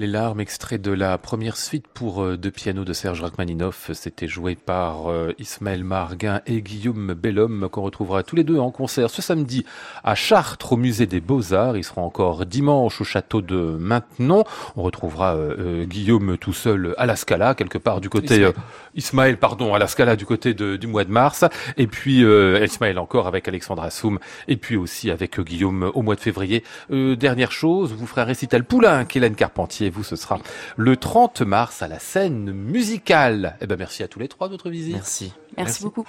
Les 0.00 0.06
larmes, 0.06 0.40
extrait 0.40 0.78
de 0.78 0.92
la 0.92 1.18
première 1.18 1.58
suite 1.58 1.84
pour 1.86 2.22
euh, 2.22 2.38
deux 2.38 2.50
pianos 2.50 2.84
de 2.86 2.94
Serge 2.94 3.20
Rachmaninoff. 3.20 3.90
C'était 3.92 4.28
joué 4.28 4.54
par 4.54 5.10
euh, 5.10 5.34
Ismaël 5.38 5.84
Marguin 5.84 6.40
et 6.46 6.62
Guillaume 6.62 7.12
Bellhomme, 7.12 7.68
qu'on 7.70 7.82
retrouvera 7.82 8.22
tous 8.22 8.34
les 8.34 8.42
deux 8.42 8.58
en 8.58 8.70
concert 8.70 9.10
ce 9.10 9.20
samedi 9.20 9.66
à 10.02 10.14
Chartres, 10.14 10.72
au 10.72 10.78
musée 10.78 11.04
des 11.04 11.20
Beaux-Arts. 11.20 11.76
Ils 11.76 11.84
seront 11.84 12.02
encore 12.02 12.46
dimanche 12.46 13.02
au 13.02 13.04
château 13.04 13.42
de 13.42 13.76
Maintenon. 13.78 14.44
On 14.74 14.82
retrouvera 14.84 15.34
euh, 15.36 15.56
euh, 15.58 15.84
Guillaume 15.84 16.38
tout 16.38 16.54
seul 16.54 16.94
à 16.96 17.04
la 17.04 17.14
Scala, 17.14 17.54
quelque 17.54 17.76
part 17.76 18.00
du 18.00 18.08
côté... 18.08 18.36
Ismaël. 18.36 18.54
euh, 18.56 18.60
Ismaël, 18.94 19.36
pardon, 19.36 19.74
à 19.74 19.78
la 19.78 19.86
Scala 19.86 20.16
du 20.16 20.24
côté 20.24 20.54
de- 20.54 20.76
du 20.76 20.86
mois 20.86 21.04
de 21.04 21.10
mars. 21.12 21.44
Et 21.76 21.86
puis 21.86 22.24
euh, 22.24 22.64
Ismaël 22.64 22.98
encore 22.98 23.26
avec 23.26 23.46
Alexandre 23.48 23.82
Assoum. 23.82 24.18
Et 24.48 24.56
puis 24.56 24.76
aussi 24.76 25.10
avec 25.10 25.38
euh, 25.38 25.42
Guillaume 25.42 25.90
au 25.92 26.00
mois 26.00 26.14
de 26.14 26.20
février. 26.20 26.64
Euh, 26.90 27.16
dernière 27.16 27.52
chose, 27.52 27.92
vous 27.92 28.06
ferez 28.06 28.22
un 28.22 28.24
récital 28.24 28.64
Poulain, 28.64 29.04
Hélène 29.14 29.34
Carpentier. 29.34 29.89
Vous, 29.90 30.04
ce 30.04 30.16
sera 30.16 30.38
le 30.76 30.96
30 30.96 31.42
mars 31.42 31.82
à 31.82 31.88
la 31.88 31.98
scène 31.98 32.52
musicale. 32.52 33.56
Eh 33.60 33.66
ben, 33.66 33.76
merci 33.78 34.02
à 34.02 34.08
tous 34.08 34.18
les 34.18 34.28
trois 34.28 34.48
de 34.48 34.52
votre 34.52 34.70
visite. 34.70 34.94
Merci. 34.94 35.32
Merci, 35.56 35.82
Merci. 35.82 35.82
beaucoup. 35.84 36.06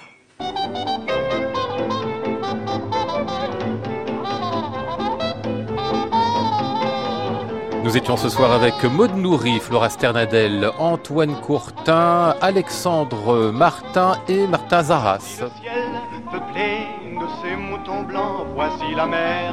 Nous 7.84 7.96
étions 7.96 8.16
ce 8.16 8.28
soir 8.28 8.52
avec 8.52 8.84
Maud 8.84 9.16
Nourri, 9.16 9.58
Flora 9.58 9.90
Sternadel, 9.90 10.70
Antoine 10.78 11.34
Courtin, 11.40 12.36
Alexandre 12.40 13.50
Martin 13.50 14.14
et 14.28 14.46
Martin 14.46 14.84
Zaras. 14.84 15.18
Le 15.40 15.48
ciel 15.60 15.90
peuplé 16.30 16.86
de 17.18 17.26
ces 17.42 17.56
moutons 17.56 18.02
blancs. 18.02 18.46
Voici 18.54 18.94
la 18.94 19.06
mer 19.06 19.52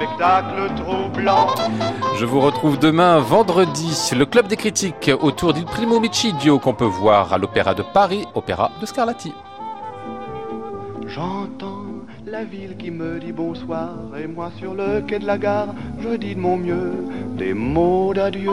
spectacle 0.00 0.74
troublant. 0.76 1.48
Je 2.16 2.24
vous 2.24 2.40
retrouve 2.40 2.78
demain, 2.78 3.18
vendredi, 3.18 4.10
le 4.16 4.24
Club 4.24 4.46
des 4.48 4.56
critiques 4.56 5.10
autour 5.20 5.52
du 5.52 5.62
Primo 5.64 6.00
Micidio 6.00 6.58
qu'on 6.58 6.72
peut 6.72 6.86
voir 6.86 7.34
à 7.34 7.38
l'Opéra 7.38 7.74
de 7.74 7.82
Paris, 7.82 8.24
Opéra 8.34 8.70
de 8.80 8.86
Scarlatti. 8.86 9.34
J'entends 11.06 11.84
la 12.24 12.44
ville 12.44 12.78
qui 12.78 12.90
me 12.90 13.20
dit 13.20 13.32
bonsoir 13.32 13.90
et 14.18 14.26
moi 14.26 14.50
sur 14.58 14.72
le 14.72 15.02
quai 15.02 15.18
de 15.18 15.26
la 15.26 15.36
gare, 15.36 15.74
je 16.00 16.16
dis 16.16 16.34
de 16.34 16.40
mon 16.40 16.56
mieux 16.56 17.04
des 17.36 17.52
mots 17.52 18.14
d'adieu. 18.14 18.50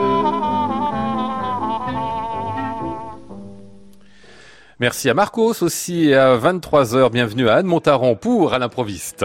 Merci 4.80 5.08
à 5.08 5.14
Marcos 5.14 5.62
aussi 5.62 6.10
et 6.10 6.14
à 6.14 6.36
23h. 6.36 7.10
Bienvenue 7.10 7.48
à 7.48 7.54
Anne 7.54 7.66
Montaron 7.66 8.16
pour 8.16 8.52
À 8.52 8.58
l'improviste. 8.58 9.24